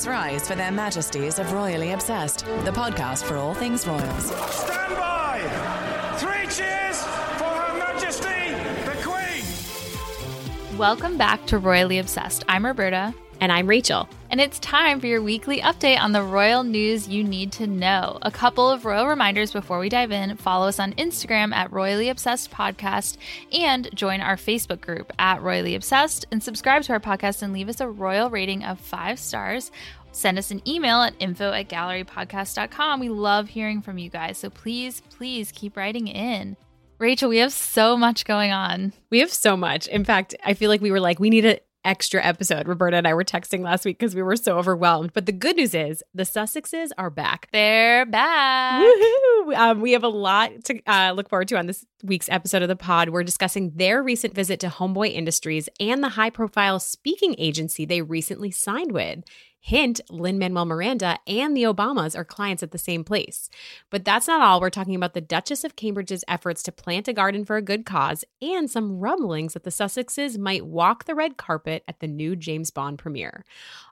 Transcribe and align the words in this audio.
Please 0.00 0.08
rise 0.08 0.48
for 0.48 0.54
their 0.54 0.72
majesties 0.72 1.38
of 1.38 1.52
Royally 1.52 1.90
Obsessed, 1.90 2.46
the 2.64 2.70
podcast 2.70 3.22
for 3.22 3.36
all 3.36 3.52
things 3.52 3.86
royals. 3.86 4.24
Stand 4.24 4.96
by! 4.96 6.16
Three 6.16 6.46
cheers 6.46 7.02
for 7.36 7.44
Her 7.44 7.78
Majesty 7.78 8.54
the 8.86 8.96
Queen! 9.06 10.78
Welcome 10.78 11.18
back 11.18 11.44
to 11.48 11.58
Royally 11.58 11.98
Obsessed. 11.98 12.44
I'm 12.48 12.64
Roberta. 12.64 13.14
And 13.40 13.50
I'm 13.50 13.66
Rachel. 13.66 14.06
And 14.28 14.38
it's 14.38 14.58
time 14.58 15.00
for 15.00 15.06
your 15.06 15.22
weekly 15.22 15.62
update 15.62 15.98
on 15.98 16.12
the 16.12 16.22
royal 16.22 16.62
news 16.62 17.08
you 17.08 17.24
need 17.24 17.52
to 17.52 17.66
know. 17.66 18.18
A 18.20 18.30
couple 18.30 18.68
of 18.68 18.84
royal 18.84 19.06
reminders 19.06 19.50
before 19.50 19.78
we 19.78 19.88
dive 19.88 20.12
in. 20.12 20.36
Follow 20.36 20.68
us 20.68 20.78
on 20.78 20.92
Instagram 20.92 21.54
at 21.54 21.72
Royally 21.72 22.10
Obsessed 22.10 22.50
Podcast 22.50 23.16
and 23.50 23.88
join 23.94 24.20
our 24.20 24.36
Facebook 24.36 24.82
group 24.82 25.10
at 25.18 25.40
Royally 25.40 25.74
Obsessed 25.74 26.26
and 26.30 26.42
subscribe 26.42 26.82
to 26.82 26.92
our 26.92 27.00
podcast 27.00 27.40
and 27.40 27.54
leave 27.54 27.70
us 27.70 27.80
a 27.80 27.88
royal 27.88 28.28
rating 28.28 28.62
of 28.62 28.78
five 28.78 29.18
stars. 29.18 29.70
Send 30.12 30.38
us 30.38 30.50
an 30.50 30.60
email 30.68 31.00
at 31.00 31.14
info 31.18 31.50
at 31.52 31.70
gallerypodcast.com. 31.70 33.00
We 33.00 33.08
love 33.08 33.48
hearing 33.48 33.80
from 33.80 33.96
you 33.96 34.10
guys. 34.10 34.36
So 34.36 34.50
please, 34.50 35.00
please 35.16 35.50
keep 35.50 35.78
writing 35.78 36.08
in. 36.08 36.58
Rachel, 36.98 37.30
we 37.30 37.38
have 37.38 37.54
so 37.54 37.96
much 37.96 38.26
going 38.26 38.52
on. 38.52 38.92
We 39.08 39.20
have 39.20 39.32
so 39.32 39.56
much. 39.56 39.86
In 39.86 40.04
fact, 40.04 40.34
I 40.44 40.52
feel 40.52 40.68
like 40.68 40.82
we 40.82 40.90
were 40.90 41.00
like, 41.00 41.18
we 41.18 41.30
need 41.30 41.46
a 41.46 41.58
extra 41.84 42.22
episode. 42.24 42.68
Roberta 42.68 42.96
and 42.96 43.06
I 43.06 43.14
were 43.14 43.24
texting 43.24 43.60
last 43.60 43.84
week 43.84 43.98
because 43.98 44.14
we 44.14 44.22
were 44.22 44.36
so 44.36 44.58
overwhelmed. 44.58 45.12
But 45.12 45.26
the 45.26 45.32
good 45.32 45.56
news 45.56 45.74
is 45.74 46.02
the 46.14 46.24
Sussexes 46.24 46.90
are 46.98 47.10
back. 47.10 47.48
They're 47.52 48.06
back. 48.06 48.82
Woohoo! 48.82 49.56
Um, 49.56 49.80
we 49.80 49.92
have 49.92 50.04
a 50.04 50.08
lot 50.08 50.64
to 50.64 50.80
uh, 50.86 51.12
look 51.12 51.28
forward 51.28 51.48
to 51.48 51.56
on 51.56 51.66
this 51.66 51.84
week's 52.02 52.28
episode 52.28 52.62
of 52.62 52.68
the 52.68 52.76
pod. 52.76 53.10
We're 53.10 53.24
discussing 53.24 53.72
their 53.74 54.02
recent 54.02 54.34
visit 54.34 54.60
to 54.60 54.68
Homeboy 54.68 55.12
Industries 55.12 55.68
and 55.78 56.02
the 56.02 56.10
high 56.10 56.30
profile 56.30 56.80
speaking 56.80 57.34
agency 57.38 57.84
they 57.84 58.02
recently 58.02 58.50
signed 58.50 58.92
with. 58.92 59.24
Hint, 59.62 60.00
Lin 60.08 60.38
Manuel 60.38 60.64
Miranda 60.64 61.18
and 61.26 61.54
the 61.54 61.64
Obamas 61.64 62.16
are 62.16 62.24
clients 62.24 62.62
at 62.62 62.70
the 62.70 62.78
same 62.78 63.04
place. 63.04 63.50
But 63.90 64.04
that's 64.04 64.26
not 64.26 64.40
all. 64.40 64.60
We're 64.60 64.70
talking 64.70 64.94
about 64.94 65.12
the 65.12 65.20
Duchess 65.20 65.64
of 65.64 65.76
Cambridge's 65.76 66.24
efforts 66.26 66.62
to 66.64 66.72
plant 66.72 67.08
a 67.08 67.12
garden 67.12 67.44
for 67.44 67.56
a 67.56 67.62
good 67.62 67.84
cause 67.84 68.24
and 68.40 68.70
some 68.70 68.98
rumblings 68.98 69.52
that 69.52 69.64
the 69.64 69.70
Sussexes 69.70 70.38
might 70.38 70.66
walk 70.66 71.04
the 71.04 71.14
red 71.14 71.36
carpet 71.36 71.84
at 71.86 72.00
the 72.00 72.08
new 72.08 72.34
James 72.34 72.70
Bond 72.70 72.98
premiere. 72.98 73.44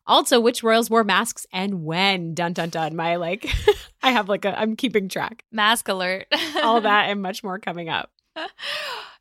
Also, 0.07 0.41
which 0.41 0.63
royals 0.63 0.89
wore 0.89 1.05
masks 1.05 1.47
and 1.53 1.85
when? 1.85 2.35
Dun 2.35 2.55
dun 2.55 2.71
dun. 2.71 2.97
My 2.97 3.17
like, 3.17 3.47
I 4.03 4.13
have 4.13 4.29
like 4.29 4.47
a, 4.47 4.59
I'm 4.59 4.75
keeping 4.75 5.09
track. 5.09 5.45
Mask 5.53 5.87
alert. 5.89 6.27
All 6.63 6.81
that 6.81 7.05
and 7.11 7.21
much 7.21 7.45
more 7.45 7.59
coming 7.59 7.91
up. 7.91 8.11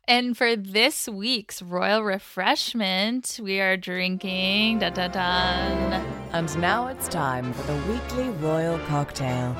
And 0.06 0.36
for 0.36 0.56
this 0.56 1.06
week's 1.08 1.60
royal 1.60 2.02
refreshment, 2.02 3.38
we 3.42 3.60
are 3.60 3.76
drinking 3.76 4.78
da 4.78 4.90
da 4.90 5.08
da 5.08 6.17
And 6.32 6.58
now 6.60 6.88
it's 6.88 7.08
time 7.08 7.52
for 7.52 7.62
the 7.72 7.74
weekly 7.92 8.28
royal 8.30 8.78
cocktail. 8.80 9.56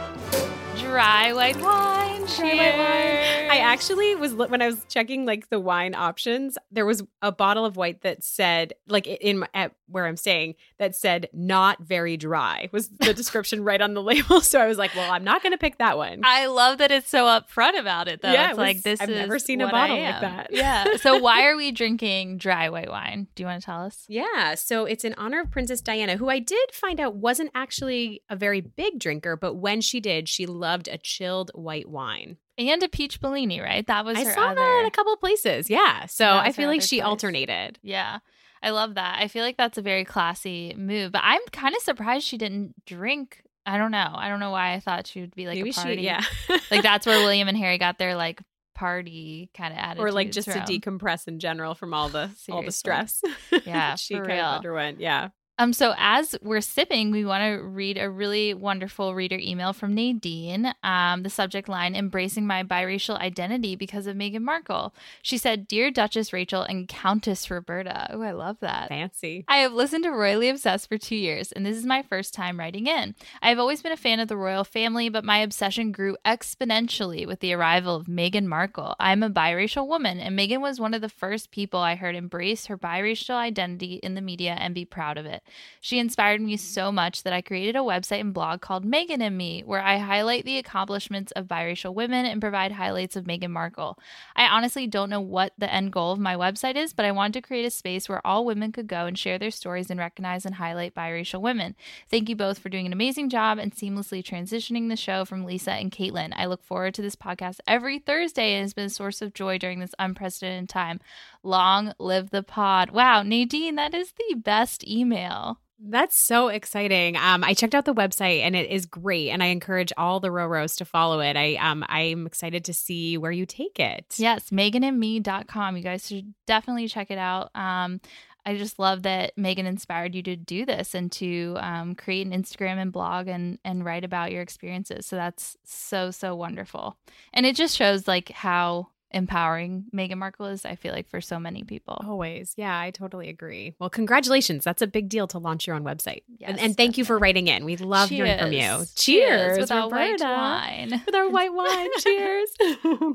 dry 0.76 1.32
white 1.32 1.56
wine. 1.60 2.24
Dry 2.36 2.54
white 2.54 2.78
wine. 2.78 3.50
I 3.50 3.58
actually 3.62 4.14
was 4.14 4.34
when 4.34 4.60
I 4.60 4.66
was 4.66 4.84
checking 4.88 5.24
like 5.24 5.48
the 5.48 5.58
wine 5.58 5.94
options. 5.94 6.58
There 6.70 6.84
was 6.86 7.02
a 7.22 7.32
bottle 7.32 7.64
of 7.64 7.76
white 7.76 8.02
that 8.02 8.22
said 8.22 8.74
like 8.86 9.06
in 9.06 9.44
at 9.54 9.72
where 9.90 10.04
I'm 10.06 10.18
staying 10.18 10.54
that 10.78 10.94
said 10.94 11.30
not 11.32 11.80
very 11.80 12.18
dry 12.18 12.68
was 12.72 12.90
the 12.90 13.14
description 13.14 13.64
right 13.64 13.80
on 13.80 13.94
the 13.94 14.02
label. 14.10 14.42
So 14.42 14.60
I 14.60 14.66
was 14.66 14.76
like, 14.76 14.94
well, 14.94 15.10
I'm 15.10 15.24
not 15.24 15.42
going 15.42 15.52
to 15.52 15.58
pick 15.58 15.78
that 15.78 15.96
one. 15.96 16.20
I 16.24 16.46
love 16.46 16.76
that 16.78 16.90
it's 16.90 17.08
so 17.08 17.24
upfront 17.24 17.78
about 17.80 18.06
it, 18.06 18.20
though. 18.20 18.30
Yeah, 18.30 18.50
it's 18.50 18.52
it 18.52 18.56
was- 18.58 18.66
like 18.66 18.82
this. 18.82 19.00
I've 19.00 19.08
is 19.08 19.16
never 19.16 19.38
seen 19.38 19.62
a 19.62 19.68
bottle 19.70 19.98
like 19.98 20.20
that. 20.20 20.48
Yeah. 20.52 20.96
So 20.98 21.16
why 21.18 21.46
are 21.46 21.56
we 21.56 21.72
drinking 21.72 22.36
dry 22.36 22.68
white 22.68 22.90
wine? 22.90 23.28
Do 23.34 23.42
you 23.42 23.46
want 23.46 23.62
to 23.62 23.66
tell 23.66 23.82
us? 23.82 24.04
Yeah, 24.18 24.54
so 24.56 24.84
it's 24.84 25.04
in 25.04 25.14
honor 25.14 25.40
of 25.40 25.50
Princess 25.50 25.80
Diana, 25.80 26.16
who 26.18 26.28
I 26.28 26.38
did 26.38 26.57
find 26.72 27.00
out 27.00 27.14
wasn't 27.14 27.50
actually 27.54 28.22
a 28.28 28.36
very 28.36 28.60
big 28.60 28.98
drinker, 28.98 29.36
but 29.36 29.54
when 29.54 29.80
she 29.80 30.00
did, 30.00 30.28
she 30.28 30.46
loved 30.46 30.88
a 30.88 30.98
chilled 30.98 31.50
white 31.54 31.88
wine. 31.88 32.36
And 32.56 32.82
a 32.82 32.88
peach 32.88 33.20
Bellini, 33.20 33.60
right? 33.60 33.86
That 33.86 34.04
was 34.04 34.18
I 34.18 34.24
saw 34.24 34.46
other. 34.46 34.56
that 34.56 34.80
in 34.80 34.86
a 34.86 34.90
couple 34.90 35.12
of 35.12 35.20
places. 35.20 35.70
Yeah, 35.70 36.06
so 36.06 36.26
I 36.28 36.52
feel 36.52 36.68
like 36.68 36.82
she 36.82 36.98
choice. 36.98 37.06
alternated. 37.06 37.78
Yeah. 37.82 38.18
I 38.62 38.70
love 38.70 38.94
that. 38.96 39.18
I 39.20 39.28
feel 39.28 39.44
like 39.44 39.56
that's 39.56 39.78
a 39.78 39.82
very 39.82 40.04
classy 40.04 40.74
move, 40.76 41.12
but 41.12 41.20
I'm 41.24 41.40
kind 41.52 41.76
of 41.76 41.82
surprised 41.82 42.26
she 42.26 42.36
didn't 42.38 42.74
drink. 42.84 43.42
I 43.64 43.78
don't 43.78 43.92
know. 43.92 44.12
I 44.12 44.28
don't 44.28 44.40
know 44.40 44.50
why 44.50 44.72
I 44.74 44.80
thought 44.80 45.06
she 45.06 45.20
would 45.20 45.34
be 45.34 45.46
like 45.46 45.58
Maybe 45.58 45.70
a 45.70 45.72
party. 45.74 45.96
she, 45.98 46.02
yeah, 46.02 46.22
like 46.70 46.82
that's 46.82 47.06
where 47.06 47.18
William 47.24 47.46
and 47.46 47.56
Harry 47.56 47.78
got 47.78 47.98
their 47.98 48.16
like 48.16 48.40
party 48.74 49.50
kind 49.54 49.72
of 49.72 49.78
attitude. 49.78 50.04
or 50.04 50.12
like 50.12 50.30
just 50.32 50.48
to 50.50 50.58
decompress 50.60 51.28
in 51.28 51.38
general 51.38 51.74
from 51.74 51.92
all 51.94 52.08
the 52.08 52.30
all 52.50 52.62
the 52.62 52.72
stress. 52.72 53.22
Yeah, 53.64 53.94
she 53.96 54.14
kind 54.14 54.32
of 54.32 54.56
underwent. 54.56 55.00
Yeah, 55.00 55.28
Um, 55.60 55.72
so 55.72 55.94
as 55.98 56.36
we're 56.40 56.60
sipping, 56.60 57.10
we 57.10 57.24
want 57.24 57.42
to 57.42 57.64
read 57.64 57.98
a 57.98 58.08
really 58.08 58.54
wonderful 58.54 59.14
reader 59.14 59.38
email 59.40 59.72
from 59.72 59.92
Nadine. 59.92 60.72
Um, 60.84 61.24
the 61.24 61.30
subject 61.30 61.68
line: 61.68 61.96
"Embracing 61.96 62.46
my 62.46 62.62
biracial 62.62 63.18
identity 63.18 63.74
because 63.74 64.06
of 64.06 64.16
Meghan 64.16 64.42
Markle." 64.42 64.94
She 65.20 65.36
said, 65.36 65.66
"Dear 65.66 65.90
Duchess 65.90 66.32
Rachel 66.32 66.62
and 66.62 66.86
Countess 66.86 67.50
Roberta." 67.50 68.08
Oh, 68.12 68.22
I 68.22 68.30
love 68.30 68.58
that. 68.60 68.88
fancy. 68.88 69.44
I 69.48 69.58
have 69.58 69.72
listened 69.72 70.04
to 70.04 70.10
Royally 70.10 70.48
Obsessed 70.48 70.88
for 70.88 70.96
two 70.96 71.16
years, 71.16 71.50
and 71.50 71.66
this 71.66 71.76
is 71.76 71.84
my 71.84 72.02
first 72.02 72.34
time 72.34 72.58
writing 72.58 72.86
in. 72.86 73.16
I 73.42 73.48
have 73.48 73.58
always 73.58 73.82
been 73.82 73.92
a 73.92 73.96
fan 73.96 74.20
of 74.20 74.28
the 74.28 74.36
royal 74.36 74.64
family, 74.64 75.08
but 75.08 75.24
my 75.24 75.38
obsession 75.38 75.90
grew 75.90 76.16
exponentially 76.24 77.26
with 77.26 77.40
the 77.40 77.52
arrival 77.52 77.96
of 77.96 78.06
Meghan 78.06 78.46
Markle. 78.46 78.94
I'm 79.00 79.24
a 79.24 79.30
biracial 79.30 79.88
woman, 79.88 80.20
and 80.20 80.38
Meghan 80.38 80.60
was 80.60 80.78
one 80.78 80.94
of 80.94 81.00
the 81.00 81.08
first 81.08 81.50
people 81.50 81.80
I 81.80 81.96
heard 81.96 82.14
embrace 82.14 82.66
her 82.66 82.78
biracial 82.78 83.34
identity 83.34 83.94
in 83.94 84.14
the 84.14 84.20
media 84.20 84.52
and 84.52 84.72
be 84.72 84.84
proud 84.84 85.18
of 85.18 85.26
it. 85.26 85.42
She 85.80 85.98
inspired 85.98 86.40
me 86.40 86.56
so 86.56 86.90
much 86.90 87.22
that 87.22 87.32
I 87.32 87.40
created 87.40 87.76
a 87.76 87.80
website 87.80 88.20
and 88.20 88.34
blog 88.34 88.60
called 88.60 88.84
Megan 88.84 89.22
and 89.22 89.36
Me, 89.36 89.62
where 89.64 89.80
I 89.80 89.98
highlight 89.98 90.44
the 90.44 90.58
accomplishments 90.58 91.32
of 91.32 91.46
biracial 91.46 91.94
women 91.94 92.26
and 92.26 92.40
provide 92.40 92.72
highlights 92.72 93.16
of 93.16 93.24
Meghan 93.24 93.50
Markle. 93.50 93.98
I 94.36 94.46
honestly 94.46 94.86
don't 94.86 95.10
know 95.10 95.20
what 95.20 95.52
the 95.58 95.72
end 95.72 95.92
goal 95.92 96.12
of 96.12 96.18
my 96.18 96.34
website 96.34 96.76
is, 96.76 96.92
but 96.92 97.04
I 97.04 97.12
wanted 97.12 97.34
to 97.34 97.46
create 97.46 97.64
a 97.64 97.70
space 97.70 98.08
where 98.08 98.26
all 98.26 98.44
women 98.44 98.72
could 98.72 98.86
go 98.86 99.06
and 99.06 99.18
share 99.18 99.38
their 99.38 99.50
stories 99.50 99.90
and 99.90 99.98
recognize 99.98 100.44
and 100.44 100.56
highlight 100.56 100.94
biracial 100.94 101.40
women. 101.40 101.74
Thank 102.10 102.28
you 102.28 102.36
both 102.36 102.58
for 102.58 102.68
doing 102.68 102.86
an 102.86 102.92
amazing 102.92 103.30
job 103.30 103.58
and 103.58 103.74
seamlessly 103.74 104.22
transitioning 104.22 104.88
the 104.88 104.96
show 104.96 105.24
from 105.24 105.44
Lisa 105.44 105.72
and 105.72 105.90
Caitlin. 105.90 106.32
I 106.36 106.46
look 106.46 106.62
forward 106.62 106.94
to 106.94 107.02
this 107.02 107.16
podcast 107.16 107.60
every 107.66 107.98
Thursday 107.98 108.54
and 108.54 108.64
it's 108.64 108.74
been 108.74 108.86
a 108.86 108.90
source 108.90 109.22
of 109.22 109.34
joy 109.34 109.58
during 109.58 109.80
this 109.80 109.94
unprecedented 109.98 110.68
time. 110.68 111.00
Long 111.42 111.92
live 111.98 112.30
the 112.30 112.42
pod. 112.42 112.90
Wow, 112.90 113.22
Nadine, 113.22 113.76
that 113.76 113.94
is 113.94 114.12
the 114.12 114.34
best 114.34 114.86
email. 114.86 115.60
That's 115.80 116.18
so 116.18 116.48
exciting. 116.48 117.16
Um, 117.16 117.44
I 117.44 117.54
checked 117.54 117.74
out 117.74 117.84
the 117.84 117.94
website 117.94 118.40
and 118.40 118.56
it 118.56 118.68
is 118.68 118.84
great, 118.84 119.30
and 119.30 119.42
I 119.42 119.46
encourage 119.46 119.92
all 119.96 120.18
the 120.18 120.30
Roros 120.30 120.76
to 120.78 120.84
follow 120.84 121.20
it. 121.20 121.36
I 121.36 121.54
um, 121.54 121.84
I'm 121.88 122.26
excited 122.26 122.64
to 122.64 122.74
see 122.74 123.16
where 123.16 123.30
you 123.30 123.46
take 123.46 123.78
it. 123.78 124.16
Yes, 124.16 124.50
meganandme.com. 124.50 125.76
You 125.76 125.82
guys 125.82 126.06
should 126.08 126.34
definitely 126.46 126.88
check 126.88 127.12
it 127.12 127.18
out. 127.18 127.50
Um, 127.54 128.00
I 128.44 128.56
just 128.56 128.78
love 128.78 129.02
that 129.02 129.36
Meghan 129.36 129.66
inspired 129.66 130.14
you 130.14 130.22
to 130.22 130.34
do 130.34 130.64
this 130.64 130.94
and 130.94 131.12
to 131.12 131.56
um, 131.60 131.94
create 131.94 132.26
an 132.26 132.32
Instagram 132.32 132.78
and 132.78 132.90
blog 132.90 133.28
and 133.28 133.58
and 133.64 133.84
write 133.84 134.04
about 134.04 134.32
your 134.32 134.42
experiences. 134.42 135.06
So 135.06 135.14
that's 135.14 135.56
so 135.64 136.10
so 136.10 136.34
wonderful, 136.34 136.96
and 137.32 137.46
it 137.46 137.54
just 137.54 137.76
shows 137.76 138.08
like 138.08 138.30
how 138.30 138.88
empowering 139.10 139.84
Meghan 139.94 140.18
Markle 140.18 140.46
is. 140.46 140.64
I 140.64 140.74
feel 140.74 140.92
like 140.92 141.08
for 141.08 141.20
so 141.20 141.38
many 141.38 141.64
people. 141.64 142.02
Always. 142.06 142.52
Yeah, 142.56 142.78
I 142.78 142.90
totally 142.90 143.28
agree. 143.28 143.74
Well, 143.78 143.90
congratulations. 143.90 144.64
That's 144.64 144.82
a 144.82 144.86
big 144.86 145.08
deal 145.08 145.26
to 145.28 145.38
launch 145.38 145.66
your 145.66 145.76
own 145.76 145.84
website. 145.84 146.22
Yes, 146.38 146.50
and, 146.50 146.60
and 146.60 146.76
thank 146.76 146.98
you 146.98 147.04
for 147.04 147.18
writing 147.18 147.48
in. 147.48 147.64
We 147.64 147.76
love 147.76 148.10
hearing 148.10 148.38
from 148.38 148.52
you. 148.52 148.60
Cheers. 148.60 148.94
Cheers. 148.94 149.58
with 149.58 149.70
our 149.72 149.88
white 149.88 150.20
wine. 150.20 151.02
With 151.06 151.14
our 151.14 151.28
white 151.30 151.52
wine. 151.52 151.88
Cheers. 151.98 152.48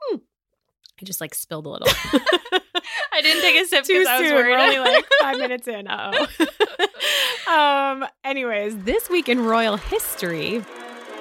Hmm. 0.00 0.18
I 1.00 1.04
just 1.04 1.20
like 1.20 1.34
spilled 1.34 1.66
a 1.66 1.70
little. 1.70 1.88
I 3.12 3.20
didn't 3.20 3.42
take 3.42 3.60
a 3.60 3.66
sip 3.66 3.84
Too 3.84 3.94
because 3.94 4.06
I 4.06 4.20
was 4.20 4.28
soon. 4.28 4.36
worried. 4.36 4.50
We're 4.52 4.60
only 4.60 4.78
like 4.78 5.06
five 5.20 5.38
minutes 5.38 5.66
in. 5.66 5.88
Uh 5.88 6.26
oh. 7.48 7.52
um. 8.02 8.08
Anyways, 8.22 8.76
this 8.84 9.10
week 9.10 9.28
in 9.28 9.44
royal 9.44 9.76
history, 9.76 10.56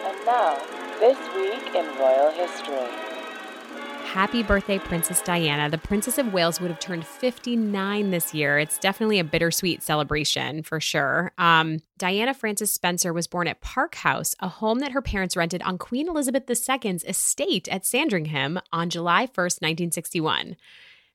And 0.03 0.25
now, 0.27 0.59
this 0.99 1.17
week 1.35 1.73
in 1.75 1.85
royal 1.97 2.29
history. 2.31 3.06
Happy 4.17 4.41
birthday, 4.41 4.79
Princess 4.79 5.21
Diana. 5.21 5.69
The 5.69 5.77
Princess 5.77 6.17
of 6.17 6.33
Wales 6.33 6.59
would 6.59 6.71
have 6.71 6.79
turned 6.79 7.05
59 7.05 8.09
this 8.09 8.33
year. 8.33 8.57
It's 8.57 8.79
definitely 8.79 9.19
a 9.19 9.23
bittersweet 9.23 9.83
celebration 9.83 10.63
for 10.63 10.79
sure. 10.79 11.33
Um, 11.37 11.81
Diana 11.99 12.33
Frances 12.33 12.73
Spencer 12.73 13.13
was 13.13 13.27
born 13.27 13.47
at 13.47 13.61
Park 13.61 13.93
House, 13.93 14.33
a 14.39 14.47
home 14.47 14.79
that 14.79 14.93
her 14.93 15.03
parents 15.03 15.37
rented 15.37 15.61
on 15.61 15.77
Queen 15.77 16.09
Elizabeth 16.09 16.49
II's 16.49 17.03
estate 17.03 17.67
at 17.67 17.85
Sandringham 17.85 18.59
on 18.73 18.89
July 18.89 19.27
1st, 19.27 19.61
1961. 19.61 20.55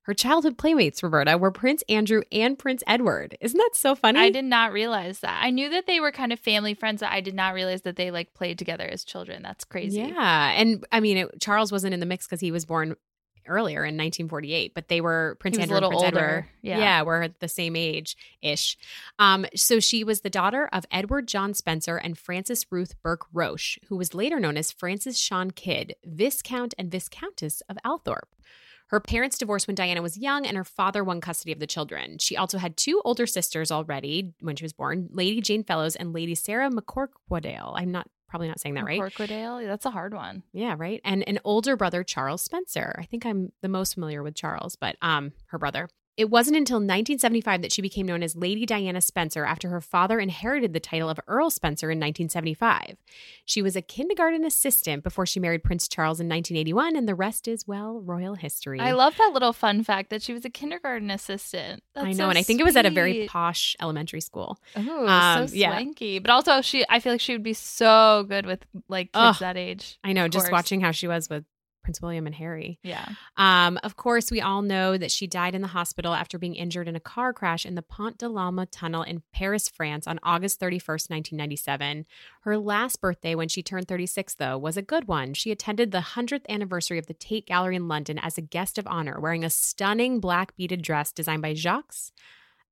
Her 0.02 0.14
childhood 0.14 0.58
playmates, 0.58 1.02
Roberta, 1.02 1.38
were 1.38 1.52
Prince 1.52 1.84
Andrew 1.88 2.22
and 2.32 2.58
Prince 2.58 2.82
Edward. 2.88 3.37
Isn't 3.40 3.58
that 3.58 3.70
so 3.75 3.94
funny? 3.94 4.19
I 4.19 4.31
did 4.31 4.44
not 4.44 4.72
realize 4.72 5.20
that. 5.20 5.40
I 5.43 5.50
knew 5.50 5.70
that 5.70 5.87
they 5.87 6.00
were 6.00 6.10
kind 6.10 6.32
of 6.32 6.40
family 6.40 6.75
friends, 6.75 7.00
but 7.00 7.10
I 7.10 7.20
did 7.20 7.34
not 7.34 7.54
realize 7.54 7.82
that 7.82 7.94
they 7.94 8.10
like 8.10 8.34
played 8.34 8.58
together 8.58 8.84
as 8.84 9.04
children. 9.04 9.43
That's 9.43 9.64
crazy. 9.64 10.00
Yeah. 10.00 10.52
And 10.56 10.84
I 10.90 10.99
mean, 10.99 11.19
it, 11.19 11.40
Charles 11.40 11.70
wasn't 11.70 11.94
in 11.94 12.00
the 12.00 12.06
mix 12.06 12.26
because 12.26 12.40
he 12.40 12.50
was 12.50 12.64
born 12.64 12.96
earlier 13.46 13.81
in 13.81 13.94
1948, 13.94 14.75
but 14.75 14.88
they 14.88 15.00
were 15.00 15.37
Prince 15.40 15.58
Andrew 15.58 15.75
a 15.75 15.76
little 15.76 15.90
and 15.90 16.00
Prince 16.00 16.14
older. 16.14 16.28
Edward. 16.28 16.48
Yeah. 16.62 16.78
yeah, 16.78 17.02
were 17.02 17.28
the 17.40 17.48
same 17.48 17.76
age 17.76 18.16
ish. 18.40 18.76
Um, 19.19 19.46
so 19.55 19.81
she 19.81 20.05
was 20.05 20.20
the 20.20 20.31
daughter 20.31 20.69
of 20.72 20.84
Edward 20.90 21.28
John 21.28 21.55
Spencer 21.55 21.96
and 21.96 22.19
Frances 22.19 22.66
Ruth 22.70 23.00
Burke 23.02 23.26
Roche, 23.32 23.78
who 23.88 23.96
was 23.96 24.14
later 24.14 24.38
known 24.38 24.56
as 24.56 24.70
Frances 24.70 25.19
Shand 25.19 25.56
Kydd, 25.56 25.94
Viscount 26.05 26.75
and 26.78 26.90
Viscountess 26.90 27.62
of 27.69 27.78
Althorp. 27.84 28.28
Her 28.92 29.00
parents 29.00 29.38
divorced 29.38 29.66
when 29.66 29.74
Diana 29.74 30.02
was 30.02 30.18
young, 30.18 30.44
and 30.44 30.54
her 30.54 30.64
father 30.64 31.02
won 31.02 31.22
custody 31.22 31.50
of 31.50 31.58
the 31.58 31.66
children. 31.66 32.18
She 32.18 32.36
also 32.36 32.58
had 32.58 32.76
two 32.76 33.00
older 33.06 33.26
sisters 33.26 33.70
already 33.70 34.34
when 34.40 34.54
she 34.54 34.66
was 34.66 34.74
born 34.74 35.08
Lady 35.10 35.40
Jane 35.40 35.64
Fellowes 35.64 35.96
and 35.96 36.12
Lady 36.12 36.34
Sarah 36.34 36.68
McCorquodale. 36.68 37.72
I'm 37.74 37.90
not 37.90 38.06
probably 38.28 38.48
not 38.48 38.60
saying 38.60 38.74
that 38.74 38.84
right. 38.84 39.00
Corquedale? 39.00 39.66
That's 39.66 39.86
a 39.86 39.90
hard 39.90 40.12
one. 40.12 40.42
Yeah, 40.52 40.74
right. 40.76 41.00
And 41.06 41.26
an 41.26 41.38
older 41.42 41.74
brother, 41.74 42.04
Charles 42.04 42.42
Spencer. 42.42 42.94
I 42.98 43.04
think 43.04 43.24
I'm 43.24 43.52
the 43.62 43.68
most 43.68 43.94
familiar 43.94 44.22
with 44.22 44.34
Charles, 44.34 44.76
but 44.76 44.96
um, 45.00 45.32
her 45.46 45.58
brother. 45.58 45.88
It 46.16 46.28
wasn't 46.28 46.58
until 46.58 46.76
1975 46.76 47.62
that 47.62 47.72
she 47.72 47.80
became 47.80 48.06
known 48.06 48.22
as 48.22 48.36
Lady 48.36 48.66
Diana 48.66 49.00
Spencer 49.00 49.46
after 49.46 49.70
her 49.70 49.80
father 49.80 50.20
inherited 50.20 50.74
the 50.74 50.80
title 50.80 51.08
of 51.08 51.18
Earl 51.26 51.48
Spencer 51.48 51.90
in 51.90 51.98
1975. 51.98 52.96
She 53.46 53.62
was 53.62 53.76
a 53.76 53.82
kindergarten 53.82 54.44
assistant 54.44 55.02
before 55.04 55.24
she 55.24 55.40
married 55.40 55.64
Prince 55.64 55.88
Charles 55.88 56.20
in 56.20 56.28
1981, 56.28 56.96
and 56.96 57.08
the 57.08 57.14
rest 57.14 57.48
is, 57.48 57.66
well, 57.66 58.00
royal 58.00 58.34
history. 58.34 58.78
I 58.78 58.92
love 58.92 59.16
that 59.16 59.30
little 59.32 59.54
fun 59.54 59.84
fact 59.84 60.10
that 60.10 60.20
she 60.20 60.34
was 60.34 60.44
a 60.44 60.50
kindergarten 60.50 61.10
assistant. 61.10 61.82
That's 61.94 62.06
I 62.06 62.10
know, 62.10 62.24
so 62.24 62.28
and 62.28 62.38
I 62.38 62.42
think 62.42 62.60
it 62.60 62.64
was 62.64 62.76
at 62.76 62.84
a 62.84 62.90
very 62.90 63.26
posh 63.26 63.74
elementary 63.80 64.20
school. 64.20 64.58
Ooh, 64.78 65.08
um, 65.08 65.48
so 65.48 65.54
yeah. 65.54 65.70
swanky. 65.70 66.18
But 66.18 66.30
also, 66.30 66.60
she 66.60 66.84
I 66.90 67.00
feel 67.00 67.14
like 67.14 67.22
she 67.22 67.32
would 67.32 67.42
be 67.42 67.54
so 67.54 68.26
good 68.28 68.44
with 68.44 68.64
like 68.88 69.12
kids 69.12 69.38
that 69.38 69.56
age. 69.56 69.98
I 70.04 70.12
know, 70.12 70.28
just 70.28 70.52
watching 70.52 70.82
how 70.82 70.90
she 70.90 71.08
was 71.08 71.30
with 71.30 71.44
Prince 71.82 72.00
William 72.00 72.26
and 72.26 72.34
Harry. 72.34 72.79
Yeah. 72.82 73.06
Um, 73.37 73.79
of 73.82 73.96
course, 73.96 74.31
we 74.31 74.40
all 74.40 74.62
know 74.62 74.96
that 74.96 75.11
she 75.11 75.26
died 75.26 75.55
in 75.55 75.62
the 75.62 75.69
hospital 75.69 76.14
after 76.14 76.38
being 76.38 76.55
injured 76.55 76.88
in 76.88 76.96
a 76.96 77.00
car 77.00 77.32
crash 77.32 77.67
in 77.67 77.75
the 77.75 77.82
Pont 77.82 78.19
de 78.19 78.29
l'Alma 78.29 78.67
tunnel 78.67 79.02
in 79.02 79.23
Paris, 79.32 79.69
France 79.69 80.06
on 80.06 80.19
August 80.23 80.61
31st, 80.61 81.11
1997. 81.11 82.06
Her 82.43 82.58
last 82.58 83.00
birthday 83.00 83.34
when 83.34 83.49
she 83.49 83.62
turned 83.62 83.88
36, 83.88 84.34
though, 84.34 84.56
was 84.58 84.76
a 84.76 84.82
good 84.82 85.08
one. 85.08 85.34
She 85.34 85.50
attended 85.50 85.90
the 85.90 85.99
100th 85.99 86.49
anniversary 86.49 86.99
of 86.99 87.06
the 87.06 87.14
Tate 87.14 87.46
Gallery 87.46 87.76
in 87.76 87.88
London 87.88 88.19
as 88.19 88.38
a 88.38 88.43
guest 88.43 88.79
of 88.79 88.87
honor, 88.87 89.20
wearing 89.20 89.44
a 89.44 89.50
stunning 89.50 90.20
black 90.20 90.56
beaded 90.56 90.82
dress 90.82 91.12
designed 91.12 91.43
by 91.43 91.55
Jacques 91.55 91.82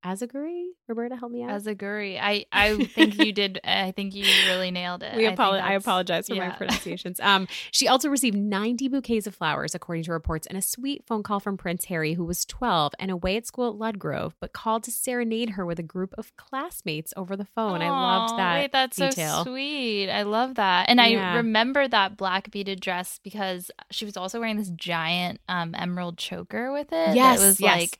Azaguri. 0.05 0.64
Roberta, 0.88 1.14
help 1.17 1.31
me 1.31 1.43
out. 1.43 1.50
As 1.50 1.67
a 1.67 1.75
guri, 1.75 2.19
I 2.20 2.47
I 2.52 2.85
think 2.85 3.19
you 3.19 3.32
did. 3.32 3.61
I 3.64 3.91
think 3.93 4.14
you 4.14 4.25
really 4.47 4.70
nailed 4.70 5.02
it. 5.02 5.14
we 5.17 5.26
I 5.26 5.32
apologize. 5.32 5.69
I 5.69 5.73
apologize 5.75 6.29
for 6.29 6.35
my 6.37 6.49
pronunciations. 6.56 7.20
Um, 7.20 7.47
she 7.70 7.87
also 7.87 8.08
received 8.08 8.37
90 8.37 8.88
bouquets 8.88 9.26
of 9.26 9.35
flowers, 9.35 9.75
according 9.75 10.05
to 10.05 10.12
reports, 10.12 10.47
and 10.47 10.56
a 10.56 10.62
sweet 10.62 11.05
phone 11.06 11.23
call 11.23 11.38
from 11.38 11.56
Prince 11.56 11.85
Harry, 11.87 12.14
who 12.14 12.25
was 12.25 12.44
12 12.47 12.94
and 12.99 13.11
away 13.11 13.37
at 13.37 13.47
school 13.47 13.69
at 13.70 13.79
Ludgrove, 13.94 14.32
but 14.41 14.52
called 14.52 14.85
to 14.85 14.91
serenade 14.91 15.50
her 15.50 15.67
with 15.67 15.79
a 15.79 15.82
group 15.85 16.14
of 16.17 16.35
classmates 16.37 17.12
over 17.17 17.37
the 17.37 17.44
phone. 17.44 17.82
I 17.82 17.91
loved 17.91 18.38
that. 18.38 18.55
Wait, 18.55 18.73
that's 18.73 18.97
detail. 18.97 19.44
so 19.44 19.50
sweet. 19.50 20.08
I 20.11 20.23
love 20.23 20.55
that. 20.55 20.88
And 20.88 20.99
Yeah. 20.99 21.32
I 21.32 21.37
remember 21.37 21.87
that 21.88 22.17
black 22.17 22.50
beaded 22.50 22.81
dress 22.81 23.20
because 23.23 23.70
she 23.91 24.05
was 24.06 24.17
also 24.17 24.41
wearing 24.41 24.56
this 24.56 24.70
giant 24.70 25.41
um, 25.49 25.75
emerald 25.76 26.17
choker 26.17 26.73
with 26.73 26.88
it. 26.93 27.14
Yes, 27.14 27.41
It 27.41 27.44
was 27.44 27.61
yes. 27.61 27.81
like, 27.81 27.99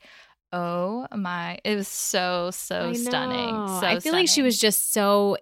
oh 0.51 1.07
my. 1.15 1.59
It 1.63 1.75
was 1.75 1.87
so, 1.87 2.51
so 2.51 2.93
stunning. 2.93 3.67
So 3.79 3.85
I 3.85 3.99
feel 3.99 4.13
like 4.13 4.27
she 4.27 4.41
was 4.41 4.57
just 4.59 4.93
so 4.93 5.37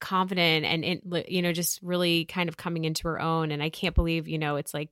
confident 0.00 0.64
and, 0.64 0.84
it, 0.84 1.30
you 1.30 1.42
know, 1.42 1.52
just 1.52 1.80
really 1.82 2.24
kind 2.24 2.48
of 2.48 2.56
coming 2.56 2.84
into 2.84 3.08
her 3.08 3.20
own. 3.20 3.50
And 3.50 3.62
I 3.62 3.70
can't 3.70 3.94
believe, 3.94 4.28
you 4.28 4.38
know, 4.38 4.56
it's 4.56 4.74
like 4.74 4.90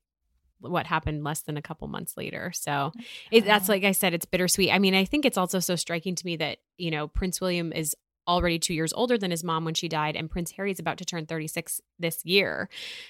what 0.61 0.87
happened 0.87 1.25
less 1.25 1.41
than 1.41 1.57
a 1.57 1.63
couple 1.63 1.89
months 1.89 2.17
later. 2.17 2.53
So 2.55 2.93
it, 3.31 3.45
that's 3.45 3.69
like 3.69 3.83
I 3.83 3.93
said, 3.93 4.15
it's 4.15 4.27
bittersweet. 4.27 4.71
I 4.71 4.79
mean, 4.79 4.95
I 4.95 5.05
think 5.05 5.25
it's 5.25 5.39
also 5.39 5.59
so 5.59 5.75
striking 5.75 6.15
to 6.15 6.27
me 6.27 6.37
that, 6.37 6.59
you 6.77 6.91
know, 6.91 7.09
Prince 7.09 7.41
William 7.41 7.73
is 7.73 7.97
already 8.31 8.59
two 8.59 8.75
years 8.75 8.93
older 8.93 9.19
than 9.19 9.31
his 9.31 9.43
mom 9.45 9.65
when 9.65 9.75
she 9.75 9.89
died, 9.89 10.17
and 10.17 10.31
Prince 10.31 10.53
Harry's 10.53 10.79
about 10.79 10.99
to 10.99 11.05
turn 11.05 11.27
36 11.27 11.81
this 11.99 12.25
year. 12.25 12.69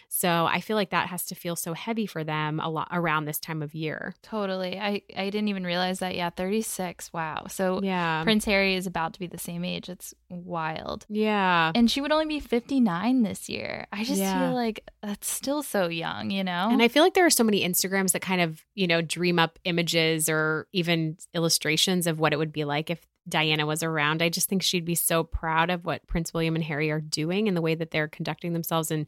So 0.08 0.46
I 0.46 0.60
feel 0.60 0.76
like 0.76 0.90
that 0.90 1.08
has 1.08 1.24
to 1.26 1.34
feel 1.34 1.54
so 1.56 1.74
heavy 1.74 2.06
for 2.06 2.24
them 2.24 2.58
a 2.60 2.68
lot 2.68 2.88
around 2.90 3.24
this 3.26 3.38
time 3.38 3.62
of 3.62 3.74
year. 3.74 4.14
Totally. 4.22 4.78
I, 4.80 5.02
I 5.16 5.30
didn't 5.30 5.48
even 5.48 5.64
realize 5.64 6.00
that. 6.00 6.14
Yeah, 6.16 6.30
36. 6.30 7.12
Wow. 7.12 7.46
So 7.48 7.80
Yeah. 7.82 8.22
Prince 8.24 8.44
Harry 8.46 8.74
is 8.74 8.86
about 8.86 9.12
to 9.14 9.20
be 9.20 9.26
the 9.26 9.38
same 9.38 9.64
age. 9.64 9.88
It's 9.88 10.14
wild. 10.28 11.06
yeah. 11.08 11.72
And 11.74 11.90
she 11.90 12.00
would 12.00 12.12
only 12.12 12.26
be 12.26 12.40
59 12.40 13.22
this 13.22 13.48
year. 13.48 13.86
I 13.92 14.04
just 14.04 14.20
Yeah. 14.20 14.38
feel 14.48 14.54
like 14.54 14.88
that's 15.02 15.28
still 15.28 15.62
so 15.62 15.88
young, 15.88 16.30
you 16.30 16.42
know? 16.44 16.68
And 16.70 16.82
I 16.82 16.88
feel 16.88 17.02
like 17.02 17.14
there 17.14 17.26
are 17.26 17.30
so 17.30 17.44
many 17.44 17.66
Instagrams 17.68 18.12
that 18.12 18.22
kind 18.22 18.40
of, 18.40 18.62
you 18.74 18.86
know, 18.86 19.00
dream 19.02 19.38
up 19.38 19.58
images 19.64 20.28
or 20.28 20.66
even 20.72 21.16
illustrations 21.34 22.06
of 22.06 22.18
what 22.18 22.32
it 22.32 22.36
would 22.36 22.52
be 22.52 22.64
like 22.64 22.90
if 22.90 23.06
Diana 23.30 23.64
was 23.66 23.82
around. 23.82 24.22
I 24.22 24.28
just 24.28 24.48
think 24.48 24.62
she'd 24.62 24.84
be 24.84 24.94
so 24.94 25.24
proud 25.24 25.70
of 25.70 25.84
what 25.84 26.06
Prince 26.06 26.34
William 26.34 26.54
and 26.54 26.64
Harry 26.64 26.90
are 26.90 27.00
doing 27.00 27.48
and 27.48 27.56
the 27.56 27.62
way 27.62 27.74
that 27.74 27.90
they're 27.90 28.08
conducting 28.08 28.52
themselves 28.52 28.90
and, 28.90 29.06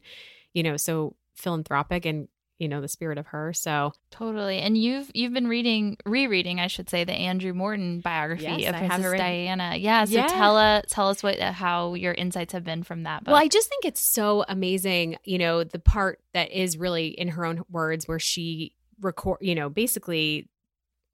you 0.53 0.63
know, 0.63 0.77
so 0.77 1.15
philanthropic 1.35 2.05
and, 2.05 2.27
you 2.59 2.67
know, 2.69 2.79
the 2.81 2.87
spirit 2.87 3.17
of 3.17 3.27
her. 3.27 3.51
So 3.53 3.91
Totally. 4.11 4.59
And 4.59 4.77
you've 4.77 5.09
you've 5.13 5.33
been 5.33 5.47
reading 5.47 5.97
rereading, 6.05 6.59
I 6.59 6.67
should 6.67 6.89
say, 6.89 7.03
the 7.03 7.11
Andrew 7.13 7.53
Morton 7.53 7.99
biography 7.99 8.43
Yes, 8.43 8.69
of 8.69 8.75
I 8.75 8.87
Princess 8.87 9.13
Diana. 9.17 9.75
Yeah. 9.75 10.05
So 10.05 10.13
Yeah. 10.13 10.27
tell 10.27 10.55
us 10.57 10.85
tell 10.87 11.09
us 11.09 11.21
what 11.23 11.39
uh, 11.39 11.51
how 11.51 11.95
your 11.95 12.13
insights 12.13 12.53
have 12.53 12.63
been 12.63 12.83
from 12.83 13.03
that 13.03 13.23
book. 13.23 13.33
Well, 13.33 13.41
I 13.41 13.47
just 13.47 13.67
think 13.69 13.85
it's 13.85 14.01
so 14.01 14.45
amazing, 14.47 15.17
you 15.25 15.39
know, 15.39 15.63
the 15.63 15.79
part 15.79 16.21
that 16.33 16.51
is 16.51 16.77
really 16.77 17.07
in 17.07 17.29
her 17.29 17.45
own 17.45 17.63
words 17.69 18.07
where 18.07 18.19
she 18.19 18.73
record, 19.01 19.39
you 19.41 19.55
know, 19.55 19.67
basically 19.69 20.47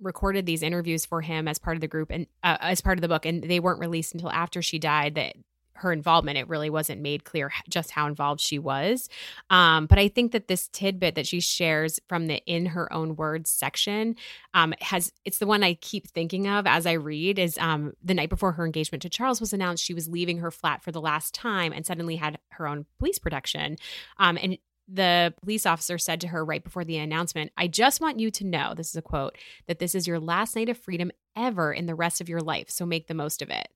recorded 0.01 0.45
these 0.45 0.63
interviews 0.63 1.05
for 1.05 1.21
him 1.21 1.47
as 1.47 1.59
part 1.59 1.77
of 1.77 1.81
the 1.81 1.87
group 1.87 2.11
and 2.11 2.27
uh, 2.43 2.57
as 2.61 2.81
part 2.81 2.97
of 2.97 3.01
the 3.01 3.07
book 3.07 3.25
and 3.25 3.43
they 3.43 3.59
weren't 3.59 3.79
released 3.79 4.13
until 4.13 4.31
after 4.31 4.61
she 4.61 4.79
died 4.79 5.15
that 5.15 5.35
her 5.79 5.91
involvement 5.93 6.37
it 6.37 6.47
really 6.47 6.69
wasn't 6.69 7.01
made 7.01 7.23
clear 7.23 7.51
just 7.69 7.91
how 7.91 8.07
involved 8.07 8.41
she 8.41 8.59
was. 8.59 9.09
Um, 9.49 9.85
but 9.85 9.97
i 9.97 10.07
think 10.07 10.31
that 10.33 10.47
this 10.47 10.67
tidbit 10.69 11.15
that 11.15 11.27
she 11.27 11.39
shares 11.39 11.99
from 12.07 12.27
the 12.27 12.43
in 12.45 12.67
her 12.67 12.91
own 12.91 13.15
words 13.15 13.49
section 13.49 14.15
um, 14.53 14.73
has 14.81 15.11
it's 15.25 15.37
the 15.39 15.47
one 15.47 15.63
i 15.63 15.73
keep 15.75 16.07
thinking 16.07 16.47
of 16.47 16.67
as 16.67 16.85
i 16.85 16.93
read 16.93 17.39
is 17.39 17.57
um, 17.57 17.93
the 18.03 18.13
night 18.13 18.29
before 18.29 18.53
her 18.53 18.65
engagement 18.65 19.01
to 19.01 19.09
charles 19.09 19.39
was 19.39 19.53
announced 19.53 19.83
she 19.83 19.93
was 19.93 20.07
leaving 20.07 20.39
her 20.39 20.51
flat 20.51 20.83
for 20.83 20.91
the 20.91 21.01
last 21.01 21.33
time 21.33 21.71
and 21.71 21.85
suddenly 21.85 22.15
had 22.15 22.37
her 22.49 22.67
own 22.67 22.85
police 22.97 23.19
protection 23.19 23.77
um, 24.17 24.37
and 24.41 24.57
the 24.91 25.33
police 25.41 25.65
officer 25.65 25.97
said 25.97 26.21
to 26.21 26.27
her 26.29 26.43
right 26.43 26.63
before 26.63 26.83
the 26.83 26.97
announcement, 26.97 27.51
I 27.57 27.67
just 27.67 28.01
want 28.01 28.19
you 28.19 28.31
to 28.31 28.45
know 28.45 28.73
this 28.73 28.89
is 28.89 28.95
a 28.95 29.01
quote 29.01 29.37
that 29.67 29.79
this 29.79 29.93
is 29.93 30.07
your 30.07 30.19
last 30.19 30.55
night 30.55 30.69
of 30.69 30.77
freedom 30.77 31.11
ever 31.35 31.71
in 31.71 31.85
the 31.85 31.95
rest 31.95 32.21
of 32.21 32.29
your 32.29 32.41
life. 32.41 32.69
So 32.69 32.85
make 32.85 33.07
the 33.07 33.13
most 33.13 33.41
of 33.41 33.49
it. 33.49 33.69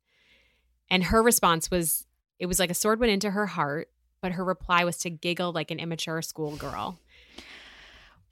And 0.89 1.05
her 1.05 1.21
response 1.21 1.69
was, 1.69 2.05
it 2.39 2.47
was 2.47 2.59
like 2.59 2.71
a 2.71 2.75
sword 2.75 2.99
went 2.99 3.13
into 3.13 3.31
her 3.31 3.45
heart, 3.45 3.89
but 4.21 4.33
her 4.33 4.43
reply 4.43 4.83
was 4.83 4.97
to 4.99 5.09
giggle 5.09 5.51
like 5.51 5.71
an 5.71 5.79
immature 5.79 6.21
schoolgirl. 6.21 6.99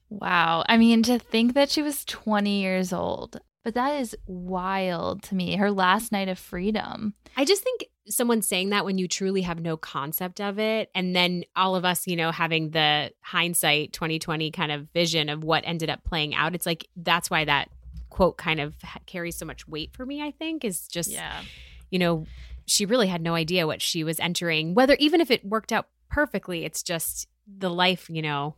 wow. 0.10 0.64
I 0.68 0.78
mean, 0.78 1.04
to 1.04 1.20
think 1.20 1.54
that 1.54 1.70
she 1.70 1.82
was 1.82 2.06
20 2.06 2.62
years 2.62 2.92
old. 2.92 3.40
But 3.64 3.76
that 3.76 4.00
is 4.02 4.18
wild 4.26 5.22
to 5.24 5.36
me. 5.36 5.56
Her 5.56 5.70
last 5.70 6.12
night 6.12 6.30
of 6.30 6.40
freedom. 6.40 7.14
I 7.38 7.46
just 7.46 7.64
think 7.64 7.86
someone 8.12 8.42
saying 8.42 8.70
that 8.70 8.86
when 8.86 8.98
you 8.98 9.08
truly 9.08 9.42
have 9.42 9.60
no 9.62 9.78
concept 9.78 10.40
of 10.40 10.60
it, 10.60 10.90
and 10.94 11.16
then 11.16 11.44
all 11.56 11.76
of 11.76 11.84
us, 11.86 12.06
you 12.08 12.16
know, 12.16 12.32
having 12.32 12.72
the 12.72 13.12
hindsight 13.22 13.94
2020 13.94 14.52
kind 14.52 14.72
of 14.72 14.88
vision 14.94 15.30
of 15.30 15.44
what 15.44 15.64
ended 15.66 15.90
up 15.90 16.04
playing 16.04 16.36
out, 16.36 16.54
it's 16.54 16.66
like 16.66 16.88
that's 16.96 17.30
why 17.30 17.46
that 17.46 17.70
quote 18.10 18.38
kind 18.38 18.60
of 18.60 18.76
carries 19.06 19.36
so 19.38 19.46
much 19.46 19.68
weight 19.68 19.92
for 19.94 20.06
me, 20.06 20.22
I 20.22 20.32
think, 20.32 20.64
is 20.66 20.88
just, 20.88 21.10
Yeah. 21.10 21.42
you 21.90 21.98
know, 21.98 22.26
she 22.68 22.86
really 22.86 23.08
had 23.08 23.22
no 23.22 23.34
idea 23.36 23.66
what 23.66 23.82
she 23.82 24.04
was 24.04 24.20
entering, 24.20 24.76
whether 24.76 24.96
even 25.00 25.22
if 25.22 25.32
it 25.32 25.44
worked 25.46 25.72
out 25.72 25.88
perfectly, 26.10 26.64
it's 26.66 26.84
just 26.84 27.28
the 27.48 27.70
life, 27.70 28.10
you 28.10 28.22
know, 28.22 28.56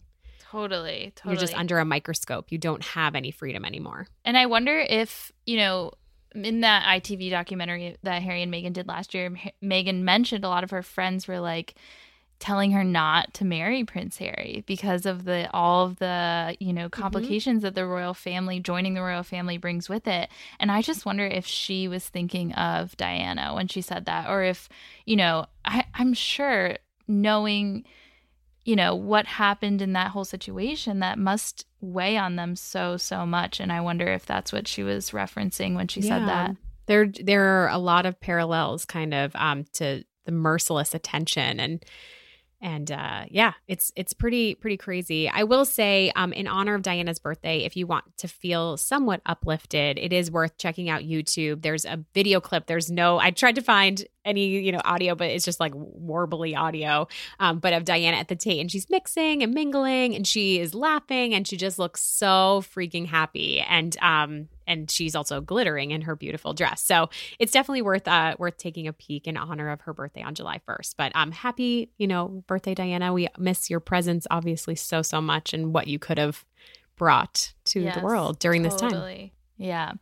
Totally. 0.51 1.13
Totally. 1.15 1.33
you're 1.33 1.39
just 1.39 1.55
under 1.57 1.79
a 1.79 1.85
microscope. 1.85 2.51
You 2.51 2.59
don't 2.59 2.83
have 2.83 3.15
any 3.15 3.31
freedom 3.31 3.65
anymore. 3.65 4.07
And 4.23 4.37
I 4.37 4.45
wonder 4.45 4.77
if, 4.79 5.31
you 5.47 5.57
know, 5.57 5.93
in 6.33 6.61
that 6.61 6.83
ITV 6.85 7.29
documentary 7.29 7.97
that 8.03 8.21
Harry 8.21 8.41
and 8.41 8.53
Meghan 8.53 8.73
did 8.73 8.87
last 8.87 9.13
year, 9.13 9.25
M- 9.25 9.37
Meghan 9.63 10.01
mentioned 10.01 10.43
a 10.43 10.49
lot 10.49 10.63
of 10.63 10.71
her 10.71 10.83
friends 10.83 11.27
were 11.27 11.39
like 11.39 11.75
telling 12.39 12.71
her 12.71 12.83
not 12.83 13.33
to 13.33 13.45
marry 13.45 13.85
Prince 13.85 14.17
Harry 14.17 14.65
because 14.67 15.05
of 15.05 15.23
the 15.23 15.49
all 15.53 15.85
of 15.85 15.99
the, 15.99 16.57
you 16.59 16.73
know, 16.73 16.89
complications 16.89 17.59
mm-hmm. 17.59 17.67
that 17.67 17.75
the 17.75 17.85
royal 17.85 18.13
family 18.13 18.59
joining 18.59 18.95
the 18.95 19.01
royal 19.01 19.23
family 19.23 19.57
brings 19.57 19.87
with 19.87 20.07
it. 20.07 20.29
And 20.59 20.69
I 20.69 20.81
just 20.81 21.05
wonder 21.05 21.25
if 21.25 21.45
she 21.45 21.87
was 21.87 22.07
thinking 22.09 22.51
of 22.53 22.97
Diana 22.97 23.53
when 23.55 23.69
she 23.69 23.79
said 23.81 24.05
that 24.05 24.29
or 24.29 24.43
if, 24.43 24.67
you 25.05 25.15
know, 25.15 25.45
I, 25.63 25.85
I'm 25.93 26.13
sure 26.13 26.77
knowing 27.07 27.85
you 28.65 28.75
know 28.75 28.95
what 28.95 29.25
happened 29.25 29.81
in 29.81 29.93
that 29.93 30.11
whole 30.11 30.25
situation 30.25 30.99
that 30.99 31.19
must 31.19 31.65
weigh 31.81 32.17
on 32.17 32.35
them 32.35 32.55
so 32.55 32.97
so 32.97 33.25
much 33.25 33.59
and 33.59 33.71
i 33.71 33.81
wonder 33.81 34.07
if 34.07 34.25
that's 34.25 34.53
what 34.53 34.67
she 34.67 34.83
was 34.83 35.11
referencing 35.11 35.75
when 35.75 35.87
she 35.87 36.01
yeah. 36.01 36.07
said 36.07 36.27
that 36.27 36.55
there 36.85 37.07
there 37.07 37.43
are 37.43 37.69
a 37.69 37.77
lot 37.77 38.05
of 38.05 38.19
parallels 38.19 38.85
kind 38.85 39.13
of 39.13 39.35
um 39.35 39.65
to 39.73 40.03
the 40.25 40.31
merciless 40.31 40.93
attention 40.93 41.59
and 41.59 41.83
and 42.63 42.89
uh, 42.89 43.25
yeah, 43.29 43.53
it's 43.67 43.91
it's 43.95 44.13
pretty 44.13 44.55
pretty 44.55 44.77
crazy. 44.77 45.27
I 45.27 45.43
will 45.43 45.65
say, 45.65 46.11
um, 46.15 46.31
in 46.31 46.47
honor 46.47 46.73
of 46.73 46.81
Diana's 46.81 47.19
birthday, 47.19 47.65
if 47.65 47.75
you 47.75 47.85
want 47.85 48.05
to 48.17 48.27
feel 48.29 48.77
somewhat 48.77 49.21
uplifted, 49.25 49.99
it 49.99 50.13
is 50.13 50.31
worth 50.31 50.57
checking 50.57 50.89
out 50.89 51.01
YouTube. 51.01 51.61
There's 51.61 51.83
a 51.83 52.03
video 52.13 52.39
clip. 52.39 52.65
There's 52.65 52.89
no. 52.89 53.19
I 53.19 53.31
tried 53.31 53.55
to 53.55 53.61
find 53.61 54.03
any 54.23 54.47
you 54.47 54.71
know 54.71 54.81
audio, 54.85 55.13
but 55.13 55.27
it's 55.27 55.43
just 55.43 55.59
like 55.59 55.73
warbly 55.73 56.57
audio. 56.57 57.07
Um, 57.37 57.59
but 57.59 57.73
of 57.73 57.83
Diana 57.83 58.15
at 58.15 58.29
the 58.29 58.35
Tate, 58.35 58.61
and 58.61 58.71
she's 58.71 58.89
mixing 58.89 59.43
and 59.43 59.53
mingling, 59.53 60.15
and 60.15 60.25
she 60.25 60.59
is 60.59 60.73
laughing, 60.73 61.33
and 61.33 61.45
she 61.45 61.57
just 61.57 61.77
looks 61.77 62.01
so 62.01 62.63
freaking 62.73 63.05
happy. 63.05 63.59
And 63.59 63.95
um, 64.01 64.47
and 64.67 64.89
she's 64.89 65.15
also 65.15 65.41
glittering 65.41 65.91
in 65.91 66.01
her 66.01 66.15
beautiful 66.15 66.53
dress. 66.53 66.81
So 66.83 67.09
it's 67.39 67.51
definitely 67.51 67.81
worth 67.81 68.07
uh 68.07 68.35
worth 68.39 68.57
taking 68.57 68.87
a 68.87 68.93
peek 68.93 69.27
in 69.27 69.37
honor 69.37 69.69
of 69.69 69.81
her 69.81 69.93
birthday 69.93 70.23
on 70.23 70.35
July 70.35 70.59
1st. 70.67 70.95
But 70.97 71.11
I'm 71.15 71.29
um, 71.29 71.31
happy, 71.31 71.91
you 71.97 72.07
know, 72.07 72.43
birthday 72.47 72.73
Diana. 72.73 73.13
We 73.13 73.27
miss 73.37 73.69
your 73.69 73.79
presence 73.79 74.27
obviously 74.29 74.75
so 74.75 75.01
so 75.01 75.21
much 75.21 75.53
and 75.53 75.73
what 75.73 75.87
you 75.87 75.99
could 75.99 76.17
have 76.17 76.45
brought 76.95 77.53
to 77.65 77.81
yes, 77.81 77.95
the 77.95 78.03
world 78.03 78.39
during 78.39 78.63
totally. 78.63 78.81
this 78.81 78.93
time. 78.93 79.31
Yeah. 79.57 79.93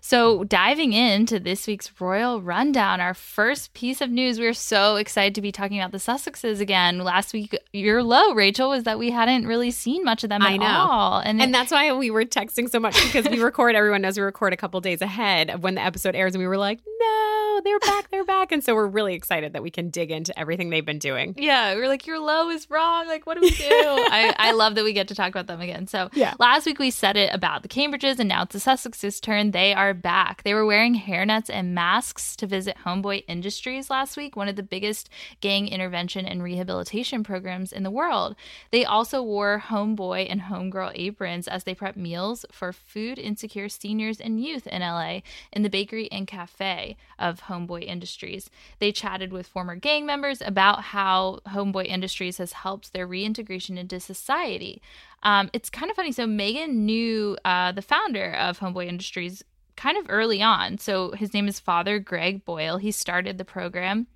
So, 0.00 0.44
diving 0.44 0.92
into 0.92 1.40
this 1.40 1.66
week's 1.66 1.90
Royal 2.00 2.40
Rundown, 2.40 3.00
our 3.00 3.12
first 3.12 3.74
piece 3.74 4.00
of 4.00 4.08
news, 4.10 4.38
we 4.38 4.46
are 4.46 4.54
so 4.54 4.96
excited 4.96 5.34
to 5.34 5.42
be 5.42 5.50
talking 5.50 5.80
about 5.80 5.90
the 5.90 5.98
Sussexes 5.98 6.60
again. 6.60 6.98
Last 6.98 7.32
week, 7.32 7.58
your 7.72 8.04
low, 8.04 8.32
Rachel, 8.34 8.68
was 8.68 8.84
that 8.84 8.98
we 9.00 9.10
hadn't 9.10 9.46
really 9.46 9.72
seen 9.72 10.04
much 10.04 10.22
of 10.22 10.30
them 10.30 10.42
I 10.42 10.54
at 10.54 10.60
know. 10.60 10.66
all. 10.66 11.18
And, 11.18 11.42
and 11.42 11.52
that's 11.52 11.72
why 11.72 11.92
we 11.92 12.10
were 12.10 12.24
texting 12.24 12.70
so 12.70 12.78
much 12.78 12.94
because 13.04 13.28
we 13.28 13.40
record, 13.42 13.74
everyone 13.74 14.00
knows 14.00 14.16
we 14.16 14.22
record 14.22 14.52
a 14.52 14.56
couple 14.56 14.80
days 14.80 15.02
ahead 15.02 15.50
of 15.50 15.62
when 15.62 15.74
the 15.74 15.82
episode 15.82 16.14
airs. 16.14 16.34
And 16.34 16.40
we 16.40 16.46
were 16.46 16.56
like, 16.56 16.78
no, 17.00 17.60
they're 17.64 17.80
back, 17.80 18.10
they're 18.10 18.24
back. 18.24 18.52
And 18.52 18.62
so 18.62 18.76
we're 18.76 18.86
really 18.86 19.14
excited 19.14 19.54
that 19.54 19.62
we 19.62 19.70
can 19.70 19.90
dig 19.90 20.12
into 20.12 20.38
everything 20.38 20.70
they've 20.70 20.86
been 20.86 21.00
doing. 21.00 21.34
Yeah. 21.36 21.74
We 21.74 21.82
are 21.82 21.88
like, 21.88 22.06
your 22.06 22.20
low 22.20 22.48
is 22.48 22.70
wrong. 22.70 23.08
Like, 23.08 23.26
what 23.26 23.34
do 23.34 23.40
we 23.40 23.50
do? 23.50 23.66
I, 23.68 24.34
I 24.38 24.52
love 24.52 24.76
that 24.76 24.84
we 24.84 24.92
get 24.92 25.08
to 25.08 25.16
talk 25.16 25.30
about 25.30 25.48
them 25.48 25.60
again. 25.60 25.88
So, 25.88 26.10
yeah. 26.14 26.34
last 26.38 26.64
week 26.64 26.78
we 26.78 26.90
said 26.90 27.16
it 27.16 27.34
about 27.34 27.62
the 27.62 27.68
Cambridges, 27.68 28.20
and 28.20 28.28
now 28.28 28.42
it's 28.42 28.52
the 28.52 28.58
Sussexes 28.60 28.99
turn, 29.20 29.52
they 29.52 29.72
are 29.72 29.94
back. 29.94 30.42
They 30.42 30.52
were 30.52 30.66
wearing 30.66 30.94
hairnets 30.94 31.48
and 31.48 31.74
masks 31.74 32.36
to 32.36 32.46
visit 32.46 32.76
Homeboy 32.84 33.24
Industries 33.26 33.88
last 33.88 34.16
week, 34.16 34.36
one 34.36 34.48
of 34.48 34.56
the 34.56 34.62
biggest 34.62 35.08
gang 35.40 35.68
intervention 35.68 36.26
and 36.26 36.42
rehabilitation 36.42 37.24
programs 37.24 37.72
in 37.72 37.82
the 37.82 37.90
world. 37.90 38.36
They 38.70 38.84
also 38.84 39.22
wore 39.22 39.62
Homeboy 39.68 40.26
and 40.30 40.42
Homegirl 40.42 40.92
aprons 40.94 41.48
as 41.48 41.64
they 41.64 41.74
prep 41.74 41.96
meals 41.96 42.44
for 42.52 42.72
food 42.72 43.18
insecure 43.18 43.70
seniors 43.70 44.20
and 44.20 44.44
youth 44.44 44.66
in 44.66 44.82
LA 44.82 45.20
in 45.50 45.62
the 45.62 45.70
bakery 45.70 46.10
and 46.12 46.26
cafe 46.26 46.98
of 47.18 47.42
Homeboy 47.42 47.84
Industries. 47.84 48.50
They 48.80 48.92
chatted 48.92 49.32
with 49.32 49.46
former 49.46 49.76
gang 49.76 50.04
members 50.04 50.42
about 50.42 50.82
how 50.82 51.40
Homeboy 51.48 51.86
Industries 51.86 52.36
has 52.36 52.52
helped 52.52 52.92
their 52.92 53.06
reintegration 53.06 53.78
into 53.78 53.98
society. 53.98 54.82
Um, 55.22 55.50
it's 55.52 55.70
kind 55.70 55.90
of 55.90 55.96
funny. 55.96 56.12
So 56.12 56.26
Meghan 56.26 56.74
knew 56.74 57.36
uh, 57.44 57.72
the 57.72 57.82
founder 57.82 58.32
of 58.32 58.58
Homeboy 58.58 58.86
Industries 58.86 59.42
kind 59.76 59.96
of 59.96 60.06
early 60.08 60.42
on. 60.42 60.78
So 60.78 61.12
his 61.12 61.32
name 61.32 61.48
is 61.48 61.60
Father 61.60 61.98
Greg 61.98 62.44
Boyle. 62.44 62.78
He 62.78 62.90
started 62.90 63.38
the 63.38 63.44
program. 63.44 64.06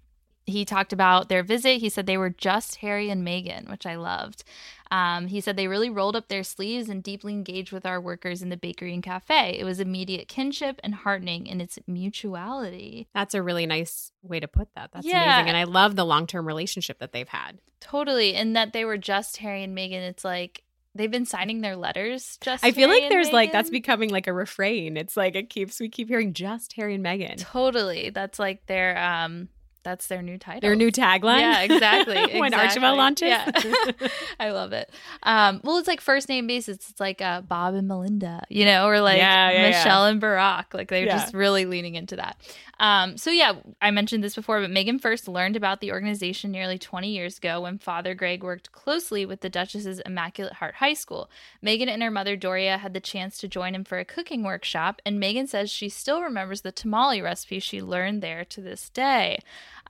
He 0.46 0.66
talked 0.66 0.92
about 0.92 1.30
their 1.30 1.42
visit. 1.42 1.80
He 1.80 1.88
said 1.88 2.04
they 2.04 2.18
were 2.18 2.28
just 2.28 2.76
Harry 2.76 3.08
and 3.08 3.26
Meghan, 3.26 3.70
which 3.70 3.86
I 3.86 3.94
loved. 3.94 4.44
Um, 4.90 5.28
he 5.28 5.40
said 5.40 5.56
they 5.56 5.68
really 5.68 5.88
rolled 5.88 6.16
up 6.16 6.28
their 6.28 6.44
sleeves 6.44 6.90
and 6.90 7.02
deeply 7.02 7.32
engaged 7.32 7.72
with 7.72 7.86
our 7.86 7.98
workers 7.98 8.42
in 8.42 8.50
the 8.50 8.56
bakery 8.56 8.92
and 8.92 9.02
cafe. 9.02 9.56
It 9.58 9.64
was 9.64 9.80
immediate 9.80 10.28
kinship 10.28 10.80
and 10.84 10.94
heartening 10.94 11.46
in 11.46 11.62
its 11.62 11.78
mutuality. 11.86 13.08
That's 13.14 13.34
a 13.34 13.42
really 13.42 13.64
nice 13.64 14.12
way 14.22 14.38
to 14.38 14.46
put 14.46 14.68
that. 14.74 14.90
That's 14.92 15.06
yeah. 15.06 15.38
amazing. 15.38 15.48
And 15.48 15.56
I 15.56 15.64
love 15.64 15.96
the 15.96 16.04
long 16.04 16.26
term 16.26 16.46
relationship 16.46 16.98
that 16.98 17.12
they've 17.12 17.26
had. 17.26 17.58
Totally. 17.80 18.34
And 18.34 18.54
that 18.54 18.74
they 18.74 18.84
were 18.84 18.98
just 18.98 19.38
Harry 19.38 19.64
and 19.64 19.76
Meghan. 19.76 20.02
It's 20.08 20.24
like, 20.24 20.63
they've 20.94 21.10
been 21.10 21.26
signing 21.26 21.60
their 21.60 21.76
letters 21.76 22.38
just 22.40 22.64
i 22.64 22.70
feel 22.70 22.88
Harry 22.88 23.02
like 23.02 23.10
there's 23.10 23.30
like 23.30 23.52
that's 23.52 23.70
becoming 23.70 24.10
like 24.10 24.26
a 24.26 24.32
refrain. 24.32 24.96
It's 24.96 25.16
like 25.16 25.34
it 25.34 25.50
keeps 25.50 25.80
we 25.80 25.88
keep 25.88 26.08
hearing 26.08 26.32
just 26.32 26.72
harry 26.74 26.94
and 26.94 27.04
meghan. 27.04 27.38
Totally. 27.38 28.10
That's 28.10 28.38
like 28.38 28.66
their 28.66 28.96
um 28.98 29.48
that's 29.84 30.06
their 30.06 30.22
new 30.22 30.38
title. 30.38 30.60
Their 30.60 30.74
new 30.74 30.90
tagline. 30.90 31.40
Yeah, 31.40 31.60
exactly. 31.60 32.16
when 32.40 32.52
exactly. 32.52 32.54
Archibald 32.54 32.96
launches. 32.98 33.28
Yeah. 33.28 34.08
I 34.40 34.50
love 34.50 34.72
it. 34.72 34.90
Um, 35.22 35.60
well, 35.62 35.78
it's 35.78 35.86
like 35.86 36.00
first 36.00 36.28
name 36.28 36.46
basis. 36.46 36.90
It's 36.90 37.00
like 37.00 37.20
uh, 37.20 37.42
Bob 37.42 37.74
and 37.74 37.86
Melinda, 37.86 38.42
you 38.48 38.64
know, 38.64 38.88
or 38.88 39.00
like 39.00 39.18
yeah, 39.18 39.50
yeah, 39.50 39.68
Michelle 39.68 40.04
yeah. 40.04 40.10
and 40.10 40.20
Barack. 40.20 40.74
Like 40.74 40.88
they're 40.88 41.06
just 41.06 41.34
really 41.34 41.66
leaning 41.66 41.94
into 41.94 42.16
that. 42.16 42.36
Um, 42.80 43.16
so 43.16 43.30
yeah, 43.30 43.54
I 43.80 43.90
mentioned 43.90 44.24
this 44.24 44.34
before, 44.34 44.60
but 44.60 44.70
Meghan 44.70 45.00
first 45.00 45.28
learned 45.28 45.56
about 45.56 45.80
the 45.80 45.92
organization 45.92 46.50
nearly 46.50 46.78
20 46.78 47.08
years 47.08 47.38
ago 47.38 47.60
when 47.60 47.78
Father 47.78 48.14
Greg 48.14 48.42
worked 48.42 48.72
closely 48.72 49.24
with 49.24 49.40
the 49.40 49.48
Duchess's 49.48 50.00
Immaculate 50.00 50.54
Heart 50.54 50.76
High 50.76 50.94
School. 50.94 51.30
Meghan 51.64 51.88
and 51.88 52.02
her 52.02 52.10
mother 52.10 52.36
Doria 52.36 52.78
had 52.78 52.94
the 52.94 53.00
chance 53.00 53.38
to 53.38 53.48
join 53.48 53.74
him 53.74 53.84
for 53.84 53.98
a 53.98 54.04
cooking 54.04 54.42
workshop, 54.42 55.00
and 55.06 55.22
Meghan 55.22 55.48
says 55.48 55.70
she 55.70 55.88
still 55.88 56.20
remembers 56.22 56.62
the 56.62 56.72
tamale 56.72 57.22
recipe 57.22 57.60
she 57.60 57.80
learned 57.80 58.22
there 58.22 58.44
to 58.46 58.60
this 58.60 58.90
day. 58.90 59.38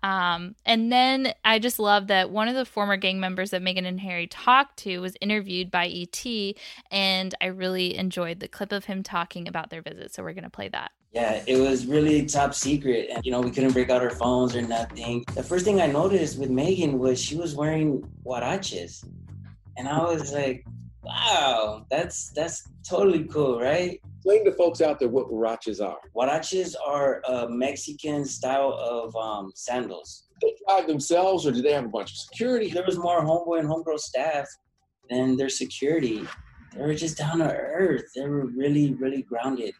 Um, 0.05 0.55
and 0.67 0.93
then 0.93 1.33
I 1.47 1.59
just 1.59 1.79
love 1.79 2.09
that 2.09 2.29
one 2.31 2.47
of 2.47 2.55
the 2.55 2.67
former 2.67 2.99
gang 2.99 3.21
members 3.21 3.51
that 3.51 3.63
Meghan 3.63 3.87
and 3.87 3.99
Harry 4.01 4.27
talked 4.27 4.77
to 4.81 4.99
was 4.99 5.17
interviewed 5.23 5.71
by 5.71 5.87
ET, 5.87 6.55
and 6.91 7.35
I 7.41 7.47
really 7.47 7.97
enjoyed 7.97 8.39
the 8.39 8.47
clip 8.47 8.71
of 8.71 8.85
him 8.85 9.03
talking 9.03 9.49
about 9.49 9.71
their 9.71 9.81
visit. 9.81 10.13
So 10.13 10.23
we're 10.23 10.35
going 10.35 10.45
to 10.45 10.51
play 10.51 10.69
that. 10.69 10.93
Yeah, 11.13 11.43
it 11.47 11.57
was 11.57 11.87
really 11.87 12.27
top 12.27 12.53
secret. 12.53 13.09
And, 13.15 13.25
you 13.25 13.31
know, 13.31 13.41
we 13.41 13.51
couldn't 13.51 13.73
break 13.73 13.89
out 13.89 14.03
our 14.03 14.11
phones 14.11 14.55
or 14.55 14.61
nothing. 14.61 15.25
The 15.35 15.43
first 15.43 15.65
thing 15.65 15.81
I 15.81 15.87
noticed 15.87 16.39
with 16.39 16.51
Meghan 16.51 16.99
was 16.99 17.19
she 17.19 17.37
was 17.37 17.55
wearing 17.55 18.07
huaraches. 18.27 19.09
And 19.79 19.89
I 19.89 20.03
was 20.03 20.35
like, 20.35 20.67
wow, 21.03 21.87
that's 21.91 22.29
that's 22.31 22.69
totally 22.87 23.25
cool, 23.25 23.59
right? 23.59 24.03
Explain 24.25 24.47
to 24.47 24.53
folks 24.53 24.81
out 24.81 24.99
there 24.99 25.11
what 25.11 25.29
huaraches 25.29 25.87
are. 25.87 25.99
Huaraches 26.17 26.75
are 26.83 27.21
a 27.29 27.47
Mexican 27.47 28.25
style 28.25 28.73
of 28.73 29.15
um, 29.17 29.53
sandals. 29.55 30.29
They 30.41 30.55
drive 30.67 30.87
themselves, 30.87 31.47
or 31.47 31.53
do 31.53 31.61
they 31.61 31.75
have 31.75 31.85
a 31.85 31.89
bunch 31.89 32.11
of 32.11 32.17
security? 32.17 32.71
There 32.71 32.87
was 32.87 32.97
more 32.97 33.21
homeboy 33.21 33.59
and 33.59 33.69
homegirl 33.69 33.99
staff 33.99 34.47
than 35.11 35.37
their 35.37 35.51
security. 35.51 36.27
They 36.73 36.81
were 36.81 36.95
just 36.95 37.19
down 37.19 37.41
to 37.41 37.53
earth. 37.55 38.05
They 38.17 38.27
were 38.27 38.47
really, 38.47 38.95
really 38.95 39.21
grounded. 39.21 39.75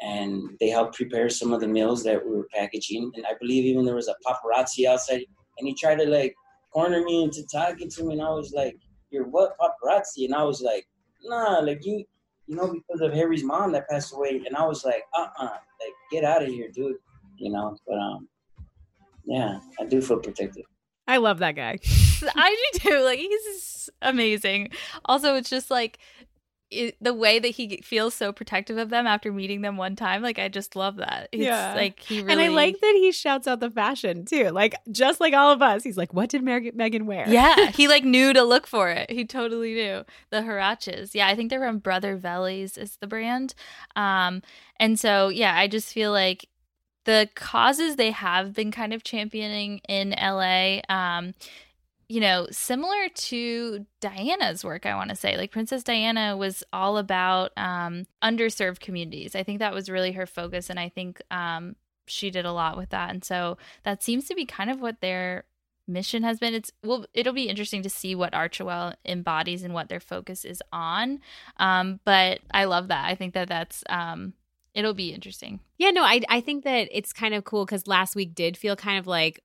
And 0.00 0.56
they 0.60 0.68
helped 0.68 0.94
prepare 0.94 1.28
some 1.28 1.52
of 1.52 1.60
the 1.60 1.66
meals 1.66 2.04
that 2.04 2.24
we 2.24 2.36
were 2.36 2.46
packaging. 2.54 3.10
And 3.16 3.26
I 3.26 3.32
believe 3.40 3.64
even 3.64 3.84
there 3.84 3.96
was 3.96 4.06
a 4.06 4.14
paparazzi 4.24 4.86
outside, 4.86 5.24
and 5.58 5.66
he 5.66 5.74
tried 5.74 5.96
to 5.96 6.06
like 6.06 6.36
corner 6.72 7.02
me 7.02 7.24
into 7.24 7.44
talking 7.52 7.90
to 7.90 8.04
me, 8.04 8.12
and 8.12 8.22
I 8.22 8.30
was 8.30 8.52
like, 8.52 8.76
"You're 9.10 9.26
what 9.26 9.56
paparazzi?" 9.58 10.24
And 10.24 10.36
I 10.36 10.44
was 10.44 10.62
like, 10.62 10.86
"Nah, 11.24 11.58
like 11.58 11.84
you, 11.84 12.04
you 12.46 12.56
know, 12.56 12.72
because 12.72 13.00
of 13.00 13.12
Harry's 13.12 13.44
mom 13.44 13.72
that 13.72 13.88
passed 13.88 14.14
away, 14.14 14.42
and 14.46 14.56
I 14.56 14.66
was 14.66 14.84
like, 14.84 15.04
uh 15.16 15.28
uh 15.38 15.44
like 15.46 15.94
get 16.10 16.24
out 16.24 16.42
of 16.42 16.48
here, 16.48 16.68
dude, 16.68 16.96
you 17.36 17.50
know. 17.50 17.76
But 17.86 17.98
um, 17.98 18.28
yeah, 19.24 19.60
I 19.80 19.84
do 19.84 20.00
feel 20.00 20.18
protected. 20.18 20.64
I 21.06 21.16
love 21.16 21.38
that 21.38 21.56
guy. 21.56 21.78
I 22.36 22.70
do 22.72 22.78
too. 22.78 23.04
Like 23.04 23.18
he's 23.18 23.90
amazing. 24.00 24.70
Also, 25.04 25.34
it's 25.34 25.50
just 25.50 25.70
like 25.70 25.98
it, 26.72 26.96
the 27.00 27.14
way 27.14 27.38
that 27.38 27.48
he 27.48 27.78
feels 27.78 28.14
so 28.14 28.32
protective 28.32 28.78
of 28.78 28.90
them 28.90 29.06
after 29.06 29.32
meeting 29.32 29.60
them 29.60 29.76
one 29.76 29.94
time, 29.94 30.22
like 30.22 30.38
I 30.38 30.48
just 30.48 30.74
love 30.74 30.96
that. 30.96 31.28
It's 31.32 31.42
yeah, 31.42 31.74
like 31.74 32.00
he 32.00 32.20
really... 32.20 32.32
and 32.32 32.40
I 32.40 32.48
like 32.48 32.80
that 32.80 32.94
he 32.96 33.12
shouts 33.12 33.46
out 33.46 33.60
the 33.60 33.70
fashion 33.70 34.24
too, 34.24 34.50
like 34.50 34.74
just 34.90 35.20
like 35.20 35.34
all 35.34 35.52
of 35.52 35.62
us. 35.62 35.84
He's 35.84 35.96
like, 35.96 36.12
"What 36.14 36.30
did 36.30 36.42
Meg- 36.42 36.76
Meghan 36.76 37.02
wear?" 37.02 37.28
Yeah, 37.28 37.70
he 37.74 37.88
like 37.88 38.04
knew 38.04 38.32
to 38.32 38.42
look 38.42 38.66
for 38.66 38.90
it. 38.90 39.10
He 39.10 39.24
totally 39.24 39.74
knew 39.74 40.04
the 40.30 40.38
huaraches. 40.38 41.14
Yeah, 41.14 41.28
I 41.28 41.36
think 41.36 41.50
they're 41.50 41.60
from 41.60 41.78
Brother 41.78 42.18
Vellies 42.18 42.78
is 42.78 42.96
the 42.96 43.06
brand, 43.06 43.54
um, 43.94 44.42
and 44.78 44.98
so 44.98 45.28
yeah, 45.28 45.54
I 45.56 45.68
just 45.68 45.92
feel 45.92 46.12
like 46.12 46.48
the 47.04 47.28
causes 47.34 47.96
they 47.96 48.12
have 48.12 48.52
been 48.52 48.70
kind 48.70 48.92
of 48.92 49.04
championing 49.04 49.80
in 49.88 50.10
LA. 50.10 50.80
Um, 50.88 51.34
you 52.08 52.20
know, 52.20 52.46
similar 52.50 53.08
to 53.14 53.86
Diana's 54.00 54.64
work, 54.64 54.86
I 54.86 54.94
want 54.94 55.10
to 55.10 55.16
say. 55.16 55.36
Like 55.36 55.50
Princess 55.50 55.82
Diana 55.82 56.36
was 56.36 56.62
all 56.72 56.98
about 56.98 57.52
um, 57.56 58.06
underserved 58.22 58.80
communities. 58.80 59.34
I 59.34 59.42
think 59.42 59.60
that 59.60 59.74
was 59.74 59.88
really 59.88 60.12
her 60.12 60.26
focus. 60.26 60.68
And 60.68 60.78
I 60.78 60.88
think 60.88 61.22
um, 61.30 61.76
she 62.06 62.30
did 62.30 62.44
a 62.44 62.52
lot 62.52 62.76
with 62.76 62.90
that. 62.90 63.10
And 63.10 63.24
so 63.24 63.56
that 63.84 64.02
seems 64.02 64.26
to 64.28 64.34
be 64.34 64.44
kind 64.44 64.70
of 64.70 64.80
what 64.80 65.00
they're 65.00 65.44
mission 65.88 66.22
has 66.22 66.38
been. 66.38 66.54
It's 66.54 66.72
well, 66.82 67.06
it'll 67.14 67.32
be 67.32 67.48
interesting 67.48 67.82
to 67.82 67.90
see 67.90 68.14
what 68.14 68.32
Archewell 68.32 68.94
embodies 69.04 69.62
and 69.62 69.74
what 69.74 69.88
their 69.88 70.00
focus 70.00 70.44
is 70.44 70.62
on. 70.72 71.20
Um, 71.56 72.00
but 72.04 72.40
I 72.52 72.64
love 72.64 72.88
that. 72.88 73.06
I 73.06 73.14
think 73.14 73.34
that 73.34 73.48
that's 73.48 73.82
um, 73.88 74.34
it'll 74.74 74.94
be 74.94 75.12
interesting. 75.12 75.60
Yeah, 75.78 75.90
no, 75.90 76.02
I 76.02 76.20
I 76.28 76.40
think 76.40 76.64
that 76.64 76.88
it's 76.90 77.12
kind 77.12 77.34
of 77.34 77.44
cool 77.44 77.64
because 77.64 77.86
last 77.86 78.16
week 78.16 78.34
did 78.34 78.56
feel 78.56 78.76
kind 78.76 78.98
of 78.98 79.06
like 79.06 79.40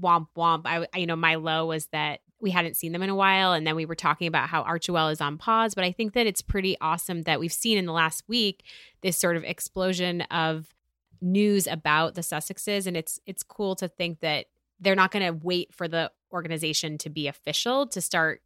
womp 0.00 0.26
womp. 0.36 0.62
I 0.66 0.86
I- 0.92 0.98
you 0.98 1.06
know 1.06 1.16
my 1.16 1.36
low 1.36 1.66
was 1.66 1.86
that 1.88 2.20
we 2.40 2.50
hadn't 2.50 2.74
seen 2.76 2.92
them 2.92 3.02
in 3.02 3.10
a 3.10 3.14
while, 3.14 3.52
and 3.52 3.66
then 3.66 3.76
we 3.76 3.84
were 3.84 3.94
talking 3.94 4.26
about 4.26 4.48
how 4.48 4.62
Archewell 4.64 5.12
is 5.12 5.20
on 5.20 5.36
pause. 5.36 5.74
But 5.74 5.84
I 5.84 5.92
think 5.92 6.14
that 6.14 6.26
it's 6.26 6.40
pretty 6.42 6.76
awesome 6.80 7.22
that 7.22 7.38
we've 7.38 7.52
seen 7.52 7.76
in 7.76 7.84
the 7.86 7.92
last 7.92 8.24
week 8.28 8.64
this 9.02 9.16
sort 9.16 9.36
of 9.36 9.44
explosion 9.44 10.22
of 10.22 10.74
news 11.20 11.66
about 11.66 12.14
the 12.14 12.22
Sussexes, 12.22 12.86
and 12.86 12.96
it's 12.96 13.20
it's 13.26 13.42
cool 13.42 13.74
to 13.76 13.88
think 13.88 14.20
that 14.20 14.46
they're 14.80 14.94
not 14.94 15.10
going 15.10 15.26
to 15.26 15.38
wait 15.44 15.74
for 15.74 15.86
the 15.86 16.10
organization 16.32 16.96
to 16.98 17.10
be 17.10 17.26
official 17.26 17.86
to 17.88 18.00
start 18.00 18.40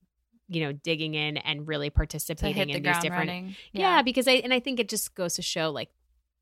you 0.49 0.61
know 0.61 0.73
digging 0.73 1.15
in 1.15 1.37
and 1.39 1.67
really 1.69 1.89
participating 1.91 2.57
hit 2.57 2.69
the 2.69 2.75
in 2.75 2.83
these 2.83 2.99
different 2.99 3.29
running. 3.29 3.57
yeah. 3.73 4.03
because 4.03 4.27
I 4.29 4.33
and 4.33 4.53
I 4.53 4.61
think 4.61 4.79
it 4.81 4.89
just 4.89 5.15
goes 5.15 5.35
to 5.35 5.43
show 5.43 5.71
like 5.71 5.91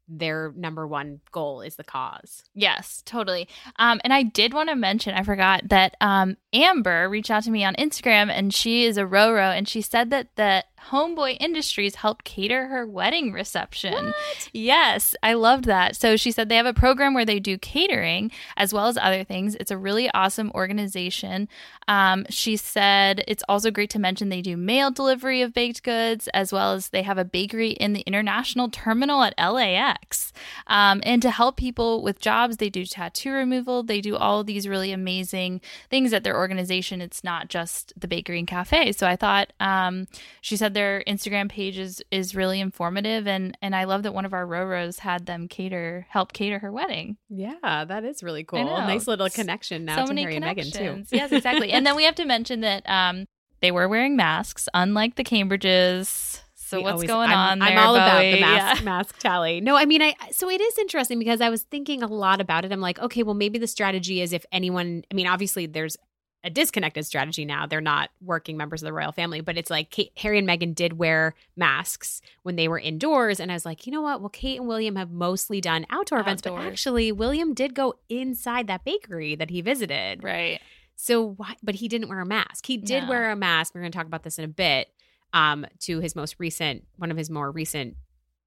their 0.08 0.52
number 0.56 0.86
one 0.86 1.20
goal 1.30 1.60
is 1.60 1.76
the 1.76 1.84
cause. 1.84 2.42
Yes, 2.54 3.02
totally. 3.04 3.48
Um, 3.76 4.00
and 4.04 4.12
I 4.12 4.22
did 4.22 4.52
want 4.52 4.68
to 4.68 4.76
mention, 4.76 5.14
I 5.14 5.22
forgot 5.22 5.68
that 5.68 5.96
um, 6.00 6.36
Amber 6.52 7.08
reached 7.08 7.30
out 7.30 7.44
to 7.44 7.50
me 7.50 7.64
on 7.64 7.74
Instagram, 7.74 8.30
and 8.30 8.52
she 8.52 8.84
is 8.84 8.96
a 8.96 9.04
Roro, 9.04 9.56
and 9.56 9.68
she 9.68 9.80
said 9.80 10.10
that 10.10 10.34
the 10.36 10.64
Homeboy 10.90 11.36
Industries 11.40 11.96
helped 11.96 12.24
cater 12.24 12.68
her 12.68 12.86
wedding 12.86 13.32
reception. 13.32 14.12
Yes, 14.52 15.14
I 15.22 15.34
loved 15.34 15.64
that. 15.64 15.96
So 15.96 16.16
she 16.16 16.30
said 16.30 16.48
they 16.48 16.56
have 16.56 16.66
a 16.66 16.74
program 16.74 17.14
where 17.14 17.24
they 17.24 17.40
do 17.40 17.56
catering 17.58 18.30
as 18.56 18.72
well 18.72 18.86
as 18.86 18.98
other 18.98 19.24
things. 19.24 19.54
It's 19.56 19.70
a 19.70 19.78
really 19.78 20.10
awesome 20.10 20.50
organization. 20.54 21.48
Um, 21.88 22.26
she 22.28 22.56
said 22.56 23.24
it's 23.26 23.44
also 23.48 23.70
great 23.70 23.90
to 23.90 23.98
mention 23.98 24.28
they 24.28 24.42
do 24.42 24.56
mail 24.56 24.90
delivery 24.90 25.42
of 25.42 25.52
baked 25.52 25.82
goods 25.82 26.28
as 26.34 26.52
well 26.52 26.74
as 26.74 26.88
they 26.88 27.02
have 27.02 27.18
a 27.18 27.24
bakery 27.24 27.70
in 27.70 27.92
the 27.92 28.00
international 28.00 28.68
terminal 28.68 29.22
at 29.22 29.34
LAX. 29.38 30.32
Um, 30.66 31.00
and 31.04 31.22
to 31.22 31.30
help 31.30 31.56
people 31.56 32.02
with 32.02 32.20
jobs, 32.20 32.56
they 32.56 32.70
do 32.70 32.84
tattoo 32.84 33.32
removal. 33.32 33.82
They 33.82 34.00
do 34.00 34.16
all 34.16 34.44
these 34.44 34.68
really 34.68 34.92
amazing 34.92 35.60
things 35.90 36.12
at 36.12 36.24
their 36.24 36.36
organization. 36.36 37.00
It's 37.00 37.24
not 37.24 37.48
just 37.48 37.92
the 37.98 38.08
bakery 38.08 38.38
and 38.38 38.48
cafe. 38.48 38.92
So 38.92 39.06
I 39.06 39.16
thought 39.16 39.52
um, 39.60 40.06
she 40.40 40.56
said 40.56 40.71
their 40.72 41.02
Instagram 41.06 41.48
page 41.48 41.78
is 41.78 42.02
is 42.10 42.34
really 42.34 42.60
informative, 42.60 43.26
and 43.26 43.56
and 43.62 43.74
I 43.76 43.84
love 43.84 44.02
that 44.04 44.12
one 44.14 44.24
of 44.24 44.32
our 44.32 44.46
Roros 44.46 44.98
had 44.98 45.26
them 45.26 45.48
cater 45.48 46.06
help 46.10 46.32
cater 46.32 46.58
her 46.58 46.72
wedding. 46.72 47.16
Yeah, 47.28 47.84
that 47.84 48.04
is 48.04 48.22
really 48.22 48.44
cool. 48.44 48.64
Nice 48.64 49.06
little 49.06 49.28
connection 49.30 49.84
now 49.84 49.96
so 49.96 50.02
to 50.06 50.08
many 50.08 50.22
Harry 50.22 50.36
and 50.36 50.44
Meghan 50.44 50.72
too. 50.72 51.04
yes, 51.16 51.32
exactly. 51.32 51.72
and 51.72 51.86
then 51.86 51.96
we 51.96 52.04
have 52.04 52.14
to 52.16 52.24
mention 52.24 52.60
that 52.60 52.82
um, 52.88 53.26
they 53.60 53.70
were 53.70 53.88
wearing 53.88 54.16
masks, 54.16 54.68
unlike 54.74 55.14
the 55.16 55.24
Cambridges. 55.24 56.40
So 56.54 56.78
We 56.78 56.84
what's 56.84 56.92
always- 56.94 57.08
going 57.08 57.30
I'm, 57.30 57.36
on 57.38 57.62
I'm 57.62 57.74
there, 57.74 57.84
all 57.84 57.94
about 57.94 58.20
the 58.22 58.40
mask, 58.40 58.80
Yeah. 58.80 58.84
mask 58.90 59.18
tally. 59.18 59.60
No, 59.60 59.76
I 59.76 59.84
mean, 59.84 60.00
I 60.00 60.14
so 60.30 60.48
it 60.48 60.58
is 60.60 60.78
interesting 60.78 61.18
because 61.18 61.42
I 61.42 61.50
was 61.50 61.62
thinking 61.64 62.02
a 62.02 62.06
lot 62.06 62.40
about 62.40 62.64
it. 62.64 62.72
I'm 62.72 62.80
like, 62.80 62.98
okay, 62.98 63.22
well, 63.22 63.34
maybe 63.34 63.58
the 63.58 63.66
strategy 63.66 64.22
is 64.22 64.32
if 64.32 64.46
anyone. 64.52 65.02
I 65.10 65.14
mean, 65.14 65.26
obviously, 65.26 65.66
there's 65.66 65.98
a 66.44 66.50
disconnected 66.50 67.06
strategy 67.06 67.44
now. 67.44 67.66
They're 67.66 67.80
not 67.80 68.10
working 68.20 68.56
members 68.56 68.82
of 68.82 68.86
the 68.86 68.92
royal 68.92 69.12
family, 69.12 69.40
but 69.40 69.56
it's 69.56 69.70
like 69.70 69.90
Kate, 69.90 70.10
Harry 70.16 70.38
and 70.38 70.48
Meghan 70.48 70.74
did 70.74 70.94
wear 70.94 71.34
masks 71.56 72.20
when 72.42 72.56
they 72.56 72.66
were 72.68 72.78
indoors, 72.78 73.38
and 73.40 73.50
I 73.50 73.54
was 73.54 73.64
like, 73.64 73.86
you 73.86 73.92
know 73.92 74.02
what? 74.02 74.20
Well, 74.20 74.28
Kate 74.28 74.58
and 74.58 74.66
William 74.68 74.96
have 74.96 75.10
mostly 75.10 75.60
done 75.60 75.86
outdoor, 75.90 76.20
events, 76.20 76.42
but 76.42 76.54
actually, 76.54 77.12
William 77.12 77.54
did 77.54 77.74
go 77.74 77.94
inside 78.08 78.66
that 78.66 78.84
bakery 78.84 79.34
that 79.36 79.50
he 79.50 79.60
visited. 79.60 80.24
Right. 80.24 80.60
So 80.96 81.34
why? 81.36 81.54
But 81.62 81.76
he 81.76 81.88
didn't 81.88 82.08
wear 82.08 82.20
a 82.20 82.26
mask. 82.26 82.66
He 82.66 82.76
did 82.76 83.04
No. 83.04 83.08
wear 83.10 83.30
a 83.30 83.36
mask. 83.36 83.74
We're 83.74 83.80
going 83.80 83.92
to 83.92 83.96
talk 83.98 84.06
about 84.06 84.22
this 84.22 84.38
in 84.38 84.44
a 84.44 84.48
bit. 84.48 84.88
Um, 85.34 85.64
to 85.80 86.00
his 86.00 86.14
most 86.14 86.36
recent, 86.38 86.84
one 86.98 87.10
of 87.10 87.16
his 87.16 87.30
more 87.30 87.50
recent 87.50 87.96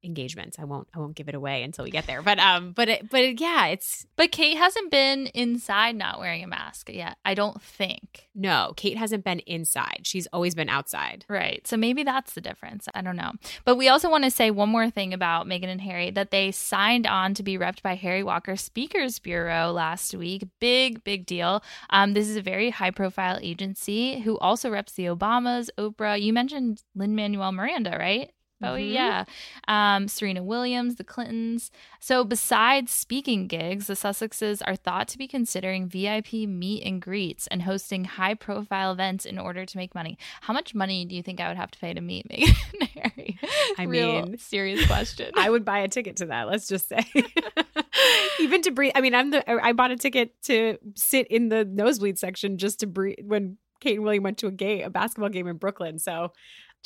engagements. 0.06 0.58
I 0.58 0.64
won't. 0.64 0.88
I 0.94 0.98
won't 0.98 1.14
give 1.16 1.28
it 1.28 1.34
away 1.34 1.62
until 1.62 1.84
we 1.84 1.90
get 1.90 2.06
there. 2.06 2.22
But 2.22 2.38
um, 2.38 2.72
but 2.72 2.88
it, 2.88 3.10
but 3.10 3.38
yeah, 3.40 3.66
it's 3.66 4.06
But 4.16 4.32
Kate 4.32 4.56
hasn't 4.56 4.90
been 4.90 5.26
inside 5.28 5.96
not 5.96 6.18
wearing 6.20 6.42
a 6.44 6.46
mask 6.46 6.88
yet. 6.90 7.18
I 7.24 7.34
don't 7.34 7.60
think. 7.60 8.28
no. 8.34 8.72
Kate 8.76 8.96
hasn't 8.96 9.24
been 9.24 9.40
inside. 9.40 10.00
She's 10.04 10.26
always 10.32 10.54
been 10.54 10.68
outside. 10.68 11.24
Right. 11.28 11.66
So 11.66 11.76
maybe 11.76 12.04
that's 12.04 12.34
the 12.34 12.40
difference. 12.40 12.88
I 12.94 13.02
don't 13.02 13.16
know. 13.16 13.32
But 13.64 13.76
we 13.76 13.88
also 13.88 14.08
want 14.10 14.24
to 14.24 14.30
say 14.30 14.50
one 14.50 14.68
more 14.68 14.88
thing 14.90 15.12
about 15.12 15.46
Meghan 15.46 15.64
and 15.68 15.80
Harry 15.80 16.10
that 16.12 16.30
they 16.30 16.52
signed 16.52 17.06
on 17.06 17.34
to 17.34 17.42
be 17.42 17.58
repped 17.58 17.82
by 17.82 17.94
Harry 17.94 18.22
Walker 18.22 18.56
Speakers 18.56 19.18
Bureau 19.18 19.72
last 19.72 20.14
week. 20.14 20.44
Big, 20.60 21.02
big 21.04 21.26
deal. 21.26 21.62
Um, 21.90 22.14
this 22.14 22.28
is 22.28 22.36
a 22.36 22.42
very 22.42 22.70
high 22.70 22.90
profile 22.92 23.38
agency 23.42 24.20
who 24.20 24.38
also 24.38 24.70
reps 24.70 24.92
the 24.92 25.06
Obamas, 25.06 25.68
Oprah. 25.78 26.20
You 26.20 26.32
mentioned 26.32 26.82
Lin 26.94 27.14
Manuel 27.16 27.52
Miranda, 27.52 27.96
right? 27.98 28.30
Oh, 28.62 28.68
Mhm. 28.74 28.92
yeah. 28.92 29.24
Um, 29.68 30.08
Serena 30.08 30.42
Williams, 30.42 30.94
the 30.94 31.04
Clintons. 31.04 31.70
So, 32.00 32.24
besides 32.24 32.90
speaking 32.90 33.46
gigs, 33.48 33.86
the 33.86 33.92
Sussexes 33.94 34.62
are 34.66 34.76
thought 34.76 35.08
to 35.08 35.18
be 35.18 35.28
considering 35.28 35.86
VIP 35.88 36.46
meet 36.46 36.82
and 36.84 37.02
greets 37.02 37.46
and 37.48 37.62
hosting 37.62 38.04
high 38.04 38.32
profile 38.34 38.92
events 38.92 39.26
in 39.26 39.38
order 39.38 39.66
to 39.66 39.76
make 39.76 39.94
money. 39.94 40.16
How 40.40 40.54
much 40.54 40.74
money 40.74 41.04
do 41.04 41.14
you 41.14 41.22
think 41.22 41.38
I 41.38 41.48
would 41.48 41.58
have 41.58 41.70
to 41.72 41.78
pay 41.78 41.92
to 41.92 42.00
meet 42.00 42.26
Meghan 42.30 42.80
and 42.80 42.88
Harry? 42.88 43.38
I 43.78 43.82
Real 43.82 44.22
mean, 44.22 44.38
serious 44.38 44.86
question. 44.86 45.32
I 45.36 45.50
would 45.50 45.64
buy 45.66 45.80
a 45.80 45.88
ticket 45.88 46.16
to 46.16 46.26
that. 46.26 46.48
Let's 46.48 46.66
just 46.66 46.88
say, 46.88 47.04
even 48.40 48.62
to 48.62 48.70
breathe. 48.70 48.92
I 48.94 49.00
mean, 49.00 49.14
I'm 49.14 49.30
the. 49.30 49.48
I 49.62 49.72
bought 49.72 49.90
a 49.90 49.96
ticket 49.96 50.40
to 50.44 50.78
sit 50.94 51.26
in 51.28 51.48
the 51.48 51.64
nosebleed 51.64 52.18
section 52.18 52.58
just 52.58 52.80
to 52.80 52.86
breathe 52.86 53.18
when 53.22 53.58
Kate 53.80 53.96
and 53.96 54.04
William 54.04 54.22
went 54.22 54.38
to 54.38 54.46
a 54.46 54.50
game, 54.50 54.84
a 54.84 54.90
basketball 54.90 55.28
game 55.28 55.46
in 55.46 55.56
Brooklyn. 55.56 55.98
So. 55.98 56.32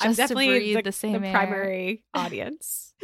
I'm 0.05 0.13
definitely 0.13 0.75
the, 0.75 0.81
the 0.81 0.91
same 0.91 1.23
air. 1.23 1.31
primary 1.33 2.03
audience. 2.13 2.93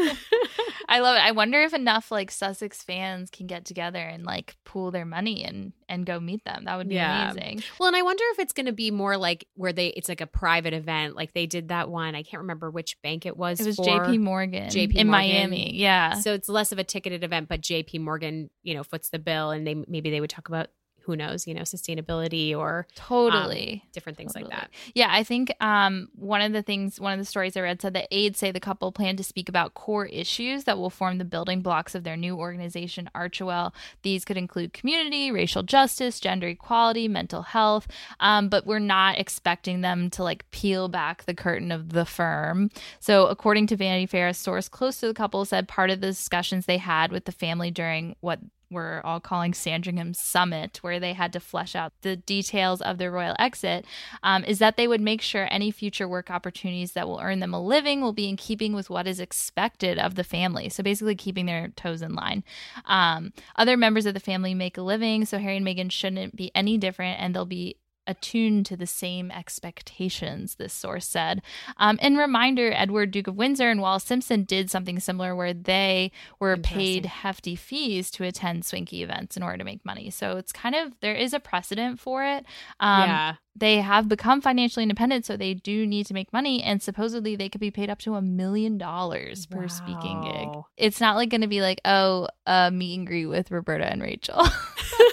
I 0.90 1.00
love 1.00 1.16
it. 1.18 1.22
I 1.22 1.32
wonder 1.32 1.60
if 1.62 1.74
enough 1.74 2.12
like 2.12 2.30
Sussex 2.32 2.82
fans 2.84 3.30
can 3.30 3.48
get 3.48 3.66
together 3.66 4.00
and 4.00 4.24
like 4.24 4.56
pool 4.64 4.92
their 4.92 5.06
money 5.06 5.44
and 5.44 5.74
and 5.90 6.06
go 6.06 6.20
meet 6.20 6.44
them. 6.46 6.66
That 6.66 6.78
would 6.78 6.88
be 6.88 6.96
Yeah. 6.96 7.32
amazing. 7.32 7.64
Well, 7.80 7.88
and 7.88 7.96
I 7.96 8.04
wonder 8.04 8.24
if 8.32 8.40
it's 8.40 8.54
going 8.54 8.68
to 8.68 8.74
be 8.74 8.92
more 8.92 9.18
like 9.18 9.48
where 9.56 9.74
they 9.74 9.88
it's 9.88 10.08
like 10.08 10.22
a 10.22 10.28
private 10.28 10.74
event, 10.74 11.16
like 11.16 11.34
they 11.34 11.46
did 11.46 11.70
that 11.70 11.90
one. 11.90 12.16
I 12.16 12.24
can't 12.24 12.42
remember 12.42 12.70
which 12.70 12.96
bank 13.02 13.26
it 13.26 13.36
was. 13.36 13.60
It 13.60 13.66
was. 13.66 13.78
JP 13.80 14.20
Morgan 14.20 14.70
JP 14.70 14.96
in 14.96 15.08
Morgan. 15.08 15.08
Miami. 15.08 15.76
Yeah. 15.76 16.14
So 16.14 16.34
it's 16.34 16.48
less 16.48 16.72
of 16.72 16.80
a 16.80 16.84
ticketed 16.84 17.24
event, 17.24 17.50
but 17.50 17.62
JP 17.62 18.00
Morgan, 18.02 18.50
you 18.64 18.76
know, 18.76 18.84
foots 18.84 19.10
the 19.10 19.20
bill, 19.20 19.50
and 19.52 19.66
they 19.66 19.76
maybe 19.88 20.10
they 20.10 20.22
would 20.22 20.30
talk 20.30 20.48
about 20.48 20.68
who 21.08 21.16
knows, 21.16 21.48
you 21.48 21.54
know, 21.54 21.62
sustainability 21.62 22.56
or 22.56 22.86
totally. 22.96 23.84
different 23.94 24.18
things 24.18 24.36
like 24.36 24.50
that. 24.50 24.70
Yeah, 24.94 25.08
I 25.10 25.24
think 25.24 25.52
um, 25.62 26.10
one 26.16 26.42
of 26.42 26.52
the 26.52 26.62
things, 26.62 27.00
one 27.00 27.14
of 27.14 27.20
the 27.20 27.26
stories 27.26 27.56
I 27.56 27.62
read 27.62 27.82
said 27.82 27.94
that 27.94 28.10
aides 28.12 28.38
say 28.38 28.52
the 28.52 28.60
couple 28.60 28.92
plan 28.92 29.16
to 29.16 29.24
speak 29.24 29.48
about 29.48 29.74
core 29.74 30.06
issues 30.06 30.66
that 30.66 30.78
will 30.78 30.90
form 30.90 31.18
the 31.18 31.26
building 31.26 31.62
blocks 31.62 31.96
of 31.96 32.04
their 32.04 32.18
new 32.18 32.36
organization, 32.36 33.10
Archewell. 33.16 33.74
These 34.04 34.26
could 34.26 34.36
include 34.36 34.74
community, 34.74 35.32
racial 35.32 35.64
justice, 35.64 36.20
gender 36.20 36.50
equality, 36.50 37.08
mental 37.08 37.42
health, 37.42 37.88
um, 38.20 38.50
but 38.50 38.68
we're 38.68 38.80
not 38.80 39.18
expecting 39.18 39.80
them 39.80 40.10
to 40.12 40.24
like 40.24 40.50
peel 40.52 40.90
back 40.90 41.24
the 41.24 41.34
curtain 41.34 41.72
of 41.72 41.94
the 41.94 42.06
firm. 42.06 42.70
So, 43.00 43.28
according 43.28 43.68
to 43.68 43.78
Vanity 43.78 44.08
Fair, 44.08 44.28
a 44.28 44.34
source 44.34 44.68
close 44.68 45.00
to 45.00 45.08
the 45.08 45.14
couple 45.14 45.46
said 45.46 45.70
part 45.70 45.90
of 45.90 46.02
the 46.02 46.08
discussions 46.08 46.66
they 46.66 46.78
had 46.78 47.14
with 47.14 47.24
the 47.24 47.32
family 47.32 47.72
during 47.72 48.18
what 48.20 48.40
we're 48.70 49.02
all 49.02 49.20
calling 49.20 49.54
Sandringham 49.54 50.14
Summit, 50.14 50.80
where 50.82 51.00
they 51.00 51.14
had 51.14 51.32
to 51.34 51.40
flesh 51.40 51.76
out 51.76 51.94
the 52.02 52.16
details 52.16 52.82
of 52.82 52.98
their 52.98 53.12
royal 53.12 53.36
exit, 53.40 53.86
um, 54.24 54.44
is 54.44 54.60
that 54.60 54.78
they 54.78 54.88
would 54.88 55.02
make 55.02 55.22
sure 55.22 55.48
any 55.50 55.72
future 55.72 56.08
work 56.08 56.30
opportunities 56.30 56.92
that 56.92 57.08
will 57.08 57.20
earn 57.22 57.40
them 57.40 57.54
a 57.54 57.62
living 57.62 58.02
will 58.02 58.14
be 58.14 58.28
in 58.28 58.36
keeping 58.36 58.74
with 58.74 58.90
what 58.90 59.08
is 59.08 59.20
expected 59.20 59.98
of 59.98 60.16
the 60.16 60.24
family. 60.24 60.70
So 60.70 60.84
basically, 60.84 61.16
keeping 61.16 61.46
their 61.46 61.70
toes 61.70 62.02
in 62.02 62.14
line. 62.14 62.44
Um, 62.86 63.34
other 63.56 63.78
members 63.78 64.06
of 64.06 64.14
the 64.14 64.20
family 64.20 64.54
make 64.54 64.78
a 64.78 64.82
living, 64.82 65.26
so 65.26 65.38
Harry 65.38 65.58
and 65.58 65.66
Meghan 65.66 65.92
shouldn't 65.92 66.36
be 66.36 66.52
any 66.54 66.78
different, 66.78 67.20
and 67.22 67.34
they'll 67.34 67.46
be 67.46 67.78
attuned 68.08 68.66
to 68.68 68.78
the 68.78 68.88
same 68.88 69.30
expectations, 69.32 70.56
this 70.56 70.74
source 70.74 71.06
said. 71.06 71.42
Um, 71.78 72.00
and 72.02 72.18
reminder 72.18 72.72
Edward, 72.74 73.12
Duke 73.12 73.28
of 73.28 73.36
Windsor, 73.36 73.70
and 73.70 73.82
Wallis 73.82 74.04
Simpson 74.04 74.44
did 74.44 74.72
something 74.72 75.00
similar 75.00 75.36
where 75.36 75.54
they 75.54 76.12
were 76.40 76.58
paid 76.58 77.06
hefty 77.06 77.56
fees 77.56 78.10
to 78.12 78.24
attend 78.24 78.66
swanky 78.66 79.04
events 79.04 79.38
in 79.38 79.44
order 79.44 79.58
to 79.58 79.64
make 79.64 79.86
money. 79.86 80.10
So 80.10 80.38
it's 80.38 80.52
kind 80.52 80.76
of, 80.76 80.94
there 81.02 81.16
is 81.16 81.34
a 81.34 81.40
precedent 81.40 82.00
for 82.00 82.24
it. 82.24 82.46
Um, 82.80 83.10
yeah. 83.10 83.34
They 83.56 83.82
have 83.82 84.08
become 84.08 84.40
financially 84.40 84.84
independent, 84.84 85.26
so 85.26 85.36
they 85.36 85.56
do 85.56 85.88
need 85.88 86.06
to 86.08 86.14
make 86.14 86.32
money. 86.32 86.62
And 86.62 86.82
supposedly 86.82 87.36
they 87.36 87.50
could 87.50 87.60
be 87.60 87.72
paid 87.72 87.90
up 87.90 87.98
to 88.00 88.14
a 88.14 88.22
million 88.22 88.78
dollars 88.78 89.48
per 89.48 89.68
speaking 89.68 90.22
gig. 90.22 90.64
It's 90.78 91.02
not 91.02 91.16
like 91.16 91.30
going 91.30 91.42
to 91.42 91.48
be 91.48 91.62
like, 91.62 91.82
oh, 91.84 92.28
a 92.46 92.70
meet 92.70 93.00
and 93.00 93.08
greet 93.08 93.26
with 93.26 93.50
Roberta 93.50 93.92
and 93.92 94.02
Rachel. 94.02 94.46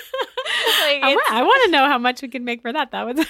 like 0.86 1.02
like 1.02 1.18
I, 1.30 1.42
want 1.42 1.64
to 1.64 1.70
know 1.70 1.86
how 1.86 1.98
much 1.98 2.22
we 2.22 2.28
can 2.28 2.44
make 2.44 2.62
for 2.62 2.72
that. 2.72 2.90
That 2.92 3.06
was 3.06 3.26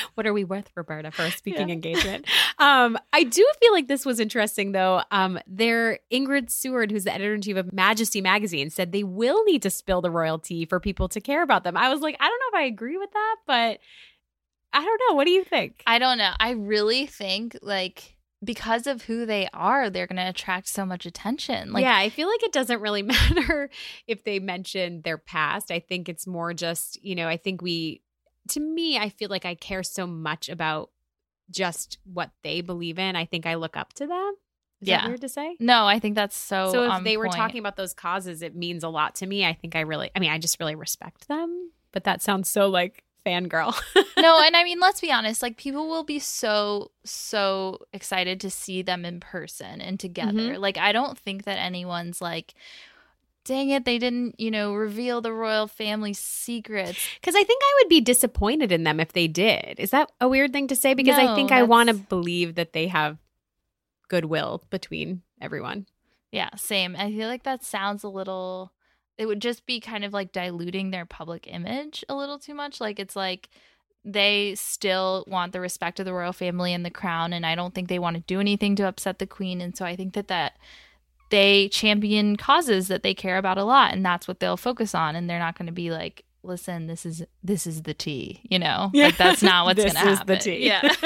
what 0.14 0.26
are 0.26 0.32
we 0.32 0.44
worth, 0.44 0.70
Roberta, 0.74 1.10
for 1.10 1.22
a 1.22 1.30
speaking 1.30 1.68
Yeah. 1.68 1.74
engagement? 1.74 2.26
Um, 2.58 2.98
I 3.12 3.22
do 3.24 3.46
feel 3.60 3.72
like 3.72 3.88
this 3.88 4.04
was 4.06 4.20
interesting, 4.20 4.72
though. 4.72 5.02
Um, 5.10 5.38
there, 5.46 5.98
Ingrid 6.12 6.50
Seward, 6.50 6.90
who's 6.90 7.04
the 7.04 7.14
editor 7.14 7.34
in 7.34 7.40
chief 7.42 7.56
of 7.56 7.72
Majesty 7.72 8.20
magazine, 8.20 8.70
said 8.70 8.92
they 8.92 9.04
will 9.04 9.44
need 9.44 9.62
to 9.62 9.70
spill 9.70 10.00
the 10.00 10.10
royalty 10.10 10.64
for 10.66 10.78
people 10.80 11.08
to 11.08 11.20
care 11.20 11.42
about 11.42 11.64
them. 11.64 11.76
I 11.76 11.88
was 11.90 12.00
like, 12.00 12.16
I 12.20 12.28
don't 12.28 12.38
know 12.40 12.58
if 12.58 12.62
I 12.62 12.66
agree 12.66 12.98
with 12.98 13.10
that, 13.12 13.36
but 13.46 13.78
I 14.72 14.84
don't 14.84 15.00
know. 15.08 15.14
What 15.16 15.24
do 15.24 15.30
you 15.32 15.44
think? 15.44 15.82
I 15.86 15.98
don't 15.98 16.18
know. 16.18 16.32
I 16.38 16.50
really 16.50 17.06
think 17.06 17.56
like 17.62 18.14
because 18.42 18.86
of 18.86 19.02
who 19.02 19.26
they 19.26 19.48
are, 19.52 19.90
they're 19.90 20.06
going 20.06 20.16
to 20.16 20.28
attract 20.28 20.68
so 20.68 20.86
much 20.86 21.04
attention. 21.06 21.72
Like 21.72 21.82
yeah, 21.82 21.96
I 21.96 22.08
feel 22.08 22.28
like 22.28 22.42
it 22.42 22.52
doesn't 22.52 22.80
really 22.80 23.02
matter 23.02 23.68
if 24.06 24.24
they 24.24 24.38
mention 24.38 25.02
their 25.02 25.18
past. 25.18 25.70
I 25.70 25.78
think 25.80 26.08
it's 26.08 26.26
more 26.26 26.54
just, 26.54 27.02
you 27.04 27.14
know, 27.14 27.28
I 27.28 27.36
think 27.36 27.60
we, 27.62 28.02
to 28.48 28.60
me, 28.60 28.98
I 28.98 29.10
feel 29.10 29.28
like 29.28 29.44
I 29.44 29.54
care 29.54 29.82
so 29.82 30.06
much 30.06 30.48
about 30.48 30.90
just 31.50 31.98
what 32.04 32.30
they 32.42 32.60
believe 32.60 32.98
in. 32.98 33.16
I 33.16 33.24
think 33.26 33.44
I 33.44 33.54
look 33.56 33.76
up 33.76 33.92
to 33.94 34.06
them. 34.06 34.34
Is 34.80 34.88
Yeah. 34.88 35.02
that 35.02 35.08
weird 35.08 35.20
to 35.20 35.28
say? 35.28 35.56
no, 35.60 35.84
I 35.86 35.98
think 35.98 36.14
that's 36.14 36.36
so. 36.36 36.72
so 36.72 36.90
if 36.96 37.04
they 37.04 37.18
were 37.18 37.24
point. 37.26 37.36
talking 37.36 37.58
about 37.58 37.76
those 37.76 37.92
causes, 37.92 38.40
it 38.40 38.56
means 38.56 38.82
a 38.82 38.88
lot 38.88 39.16
to 39.16 39.26
me. 39.26 39.44
I 39.44 39.52
think 39.52 39.76
I 39.76 39.80
really, 39.80 40.10
I 40.16 40.20
mean, 40.20 40.30
I 40.30 40.38
just 40.38 40.58
really 40.58 40.74
respect 40.74 41.28
them. 41.28 41.72
But 41.92 42.04
that 42.04 42.22
sounds 42.22 42.48
so 42.48 42.68
like 42.68 43.04
fangirl. 43.24 43.74
no, 44.18 44.40
and 44.40 44.56
I 44.56 44.64
mean, 44.64 44.80
let's 44.80 45.00
be 45.00 45.12
honest. 45.12 45.42
Like, 45.42 45.56
people 45.56 45.88
will 45.88 46.04
be 46.04 46.18
so 46.18 46.90
so 47.04 47.78
excited 47.92 48.40
to 48.40 48.50
see 48.50 48.82
them 48.82 49.04
in 49.04 49.20
person 49.20 49.80
and 49.80 49.98
together. 49.98 50.32
Mm-hmm. 50.32 50.60
Like, 50.62 50.78
I 50.78 50.92
don't 50.92 51.18
think 51.18 51.44
that 51.44 51.58
anyone's 51.58 52.20
like, 52.20 52.54
"Dang 53.44 53.70
it, 53.70 53.84
they 53.84 53.98
didn't," 53.98 54.38
you 54.38 54.50
know, 54.50 54.74
reveal 54.74 55.20
the 55.20 55.32
royal 55.32 55.66
family 55.66 56.12
secrets. 56.12 56.98
Because 57.20 57.34
I 57.34 57.44
think 57.44 57.62
I 57.62 57.80
would 57.80 57.88
be 57.88 58.00
disappointed 58.00 58.72
in 58.72 58.84
them 58.84 59.00
if 59.00 59.12
they 59.12 59.28
did. 59.28 59.76
Is 59.78 59.90
that 59.90 60.10
a 60.20 60.28
weird 60.28 60.52
thing 60.52 60.68
to 60.68 60.76
say? 60.76 60.94
Because 60.94 61.18
I 61.18 61.26
No, 61.26 61.34
think 61.34 61.52
I 61.52 61.62
want 61.62 61.88
to 61.88 61.94
believe 61.94 62.54
that 62.56 62.72
they 62.72 62.88
have 62.88 63.18
goodwill 64.08 64.62
between 64.70 65.22
everyone. 65.40 65.86
Yeah, 66.32 66.50
same. 66.56 66.94
I 66.96 67.10
feel 67.10 67.28
like 67.28 67.42
that 67.44 67.64
sounds 67.64 68.04
a 68.04 68.08
little. 68.08 68.72
It 69.20 69.26
would 69.26 69.42
just 69.42 69.66
be 69.66 69.80
kind 69.80 70.02
of 70.02 70.14
like 70.14 70.32
diluting 70.32 70.90
their 70.90 71.04
public 71.04 71.46
image 71.46 72.02
a 72.08 72.14
little 72.14 72.38
too 72.38 72.54
much. 72.54 72.80
Like 72.80 72.98
it's 72.98 73.14
like 73.14 73.50
they 74.02 74.54
still 74.54 75.24
want 75.28 75.52
the 75.52 75.60
respect 75.60 76.00
of 76.00 76.06
the 76.06 76.14
royal 76.14 76.32
family 76.32 76.72
and 76.72 76.86
the 76.86 76.90
crown, 76.90 77.34
and 77.34 77.44
I 77.44 77.54
don't 77.54 77.74
think 77.74 77.88
they 77.88 77.98
want 77.98 78.16
to 78.16 78.22
do 78.22 78.40
anything 78.40 78.76
to 78.76 78.88
upset 78.88 79.18
the 79.18 79.26
queen. 79.26 79.60
And 79.60 79.76
so 79.76 79.84
I 79.84 79.94
think 79.94 80.14
that 80.14 80.28
that 80.28 80.54
they 81.28 81.68
champion 81.68 82.36
causes 82.36 82.88
that 82.88 83.02
they 83.02 83.12
care 83.12 83.36
about 83.36 83.58
a 83.58 83.64
lot, 83.64 83.92
and 83.92 84.02
that's 84.02 84.26
what 84.26 84.40
they'll 84.40 84.56
focus 84.56 84.94
on. 84.94 85.14
And 85.16 85.28
they're 85.28 85.38
not 85.38 85.58
going 85.58 85.66
to 85.66 85.72
be 85.72 85.90
like, 85.90 86.24
"Listen, 86.42 86.86
this 86.86 87.04
is 87.04 87.22
this 87.42 87.66
is 87.66 87.82
the 87.82 87.94
tea," 87.94 88.40
you 88.44 88.58
know? 88.58 88.90
Yeah. 88.92 89.06
Like 89.06 89.16
that's 89.16 89.42
not 89.42 89.64
what's 89.66 89.78
going 89.78 89.92
to 89.94 90.10
is 90.10 90.18
happen. 90.18 90.26
the 90.26 90.36
tea. 90.42 90.66
Yeah. 90.66 90.80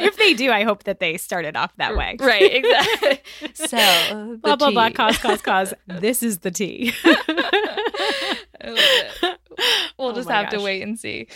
if 0.00 0.16
they 0.16 0.34
do, 0.34 0.50
I 0.50 0.64
hope 0.64 0.84
that 0.84 1.00
they 1.00 1.16
started 1.16 1.56
off 1.56 1.74
that 1.76 1.96
way. 1.96 2.16
Right, 2.28 2.56
exactly. 2.56 3.20
So, 3.54 4.38
blah 4.42 4.56
blah 4.56 4.70
blah. 4.70 4.90
Cause 4.90 5.18
cause 5.18 5.40
cause. 5.42 5.74
This 5.86 6.22
is 6.22 6.38
the 6.38 6.50
tea. 6.50 6.92
I 7.04 8.68
love 8.68 8.78
it. 8.78 9.38
We'll 9.98 10.08
Oh 10.10 10.14
just 10.14 10.28
have 10.28 10.50
to 10.50 10.60
wait 10.60 10.82
and 10.82 10.98
see. 10.98 11.28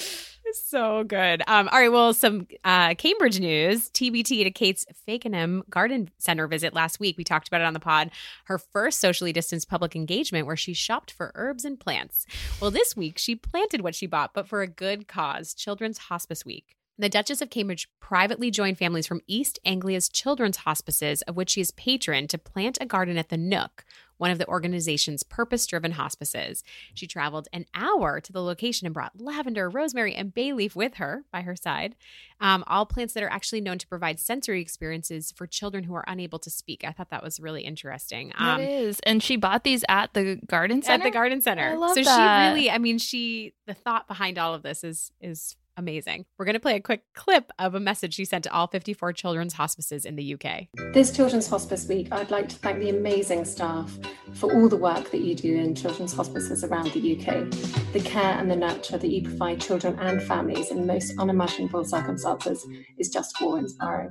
So 0.54 1.04
good. 1.04 1.42
Um, 1.46 1.68
all 1.72 1.80
right. 1.80 1.92
Well, 1.92 2.12
some 2.14 2.46
uh, 2.64 2.94
Cambridge 2.94 3.40
news. 3.40 3.90
TBT 3.90 4.44
to 4.44 4.50
Kate's 4.50 4.86
Fakenham 5.06 5.62
Garden 5.70 6.10
Center 6.18 6.46
visit 6.46 6.74
last 6.74 7.00
week. 7.00 7.16
We 7.18 7.24
talked 7.24 7.48
about 7.48 7.60
it 7.60 7.66
on 7.66 7.74
the 7.74 7.80
pod. 7.80 8.10
Her 8.44 8.58
first 8.58 9.00
socially 9.00 9.32
distanced 9.32 9.68
public 9.68 9.94
engagement 9.94 10.46
where 10.46 10.56
she 10.56 10.74
shopped 10.74 11.10
for 11.10 11.32
herbs 11.34 11.64
and 11.64 11.78
plants. 11.78 12.26
Well, 12.60 12.70
this 12.70 12.96
week 12.96 13.18
she 13.18 13.34
planted 13.34 13.80
what 13.80 13.94
she 13.94 14.06
bought, 14.06 14.34
but 14.34 14.48
for 14.48 14.62
a 14.62 14.66
good 14.66 15.08
cause 15.08 15.54
Children's 15.54 15.98
Hospice 15.98 16.44
Week. 16.44 16.76
The 16.98 17.08
Duchess 17.08 17.40
of 17.40 17.48
Cambridge 17.48 17.88
privately 18.00 18.50
joined 18.50 18.76
families 18.76 19.06
from 19.06 19.22
East 19.26 19.58
Anglia's 19.64 20.10
children's 20.10 20.58
hospices, 20.58 21.22
of 21.22 21.36
which 21.36 21.50
she 21.50 21.62
is 21.62 21.70
patron, 21.70 22.28
to 22.28 22.38
plant 22.38 22.76
a 22.80 22.86
garden 22.86 23.16
at 23.16 23.30
the 23.30 23.38
Nook, 23.38 23.84
one 24.22 24.30
of 24.30 24.38
the 24.38 24.46
organization's 24.46 25.24
purpose 25.24 25.66
driven 25.66 25.90
hospices. 25.90 26.62
She 26.94 27.08
traveled 27.08 27.48
an 27.52 27.66
hour 27.74 28.20
to 28.20 28.32
the 28.32 28.40
location 28.40 28.86
and 28.86 28.94
brought 28.94 29.20
lavender, 29.20 29.68
rosemary, 29.68 30.14
and 30.14 30.32
bay 30.32 30.52
leaf 30.52 30.76
with 30.76 30.94
her 30.94 31.24
by 31.32 31.40
her 31.40 31.56
side. 31.56 31.96
Um, 32.40 32.62
all 32.68 32.86
plants 32.86 33.14
that 33.14 33.24
are 33.24 33.28
actually 33.28 33.62
known 33.62 33.78
to 33.78 33.86
provide 33.88 34.20
sensory 34.20 34.60
experiences 34.60 35.32
for 35.34 35.48
children 35.48 35.82
who 35.82 35.96
are 35.96 36.04
unable 36.06 36.38
to 36.38 36.50
speak. 36.50 36.84
I 36.84 36.92
thought 36.92 37.10
that 37.10 37.24
was 37.24 37.40
really 37.40 37.62
interesting. 37.62 38.32
Um, 38.38 38.60
it 38.60 38.70
is. 38.70 39.00
And 39.00 39.20
she 39.20 39.34
bought 39.34 39.64
these 39.64 39.84
at 39.88 40.14
the 40.14 40.36
garden 40.46 40.82
center. 40.82 41.02
at 41.02 41.08
the 41.08 41.12
garden 41.12 41.42
center. 41.42 41.70
I 41.70 41.74
love 41.74 41.94
so 41.94 42.04
that. 42.04 42.46
she 42.46 42.54
really, 42.54 42.70
I 42.70 42.78
mean, 42.78 42.98
she 42.98 43.54
the 43.66 43.74
thought 43.74 44.06
behind 44.06 44.38
all 44.38 44.54
of 44.54 44.62
this 44.62 44.84
is 44.84 45.10
is 45.20 45.56
amazing. 45.76 46.26
We're 46.38 46.44
going 46.44 46.54
to 46.54 46.60
play 46.60 46.76
a 46.76 46.80
quick 46.80 47.02
clip 47.14 47.50
of 47.58 47.74
a 47.74 47.80
message 47.80 48.14
she 48.14 48.24
sent 48.24 48.44
to 48.44 48.52
all 48.52 48.66
54 48.66 49.12
children's 49.12 49.54
hospices 49.54 50.04
in 50.04 50.16
the 50.16 50.34
UK. 50.34 50.68
This 50.92 51.14
Children's 51.14 51.48
Hospice 51.48 51.88
Week, 51.88 52.08
I'd 52.12 52.30
like 52.30 52.48
to 52.50 52.56
thank 52.56 52.78
the 52.78 52.90
amazing 52.90 53.44
staff 53.44 53.98
for 54.34 54.52
all 54.52 54.68
the 54.68 54.76
work 54.76 55.10
that 55.10 55.20
you 55.20 55.34
do 55.34 55.54
in 55.54 55.74
children's 55.74 56.12
hospices 56.12 56.64
around 56.64 56.92
the 56.92 57.16
UK, 57.16 57.50
the 57.92 58.00
care 58.00 58.38
and 58.38 58.50
the 58.50 58.56
nurture 58.56 58.98
that 58.98 59.08
you 59.08 59.22
provide 59.22 59.60
children 59.60 59.98
and 59.98 60.22
families 60.22 60.70
in 60.70 60.80
the 60.80 60.86
most 60.86 61.18
unimaginable 61.18 61.84
circumstances 61.84 62.66
is 62.98 63.08
just 63.08 63.40
awe 63.40 63.56
inspiring. 63.56 64.10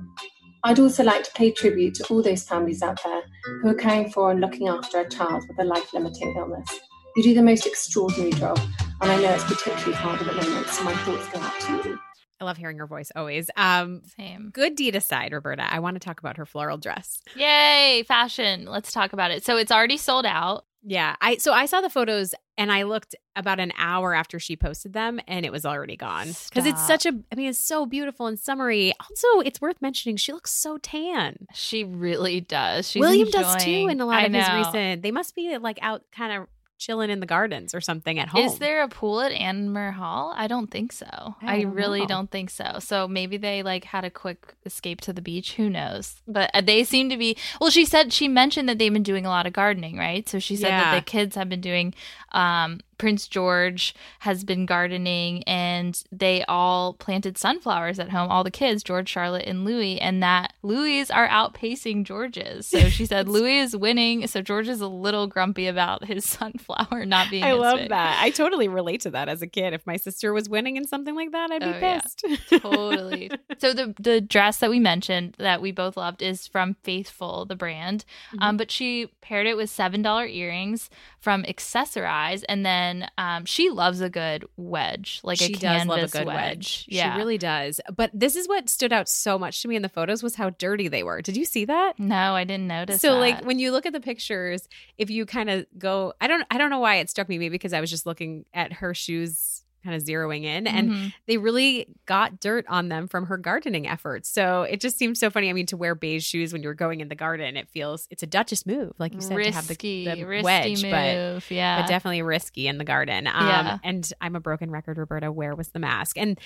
I'd 0.64 0.78
also 0.78 1.02
like 1.02 1.24
to 1.24 1.32
pay 1.32 1.50
tribute 1.50 1.94
to 1.96 2.06
all 2.08 2.22
those 2.22 2.44
families 2.44 2.82
out 2.82 3.02
there 3.02 3.22
who 3.62 3.70
are 3.70 3.74
caring 3.74 4.10
for 4.10 4.30
and 4.30 4.40
looking 4.40 4.68
after 4.68 5.00
a 5.00 5.08
child 5.08 5.42
with 5.48 5.58
a 5.58 5.64
life 5.64 5.92
limiting 5.92 6.36
illness. 6.36 6.68
You 7.16 7.22
do 7.24 7.34
the 7.34 7.42
most 7.42 7.66
extraordinary 7.66 8.30
job, 8.30 8.58
and 9.02 9.10
I 9.10 9.20
know 9.20 9.34
it's 9.34 9.44
particularly 9.44 9.92
hard 9.94 10.20
at 10.20 10.26
the 10.26 10.32
moment, 10.32 10.66
so 10.68 10.84
my 10.84 10.94
thoughts 10.94 11.28
go 11.28 11.40
out 11.40 11.60
to 11.60 11.88
you. 11.88 11.98
I 12.40 12.44
love 12.44 12.56
hearing 12.56 12.78
her 12.78 12.86
voice 12.86 13.12
always. 13.14 13.50
Um, 13.56 14.02
Same. 14.16 14.50
good 14.52 14.74
deed 14.74 14.96
aside, 14.96 15.32
Roberta, 15.32 15.64
I 15.72 15.78
want 15.80 15.94
to 15.94 16.00
talk 16.00 16.18
about 16.20 16.36
her 16.38 16.46
floral 16.46 16.76
dress. 16.78 17.20
Yay, 17.36 18.04
fashion. 18.06 18.64
Let's 18.66 18.92
talk 18.92 19.12
about 19.12 19.30
it. 19.30 19.44
So 19.44 19.56
it's 19.56 19.70
already 19.70 19.96
sold 19.96 20.26
out. 20.26 20.64
Yeah, 20.84 21.14
I 21.20 21.36
so 21.36 21.52
I 21.52 21.66
saw 21.66 21.80
the 21.80 21.88
photos 21.88 22.34
and 22.58 22.72
I 22.72 22.82
looked 22.82 23.14
about 23.36 23.60
an 23.60 23.72
hour 23.78 24.14
after 24.14 24.40
she 24.40 24.56
posted 24.56 24.92
them 24.92 25.20
and 25.28 25.46
it 25.46 25.52
was 25.52 25.64
already 25.64 25.96
gone 25.96 26.26
because 26.26 26.66
it's 26.66 26.84
such 26.84 27.06
a 27.06 27.10
I 27.30 27.36
mean 27.36 27.50
it's 27.50 27.64
so 27.64 27.86
beautiful 27.86 28.26
and 28.26 28.36
summery. 28.36 28.92
Also, 28.98 29.40
it's 29.46 29.60
worth 29.60 29.80
mentioning 29.80 30.16
she 30.16 30.32
looks 30.32 30.52
so 30.52 30.78
tan. 30.78 31.46
She 31.54 31.84
really 31.84 32.40
does. 32.40 32.90
She's 32.90 32.98
William 32.98 33.30
does 33.30 33.62
too 33.62 33.86
in 33.88 34.00
a 34.00 34.06
lot 34.06 34.16
I 34.16 34.24
of 34.24 34.32
his 34.32 34.48
recent. 34.66 35.02
They 35.02 35.12
must 35.12 35.36
be 35.36 35.56
like 35.58 35.78
out 35.82 36.02
kind 36.10 36.32
of 36.32 36.48
chilling 36.84 37.10
in 37.10 37.20
the 37.20 37.26
gardens 37.26 37.74
or 37.74 37.80
something 37.80 38.18
at 38.18 38.28
home. 38.28 38.44
Is 38.44 38.58
there 38.58 38.82
a 38.82 38.88
pool 38.88 39.20
at 39.20 39.32
Anmer 39.32 39.92
Hall? 39.92 40.32
I 40.36 40.46
don't 40.48 40.70
think 40.70 40.92
so. 40.92 41.06
I 41.40 41.54
I, 41.56 41.62
don't 41.62 41.74
really 41.74 42.00
know. 42.00 42.06
don't 42.06 42.30
think 42.30 42.50
so. 42.50 42.78
So 42.80 43.06
maybe 43.06 43.36
they 43.36 43.62
like 43.62 43.84
had 43.84 44.04
a 44.04 44.10
quick 44.10 44.54
escape 44.66 45.00
to 45.02 45.12
the 45.12 45.22
beach. 45.22 45.54
Who 45.54 45.70
knows? 45.70 46.16
But 46.26 46.50
uh, 46.54 46.60
they 46.60 46.84
seem 46.84 47.08
to 47.10 47.16
be. 47.16 47.36
Well, 47.60 47.70
she 47.70 47.84
said 47.84 48.12
she 48.12 48.26
mentioned 48.28 48.68
that 48.68 48.78
they've 48.78 48.92
been 48.92 49.02
doing 49.02 49.24
a 49.26 49.28
lot 49.28 49.46
of 49.46 49.52
gardening, 49.52 49.96
right? 49.96 50.28
So 50.28 50.38
she 50.38 50.56
said 50.56 50.68
Yeah. 50.68 50.92
that 50.92 51.04
the 51.04 51.10
kids 51.10 51.36
have 51.36 51.48
been 51.48 51.60
doing. 51.60 51.94
Um, 52.32 52.80
Prince 53.02 53.26
George 53.26 53.96
has 54.20 54.44
been 54.44 54.64
gardening, 54.64 55.42
and 55.42 56.00
they 56.12 56.44
all 56.44 56.92
planted 56.94 57.36
sunflowers 57.36 57.98
at 57.98 58.10
home. 58.10 58.30
All 58.30 58.44
the 58.44 58.50
kids, 58.52 58.84
George, 58.84 59.08
Charlotte, 59.08 59.44
and 59.44 59.64
Louis, 59.64 60.00
and 60.00 60.22
that 60.22 60.52
Louis 60.62 61.10
are 61.10 61.26
outpacing 61.26 62.04
George's. 62.04 62.64
So 62.68 62.78
she 62.88 63.04
said 63.04 63.28
Louis 63.36 63.58
is 63.58 63.76
winning. 63.76 64.24
So 64.28 64.40
George 64.40 64.68
is 64.68 64.80
a 64.80 64.86
little 64.86 65.26
grumpy 65.26 65.66
about 65.66 66.04
his 66.04 66.24
sunflower 66.28 67.04
not 67.06 67.28
being. 67.28 67.42
I 67.42 67.54
love 67.54 67.80
big. 67.80 67.88
that. 67.88 68.20
I 68.22 68.30
totally 68.30 68.68
relate 68.68 69.00
to 69.00 69.10
that 69.10 69.28
as 69.28 69.42
a 69.42 69.48
kid. 69.48 69.72
If 69.74 69.84
my 69.84 69.96
sister 69.96 70.32
was 70.32 70.48
winning 70.48 70.76
in 70.76 70.86
something 70.86 71.16
like 71.16 71.32
that, 71.32 71.50
I'd 71.50 71.58
be 71.60 71.66
Oh, 71.66 71.78
yeah. 71.80 72.00
pissed. 72.02 72.24
totally. 72.62 73.30
So 73.58 73.72
the 73.72 73.94
the 74.00 74.20
dress 74.20 74.58
that 74.58 74.70
we 74.70 74.80
mentioned 74.80 75.36
that 75.38 75.60
we 75.62 75.70
both 75.72 75.96
loved 75.96 76.20
is 76.20 76.48
from 76.48 76.74
Faithfull, 76.82 77.44
the 77.46 77.54
brand. 77.54 78.04
Mm-hmm. 78.32 78.42
Um, 78.42 78.56
but 78.56 78.70
she 78.72 79.08
paired 79.20 79.46
it 79.46 79.56
with 79.56 79.70
seven 79.70 80.02
dollar 80.02 80.26
earrings 80.26 80.90
from 81.20 81.44
Accessorize, 81.44 82.42
and 82.48 82.66
then 82.66 82.91
um, 83.18 83.44
she 83.44 83.70
loves 83.70 84.00
a 84.00 84.10
good 84.10 84.44
wedge, 84.56 85.20
like 85.24 85.38
she 85.38 85.54
a 85.54 85.56
does 85.56 85.86
love 85.86 85.98
a 86.02 86.08
good 86.08 86.26
wedge. 86.26 86.36
wedge. 86.36 86.86
Yeah, 86.88 87.14
She 87.14 87.18
really 87.18 87.38
does. 87.38 87.80
But 87.94 88.10
this 88.12 88.36
is 88.36 88.46
what 88.48 88.68
stood 88.68 88.92
out 88.92 89.08
so 89.08 89.38
much 89.38 89.62
to 89.62 89.68
me 89.68 89.76
in 89.76 89.82
the 89.82 89.88
photos 89.88 90.22
was 90.22 90.34
how 90.34 90.50
dirty 90.50 90.88
they 90.88 91.02
were. 91.02 91.22
Did 91.22 91.36
you 91.36 91.44
see 91.44 91.64
that? 91.64 91.98
No, 91.98 92.34
I 92.34 92.44
didn't 92.44 92.66
notice. 92.68 93.00
so 93.00 93.18
like 93.18 93.44
when 93.44 93.58
you 93.58 93.72
look 93.72 93.86
at 93.86 93.92
the 93.92 94.00
pictures, 94.00 94.68
if 94.98 95.10
you 95.10 95.26
kind 95.26 95.48
of 95.50 95.66
go, 95.78 96.12
I 96.20 96.26
don't, 96.28 96.44
I 96.50 96.58
don't 96.58 96.70
know 96.70 96.80
why 96.80 96.96
it 96.96 97.08
struck 97.10 97.28
me, 97.28 97.38
maybe 97.38 97.50
because 97.54 97.72
I 97.72 97.80
was 97.80 97.90
just 97.90 98.06
looking 98.06 98.44
at 98.52 98.72
her 98.74 98.94
shoes, 98.94 99.64
kind 99.82 99.96
of 99.96 100.02
zeroing 100.02 100.44
in, 100.44 100.66
and 100.66 100.90
Mhm. 100.90 101.14
they 101.26 101.38
really 101.38 101.88
got 102.06 102.40
dirt 102.40 102.64
on 102.68 102.88
them 102.88 103.08
from 103.08 103.26
her 103.26 103.36
gardening 103.36 103.86
efforts. 103.86 104.28
So 104.28 104.62
it 104.62 104.80
just 104.80 104.96
seems 104.98 105.18
so 105.18 105.30
funny. 105.30 105.50
I 105.50 105.52
mean, 105.52 105.66
to 105.66 105.76
wear 105.76 105.94
beige 105.94 106.24
shoes 106.24 106.52
when 106.52 106.62
you're 106.62 106.74
going 106.74 107.00
in 107.00 107.08
the 107.08 107.14
garden, 107.14 107.56
it 107.56 107.68
feels 107.68 108.06
it's 108.10 108.22
a 108.22 108.26
Duchess 108.26 108.64
move, 108.66 108.92
like 108.98 109.14
you 109.14 109.20
said, 109.20 109.36
risky, 109.36 109.50
to 109.50 109.56
have 109.56 109.66
the, 109.68 109.74
the 110.20 110.24
risky 110.24 110.42
wedge, 110.44 110.82
but 110.82 111.50
yeah, 111.54 111.80
but 111.82 111.88
definitely 111.88 112.22
risky 112.22 112.66
in 112.68 112.78
the 112.78 112.84
garden. 112.84 113.26
Um, 113.26 113.32
Yeah. 113.46 113.78
And 113.82 114.12
I'm 114.20 114.36
a 114.36 114.40
broken 114.40 114.70
record, 114.70 114.98
Roberta. 114.98 115.30
Where 115.32 115.54
was 115.54 115.68
the 115.70 115.78
mask? 115.78 116.16
And 116.18 116.38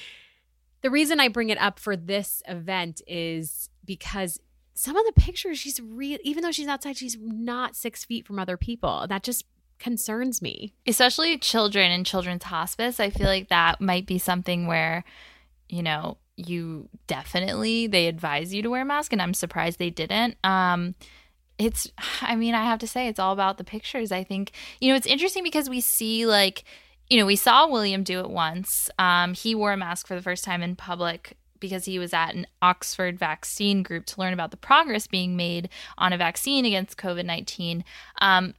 the 0.83 0.91
reason 0.91 1.21
I 1.21 1.29
bring 1.29 1.51
it 1.51 1.59
up 1.59 1.79
for 1.79 1.97
this 1.97 2.43
event 2.47 3.03
is 3.07 3.71
because 3.85 4.41
some 4.75 4.95
of 4.97 5.07
the 5.07 5.13
pictures, 5.21 5.59
she's 5.59 5.81
real, 5.81 6.19
even 6.23 6.43
though 6.43 6.53
she's 6.53 6.69
outside, 6.69 6.97
she's 6.99 7.17
not 7.19 7.75
six 7.75 8.05
feet 8.05 8.27
from 8.27 8.39
other 8.39 8.57
people. 8.59 9.07
That 9.09 9.23
just 9.23 9.45
concerns 9.79 10.41
me. 10.41 10.75
Especially 10.87 11.39
children 11.39 11.91
in 11.91 12.05
children's 12.05 12.45
hospice. 12.45 13.01
I 13.01 13.11
feel 13.11 13.27
like 13.27 13.49
that 13.49 13.81
might 13.81 14.07
be 14.07 14.19
something 14.19 14.67
where, 14.67 15.05
you 15.69 15.83
know, 15.83 16.19
you 16.37 16.89
definitely 17.07 17.87
they 17.87 18.09
advise 18.09 18.53
you 18.53 18.63
to 18.63 18.69
wear 18.69 18.83
a 18.83 18.85
mask 18.85 19.13
and 19.13 19.23
I'm 19.23 19.35
surprised 19.35 19.79
they 19.79 19.91
didn't. 19.91 20.37
Um 20.45 20.95
it's 21.59 21.91
I 22.21 22.37
mean, 22.37 22.55
I 22.55 22.65
have 22.65 22.79
to 22.81 22.87
say 22.87 23.09
it's 23.09 23.19
all 23.19 23.33
about 23.33 23.59
the 23.59 23.65
pictures. 23.65 24.13
I 24.13 24.25
think, 24.25 24.53
you 24.81 24.91
know, 24.91 24.97
it's 24.97 25.07
interesting 25.07 25.43
because 25.43 25.71
we 25.71 25.81
see 25.81 26.27
like 26.27 26.65
you 27.09 27.19
know, 27.19 27.27
we 27.27 27.37
saw 27.37 27.69
William 27.69 28.03
do 28.03 28.19
it 28.19 28.31
once. 28.31 28.91
Um, 28.99 29.33
he 29.33 29.55
wore 29.55 29.73
a 29.73 29.77
mask 29.77 30.09
for 30.09 30.17
the 30.17 30.23
first 30.23 30.45
time 30.45 30.61
in 30.61 30.75
public 30.75 31.37
because 31.61 31.85
he 31.85 31.99
was 31.99 32.13
at 32.13 32.35
an 32.35 32.47
Oxford 32.61 33.19
vaccine 33.19 33.83
group 33.83 34.07
to 34.07 34.21
learn 34.21 34.33
about 34.33 34.51
the 34.51 34.57
progress 34.57 35.07
being 35.07 35.37
made 35.37 35.69
on 35.97 36.13
a 36.13 36.19
vaccine 36.19 36.65
against 36.65 36.99
COVID 36.99 37.25
19. 37.25 37.85
Um, 38.21 38.55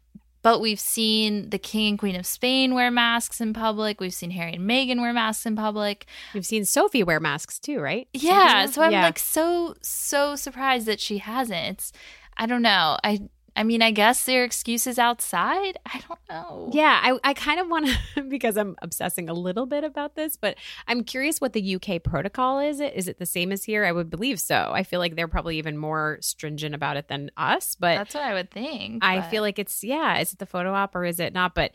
but 0.47 0.61
we've 0.61 0.79
seen 0.79 1.49
the 1.49 1.57
King 1.59 1.89
and 1.89 1.99
Queen 1.99 2.15
of 2.15 2.25
Spain 2.25 2.73
wear 2.73 2.89
masks 2.89 3.41
in 3.41 3.51
public. 3.51 3.99
We've 3.99 4.13
seen 4.13 4.31
Harry 4.31 4.53
and 4.53 4.69
Meghan 4.69 5.01
wear 5.01 5.11
masks 5.11 5.45
in 5.45 5.57
public. 5.57 6.05
We've 6.33 6.45
seen 6.45 6.63
Sophie 6.63 7.03
wear 7.03 7.19
masks 7.19 7.59
too, 7.59 7.81
right? 7.81 8.07
Yeah. 8.13 8.65
So 8.67 8.81
I'm 8.81 8.93
Yeah. 8.93 9.03
like 9.03 9.19
so, 9.19 9.75
so 9.81 10.37
surprised 10.37 10.85
that 10.85 11.01
she 11.01 11.17
hasn't. 11.17 11.65
It's, 11.79 11.91
I 12.37 12.45
don't 12.45 12.61
know. 12.61 12.97
I, 13.03 13.27
I 13.57 13.63
mean, 13.63 13.81
I 13.81 13.89
guess 13.91 14.23
their 14.23 14.43
excuse 14.43 14.85
is 14.85 14.99
outside. 14.99 15.77
I 15.85 15.99
don't 16.07 16.19
know. 16.29 16.69
Yeah, 16.71 16.99
I, 17.01 17.17
I 17.23 17.33
kind 17.33 17.59
of 17.59 17.67
want 17.67 17.87
to 18.15 18.21
because 18.29 18.55
I'm 18.55 18.75
obsessing 18.83 19.29
a 19.29 19.33
little 19.33 19.65
bit 19.65 19.83
about 19.83 20.15
this, 20.15 20.37
but 20.37 20.57
I'm 20.87 21.03
curious 21.03 21.41
what 21.41 21.53
the 21.53 21.75
UK 21.75 22.03
protocol 22.03 22.59
is. 22.59 22.79
Is 22.79 23.07
it 23.07 23.17
the 23.17 23.25
same 23.25 23.51
as 23.51 23.63
here? 23.63 23.83
I 23.83 23.91
would 23.91 24.11
believe 24.11 24.39
so. 24.39 24.71
I 24.73 24.83
feel 24.83 24.99
like 24.99 25.15
they're 25.15 25.27
probably 25.27 25.57
even 25.57 25.75
more 25.75 26.19
stringent 26.21 26.75
about 26.75 26.97
it 26.97 27.07
than 27.07 27.31
us, 27.35 27.73
but 27.75 27.97
That's 27.97 28.13
what 28.13 28.23
I 28.23 28.35
would 28.35 28.51
think. 28.51 29.03
I 29.03 29.21
but- 29.21 29.29
feel 29.31 29.41
like 29.41 29.57
it's 29.57 29.83
yeah. 29.83 30.19
Is 30.19 30.33
it 30.33 30.39
the 30.39 30.45
photo 30.45 30.73
op 30.73 30.95
or 30.95 31.03
is 31.03 31.19
it 31.19 31.33
not? 31.33 31.55
But 31.55 31.71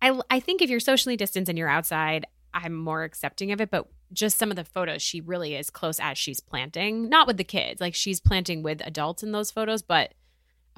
I 0.00 0.18
I 0.30 0.40
think 0.40 0.62
if 0.62 0.70
you're 0.70 0.80
socially 0.80 1.16
distanced 1.16 1.50
and 1.50 1.58
you're 1.58 1.68
outside, 1.68 2.26
I'm 2.54 2.74
more 2.74 3.04
accepting 3.04 3.52
of 3.52 3.60
it. 3.60 3.70
But 3.70 3.86
just 4.14 4.38
some 4.38 4.48
of 4.50 4.56
the 4.56 4.64
photos, 4.64 5.02
she 5.02 5.20
really 5.20 5.54
is 5.54 5.68
close 5.68 6.00
as 6.00 6.16
she's 6.16 6.40
planting, 6.40 7.10
not 7.10 7.26
with 7.26 7.36
the 7.36 7.44
kids. 7.44 7.82
Like 7.82 7.94
she's 7.94 8.18
planting 8.18 8.62
with 8.62 8.80
adults 8.86 9.22
in 9.22 9.32
those 9.32 9.50
photos. 9.50 9.82
But 9.82 10.14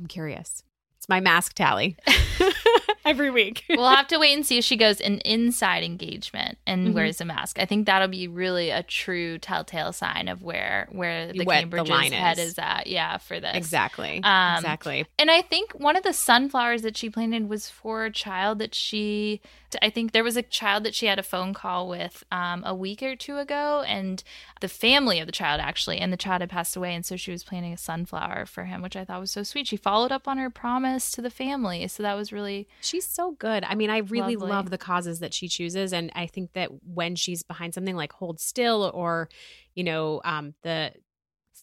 I'm 0.01 0.07
curious. 0.07 0.65
It's 0.99 1.09
my 1.09 1.21
mask 1.21 1.55
tally 1.55 1.97
every 3.05 3.31
week. 3.31 3.65
we'll 3.71 3.89
have 3.89 4.07
to 4.09 4.19
wait 4.19 4.35
and 4.35 4.45
see 4.47 4.59
if 4.59 4.65
she 4.65 4.77
goes 4.77 5.01
an 5.01 5.19
inside 5.21 5.83
engagement 5.83 6.59
and 6.67 6.89
Mhm. 6.89 6.93
wears 6.95 7.21
a 7.21 7.25
mask. 7.25 7.59
I 7.59 7.65
think 7.65 7.87
that'll 7.87 8.09
be 8.09 8.29
really 8.29 8.71
a 8.71 8.83
true 8.83 9.39
telltale 9.39 9.93
sign 9.93 10.29
of 10.29 10.43
where 10.43 10.89
where 10.93 11.33
the 11.33 11.45
What 11.45 11.55
the 11.55 11.61
Cambridge's 11.61 11.91
line 11.91 12.13
head 12.13 12.39
is. 12.39 12.51
is 12.53 12.59
at. 12.59 12.87
Yeah, 12.87 13.17
for 13.19 13.41
this 13.41 13.55
exactly. 13.57 14.21
Um, 14.23 14.57
exactly. 14.57 15.07
And 15.19 15.31
I 15.31 15.43
think 15.43 15.73
one 15.73 15.97
of 15.97 16.03
the 16.03 16.13
sunflowers 16.13 16.83
that 16.83 16.97
she 16.97 17.09
planted 17.09 17.49
was 17.49 17.69
for 17.71 18.05
a 18.05 18.11
child 18.13 18.59
that 18.59 18.75
she. 18.75 19.41
I 19.83 19.91
think 19.91 20.13
there 20.13 20.25
was 20.25 20.37
a 20.37 20.43
child 20.43 20.85
that 20.85 20.95
she 20.95 21.07
had 21.07 21.19
a 21.19 21.23
phone 21.23 21.55
call 21.55 21.89
with 21.89 22.25
um, 22.33 22.63
a 22.65 22.75
week 22.75 23.03
or 23.03 23.17
two 23.17 23.39
ago, 23.39 23.85
and 23.87 24.23
the 24.61 24.69
family 24.69 25.21
of 25.21 25.27
the 25.27 25.33
child 25.33 25.61
actually, 25.61 25.99
and 25.99 26.13
the 26.13 26.17
child 26.17 26.41
had 26.41 26.51
passed 26.51 26.77
away, 26.77 26.95
and 26.95 27.05
so 27.05 27.17
she 27.17 27.31
was 27.31 27.45
planting 27.45 27.73
a 27.73 27.77
sunflower 27.79 28.47
for 28.47 28.65
him, 28.65 28.83
which 28.83 28.97
I 28.97 29.05
thought 29.05 29.21
was 29.21 29.31
so 29.31 29.43
sweet. 29.43 29.67
She 29.67 29.77
followed 29.77 30.13
up 30.13 30.27
on 30.27 30.39
her 30.39 30.51
promise 30.51 31.11
to 31.13 31.23
the 31.23 31.31
family, 31.31 31.87
so 31.89 32.03
that 32.03 32.15
was 32.15 32.33
really 32.33 32.69
She's 32.81 33.07
so 33.07 33.33
good. 33.33 33.65
I 33.65 33.75
mean, 33.75 33.91
I 33.91 33.99
really 33.99 34.37
Lovely. 34.37 34.51
love 34.51 34.71
the 34.71 34.79
causes 34.79 35.21
that 35.21 35.35
she 35.35 35.49
chooses. 35.49 35.93
And 35.93 36.11
I 36.15 36.27
think 36.27 36.53
that 36.55 36.71
when 36.85 37.17
she's 37.17 37.43
behind 37.43 37.75
something 37.75 37.97
like 37.97 38.13
Hold 38.13 38.41
Still 38.41 38.91
or, 38.95 39.29
you 39.75 39.85
know, 39.85 40.21
um, 40.25 40.55
the 40.63 40.93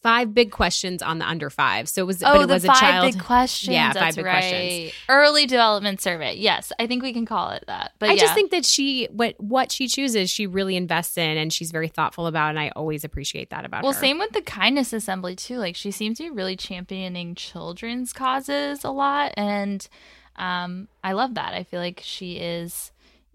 five 0.02 0.34
big 0.34 0.52
questions 0.52 1.02
on 1.02 1.20
the 1.20 1.28
under 1.28 1.50
five. 1.50 1.90
So 1.90 2.02
it 2.04 2.06
was, 2.06 2.20
but 2.20 2.36
Oh, 2.36 2.42
it 2.42 2.48
the 2.48 2.54
was 2.54 2.64
a 2.64 2.68
five 2.68 2.78
child. 2.78 3.14
big 3.14 3.22
questions. 3.22 3.74
Yeah, 3.74 3.94
five 3.94 4.16
big 4.16 4.26
right. 4.26 4.32
questions. 4.32 4.94
Early 5.10 5.46
development 5.46 6.02
survey. 6.02 6.36
Yes, 6.36 6.72
I 6.80 6.88
think 6.88 7.04
we 7.04 7.14
can 7.14 7.26
call 7.26 7.52
it 7.52 7.64
that. 7.68 7.94
But 8.00 8.10
I 8.10 8.14
yeah. 8.14 8.22
just 8.22 8.34
think 8.34 8.52
that 8.52 8.66
she, 8.66 9.08
what, 9.12 9.36
what 9.40 9.72
she 9.72 9.88
chooses, 9.88 10.30
she 10.30 10.48
really 10.48 10.76
invests 10.76 11.18
in 11.18 11.38
and 11.38 11.52
she's 11.52 11.72
very 11.72 11.88
thoughtful 11.88 12.28
about. 12.28 12.50
And 12.50 12.60
I 12.60 12.70
always 12.76 13.04
appreciate 13.04 13.50
that 13.50 13.66
about 13.66 13.84
well, 13.84 13.92
her. 13.92 13.96
Well, 13.96 14.02
same 14.02 14.20
with 14.20 14.32
the 14.32 14.42
kindness 14.42 14.94
assembly 14.94 15.36
too. 15.36 15.58
Like 15.58 15.76
she 15.76 15.92
seems 15.92 16.18
to 16.18 16.24
be 16.24 16.30
really 16.30 16.56
championing 16.56 17.36
children's 17.36 18.14
causes 18.14 18.84
a 18.84 18.92
lot, 18.92 19.34
and 19.38 19.88
um, 20.36 20.88
I 21.04 21.14
love 21.14 21.36
that. 21.36 21.54
I 21.54 21.64
feel 21.64 21.80
like 21.80 22.02
she 22.04 22.38
is, 22.38 22.92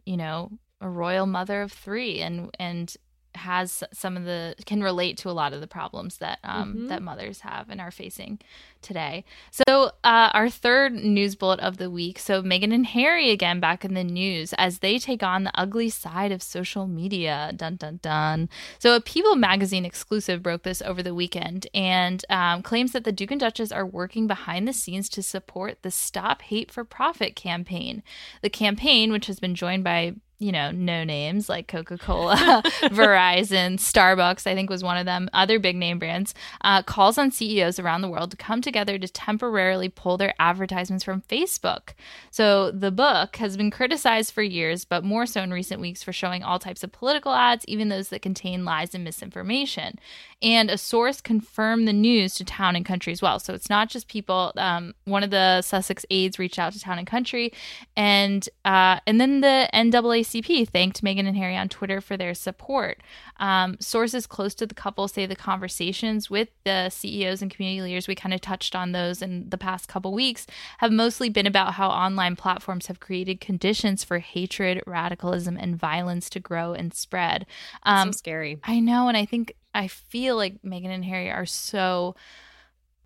you 0.07 0.17
know, 0.17 0.51
a 0.81 0.89
royal 0.89 1.27
mother 1.27 1.63
of 1.63 1.73
three, 1.73 2.21
and 2.21 2.55
and 2.59 2.95
has 3.37 3.83
some 3.93 4.17
of 4.17 4.25
the 4.25 4.55
can 4.67 4.83
relate 4.83 5.17
to 5.19 5.31
a 5.31 5.33
lot 5.33 5.53
of 5.53 5.61
the 5.61 5.67
problems 5.67 6.19
that 6.19 6.39
um, 6.45 6.75
Mhm. 6.75 6.89
that 6.89 7.03
mothers 7.03 7.41
have 7.41 7.71
and 7.71 7.81
are 7.81 7.91
facing 7.91 8.39
today. 8.83 9.25
So 9.51 9.93
uh, 10.03 10.31
our 10.35 10.51
third 10.51 10.93
news 10.93 11.35
bullet 11.37 11.61
of 11.61 11.77
the 11.77 11.91
week. 11.91 12.19
So 12.19 12.43
Meghan 12.43 12.75
and 12.75 12.87
Harry 12.87 13.31
again 13.31 13.61
back 13.61 13.85
in 13.85 13.95
the 13.95 14.03
news 14.05 14.53
as 14.55 14.81
they 14.81 14.99
take 14.99 15.23
on 15.23 15.45
the 15.45 15.53
ugly 15.55 15.89
side 15.89 16.33
of 16.33 16.43
social 16.43 16.87
media. 16.87 17.53
Dun 17.55 17.77
dun 17.77 18.01
dun. 18.03 18.49
So 18.79 18.95
a 18.97 19.01
People 19.01 19.37
magazine 19.37 19.85
exclusive 19.85 20.43
broke 20.43 20.63
this 20.65 20.83
over 20.83 21.03
the 21.03 21.15
weekend 21.15 21.67
and 21.75 22.25
um, 22.29 22.63
claims 22.63 22.93
that 22.93 23.05
the 23.05 23.13
Duke 23.13 23.31
and 23.31 23.41
Duchess 23.41 23.71
are 23.73 23.87
working 23.87 24.27
behind 24.27 24.67
the 24.67 24.73
scenes 24.73 25.09
to 25.11 25.23
support 25.23 25.83
the 25.83 25.91
Stop 25.91 26.43
Hate 26.43 26.71
for 26.71 26.85
Profit 26.85 27.37
campaign. 27.37 28.03
The 28.43 28.51
campaign, 28.51 29.13
which 29.13 29.27
has 29.27 29.39
been 29.39 29.55
joined 29.55 29.85
by 29.85 30.15
you 30.43 30.51
know, 30.51 30.73
no 30.73 31.05
names 31.05 31.49
like 31.49 31.69
Coca 31.69 31.97
Cola, 31.97 32.63
Verizon, 32.83 33.75
Starbucks, 33.75 34.47
I 34.47 34.55
think 34.55 34.69
was 34.69 34.83
one 34.83 34.97
of 34.97 35.07
them, 35.07 35.31
other 35.33 35.61
big 35.61 35.77
name 35.77 36.01
brands, 36.01 36.35
uh, 36.63 36.83
calls 36.83 37.17
on 37.17 37.31
CEOs 37.31 37.79
around 37.79 38.03
the 38.03 38.09
world 38.09 38.33
to 38.33 38.37
come 38.37 38.61
together 38.61 38.99
to 38.99 39.09
temporarily 39.09 39.89
pull 39.89 40.17
their 40.17 40.35
advertisements 40.41 41.05
from 41.05 41.23
Facebook. 41.23 41.91
So 42.31 42.73
the 42.73 42.91
book 42.91 43.37
has 43.37 43.57
been 43.57 43.71
criticized 43.71 44.33
for 44.33 44.43
years, 44.43 44.85
but 44.85 45.05
more 45.05 45.27
so 45.27 45.43
in 45.43 45.53
recent 45.53 45.81
weeks 45.81 46.03
for 46.03 46.13
showing 46.13 46.43
all 46.43 46.59
types 46.59 46.83
of 46.83 46.91
political 46.91 47.33
ads, 47.33 47.65
even 47.69 47.89
those 47.89 48.09
that 48.09 48.21
contain 48.21 48.65
lies 48.65 48.95
and 48.95 49.05
misinformation. 49.05 49.99
And 50.43 50.71
a 50.71 50.79
source 50.79 51.21
confirmed 51.21 51.87
the 51.87 51.93
news 51.93 52.35
to 52.35 52.45
Town 52.45 52.75
and 52.75 52.85
Country 52.85 53.13
as 53.13 53.23
well. 53.23 53.39
So 53.39 53.55
it's 53.55 53.71
not 53.71 53.89
just 53.89 54.09
people. 54.09 54.53
Um, 54.57 54.93
one 55.05 55.23
of 55.23 55.31
the 55.31 55.63
Sussex 55.63 56.05
aides 56.11 56.41
reached 56.41 56.59
out 56.59 56.73
to 56.73 56.81
Town 56.81 56.99
and 56.99 57.07
Country, 57.07 57.53
and 57.97 58.49
uh, 58.65 58.99
and 59.07 59.21
then 59.21 59.41
the 59.41 59.69
NAACP 59.73 60.32
thanked 60.41 61.03
Meghan 61.03 61.27
and 61.27 61.37
Harry 61.37 61.57
on 61.57 61.69
Twitter 61.69 62.01
for 62.01 62.17
their 62.17 62.35
support. 62.35 63.03
Um, 63.39 63.77
sources 63.81 64.27
close 64.27 64.55
to 64.55 64.67
the 64.67 64.75
couple 64.75 65.09
say 65.09 65.27
the 65.27 65.37
conversations 65.37 66.31
with 66.31 66.49
the 66.65 66.89
CEOs 66.89 67.43
and 67.43 67.51
community 67.51 67.83
leaders, 67.83 68.09
we 68.09 68.15
kind 68.15 68.33
of 68.33 68.41
touched 68.41 68.75
on 68.75 68.93
those 68.93 69.21
in 69.21 69.51
the 69.51 69.59
past 69.59 69.89
couple 69.89 70.13
weeks, 70.13 70.47
have 70.79 70.93
mostly 70.93 71.29
been 71.29 71.47
about 71.47 71.75
how 71.75 71.91
online 71.91 72.37
platforms 72.37 72.87
have 72.87 73.01
created 73.01 73.41
conditions 73.41 74.05
for 74.05 74.21
hatred, 74.21 74.83
radicalism, 74.87 75.57
and 75.57 75.77
violence 75.77 76.31
to 76.31 76.41
grow 76.41 76.73
and 76.73 76.95
spread. 76.95 77.47
Um, 77.83 78.13
so 78.13 78.19
scary. 78.19 78.59
I 78.65 78.81
know, 78.81 79.09
and 79.09 79.17
I 79.17 79.25
think 79.25 79.55
I 79.75 79.89
feel 79.89 80.37
like 80.37 80.63
Meghan 80.63 80.87
and 80.91 81.05
Harry 81.05 81.31
are 81.31 81.47
so, 81.47 82.15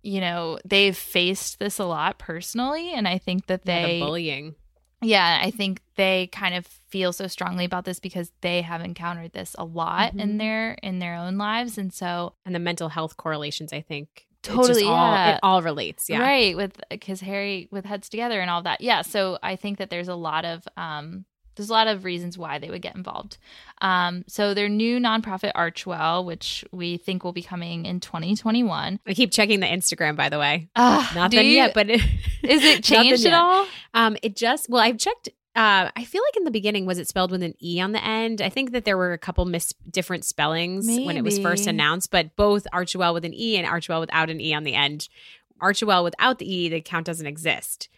you 0.01 0.21
know, 0.21 0.59
they've 0.65 0.95
faced 0.95 1.59
this 1.59 1.79
a 1.79 1.85
lot 1.85 2.17
personally, 2.19 2.93
and 2.93 3.07
I 3.07 3.17
think 3.17 3.47
that 3.47 3.61
Yeah, 3.65 3.85
they 3.85 3.99
the 3.99 4.05
bullying. 4.05 4.55
Yeah, 5.01 5.39
I 5.43 5.51
think 5.51 5.81
they 5.95 6.27
kind 6.27 6.55
of 6.55 6.65
feel 6.65 7.13
so 7.13 7.27
strongly 7.27 7.65
about 7.65 7.85
this 7.85 7.99
because 7.99 8.31
they 8.41 8.61
have 8.61 8.81
encountered 8.81 9.33
this 9.33 9.55
a 9.59 9.65
lot 9.65 10.13
in 10.13 10.33
Mhm. 10.33 10.37
their 10.39 10.71
in 10.83 10.99
their 10.99 11.15
own 11.15 11.37
lives, 11.37 11.77
and 11.77 11.93
so 11.93 12.33
And 12.45 12.55
the 12.55 12.59
mental 12.59 12.89
health 12.89 13.17
correlations, 13.17 13.73
I 13.73 13.81
think. 13.81 14.25
Totally, 14.43 14.83
all, 14.85 14.91
yeah. 15.11 15.33
It 15.35 15.39
all 15.43 15.61
relates. 15.61 16.09
Yeah. 16.09 16.19
right 16.21 16.55
with 16.55 16.79
because 16.89 17.19
Harry 17.21 17.67
with 17.71 17.85
heads 17.85 18.07
together 18.07 18.39
and 18.39 18.49
all 18.49 18.61
that. 18.63 18.79
Yeah, 18.81 19.01
so 19.01 19.37
I 19.43 19.55
think 19.57 19.77
that 19.79 19.89
there's 19.89 20.07
a 20.07 20.15
lot 20.15 20.45
of 20.45 20.65
um 20.77 21.25
there's 21.57 21.69
a 21.69 21.73
lot 21.73 21.87
of 21.87 22.05
reasons 22.05 22.37
why 22.37 22.59
they 22.59 22.69
would 22.69 22.81
get 22.81 22.95
involved. 22.95 23.37
Um, 23.81 24.23
so 24.27 24.53
their 24.53 24.69
new 24.69 24.99
nonprofit 24.99 25.51
Archewell, 25.53 26.23
which 26.25 26.63
we 26.71 26.97
think 26.97 27.23
will 27.23 27.33
be 27.33 27.43
coming 27.43 27.85
in 27.85 27.99
2021. 27.99 28.99
I 29.05 29.13
keep 29.13 29.31
checking 29.31 29.59
the 29.59 29.67
Instagram, 29.67 30.15
by 30.15 30.29
the 30.29 30.39
way. 30.39 30.69
Uh, 30.75 31.05
Not 31.13 31.31
done 31.31 31.45
yet, 31.45 31.73
but 31.73 31.89
it, 31.89 32.01
is 32.43 32.63
it 32.63 32.83
changed 32.83 33.25
at 33.25 33.31
yet. 33.31 33.33
all? 33.33 33.67
Um, 33.93 34.17
it 34.23 34.35
just 34.35 34.69
well, 34.69 34.81
I've 34.81 34.97
checked. 34.97 35.29
Uh, 35.55 35.89
I 35.95 36.03
feel 36.03 36.21
like 36.27 36.37
in 36.37 36.43
the 36.43 36.51
beginning 36.51 36.85
was 36.85 36.99
it 36.99 37.07
spelled 37.07 37.31
with 37.31 37.41
an 37.41 37.55
e 37.59 37.81
on 37.81 37.91
the 37.91 38.03
end. 38.03 38.41
I 38.41 38.49
think 38.49 38.71
that 38.73 38.85
there 38.85 38.95
were 38.95 39.13
a 39.13 39.17
couple 39.17 39.43
mis 39.45 39.73
different 39.89 40.23
spellings 40.23 40.85
when 40.87 41.17
it 41.17 41.23
was 41.23 41.39
first 41.39 41.65
announced, 41.65 42.11
but 42.11 42.35
both 42.35 42.67
Archewell 42.71 43.15
with 43.15 43.25
an 43.25 43.33
e 43.33 43.57
and 43.57 43.65
Archwell 43.65 43.99
without 43.99 44.29
an 44.29 44.39
e 44.39 44.53
on 44.53 44.63
the 44.63 44.75
end. 44.75 45.09
Archwell 45.59 46.03
without 46.03 46.37
the 46.37 46.45
e, 46.51 46.69
the 46.69 46.75
account 46.75 47.07
doesn't 47.07 47.25
exist. 47.25 47.89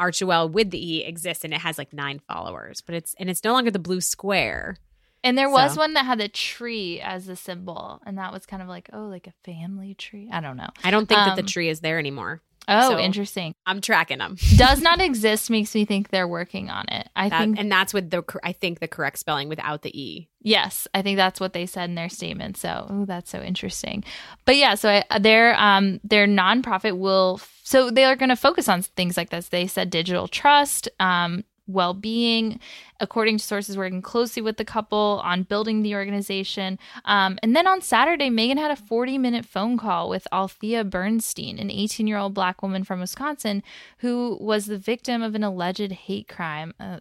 Archewell 0.00 0.50
with 0.50 0.70
the 0.70 0.94
e 0.96 1.04
exists 1.04 1.44
and 1.44 1.54
it 1.54 1.60
has 1.60 1.78
like 1.78 1.92
nine 1.92 2.20
followers, 2.28 2.80
but 2.80 2.94
it's 2.94 3.14
and 3.18 3.30
it's 3.30 3.44
no 3.44 3.52
longer 3.52 3.70
the 3.70 3.78
blue 3.78 4.00
square. 4.00 4.76
And 5.22 5.38
there 5.38 5.48
was 5.48 5.74
So- 5.74 5.80
one 5.80 5.94
that 5.94 6.04
had 6.04 6.20
a 6.20 6.28
tree 6.28 7.00
as 7.00 7.28
a 7.28 7.36
symbol, 7.36 8.02
and 8.04 8.18
that 8.18 8.30
was 8.32 8.44
kind 8.44 8.60
of 8.60 8.68
like, 8.68 8.90
oh, 8.92 9.06
like 9.06 9.26
a 9.26 9.32
family 9.44 9.94
tree. 9.94 10.28
I 10.30 10.40
don't 10.40 10.56
know. 10.58 10.68
I 10.82 10.90
don't 10.90 11.06
think 11.08 11.18
that 11.20 11.36
the 11.36 11.42
Um, 11.42 11.46
tree 11.46 11.68
is 11.70 11.80
there 11.80 11.98
anymore. 11.98 12.42
Oh, 12.68 12.90
So- 12.90 12.98
interesting. 12.98 13.54
I'm 13.66 13.80
tracking 13.80 14.18
them. 14.18 14.36
Does 14.56 14.80
not 14.80 15.00
exist 15.00 15.50
makes 15.50 15.74
me 15.74 15.84
think 15.84 16.08
they're 16.10 16.28
working 16.28 16.70
on 16.70 16.86
it. 16.88 17.08
I 17.16 17.28
That, 17.28 17.38
think 17.40 17.58
and 17.58 17.70
that's 17.70 17.92
with 17.94 18.10
the 18.10 18.22
I 18.42 18.52
think 18.52 18.80
the 18.80 18.88
correct 18.88 19.18
spelling 19.18 19.48
without 19.48 19.82
the 19.82 19.98
e. 19.98 20.28
Yes, 20.42 20.86
I 20.92 21.00
think 21.02 21.16
that's 21.16 21.40
what 21.40 21.52
they 21.54 21.64
said 21.66 21.88
in 21.88 21.94
their 21.94 22.08
statement. 22.10 22.56
So, 22.58 22.86
ooh, 22.92 23.06
that's 23.06 23.30
so 23.30 23.40
interesting. 23.40 24.04
But 24.44 24.56
yeah, 24.56 24.74
so 24.74 25.02
I, 25.10 25.18
their 25.18 25.58
um 25.58 26.00
their 26.04 26.26
nonprofit 26.26 26.98
will 26.98 27.40
so 27.62 27.90
they 27.90 28.04
are 28.04 28.16
going 28.16 28.28
to 28.28 28.36
focus 28.36 28.68
on 28.68 28.82
things 28.82 29.16
like 29.16 29.30
this. 29.30 29.48
They 29.48 29.66
said 29.66 29.88
digital 29.88 30.28
trust, 30.28 30.88
um, 31.00 31.44
well 31.66 31.94
being, 31.94 32.60
according 33.00 33.38
to 33.38 33.44
sources 33.44 33.76
working 33.76 34.02
closely 34.02 34.42
with 34.42 34.56
the 34.56 34.64
couple 34.64 35.20
on 35.24 35.42
building 35.42 35.82
the 35.82 35.94
organization. 35.94 36.78
Um, 37.04 37.38
and 37.42 37.56
then 37.56 37.66
on 37.66 37.80
Saturday, 37.80 38.30
Meghan 38.30 38.58
had 38.58 38.70
a 38.70 38.76
40 38.76 39.18
minute 39.18 39.44
phone 39.44 39.78
call 39.78 40.08
with 40.08 40.26
Althea 40.32 40.84
Bernstein, 40.84 41.58
an 41.58 41.70
18 41.70 42.06
year 42.06 42.18
old 42.18 42.34
black 42.34 42.62
woman 42.62 42.84
from 42.84 43.00
Wisconsin 43.00 43.62
who 43.98 44.36
was 44.40 44.66
the 44.66 44.78
victim 44.78 45.22
of 45.22 45.34
an 45.34 45.44
alleged 45.44 45.92
hate 45.92 46.28
crime. 46.28 46.74
Uh, 46.78 47.00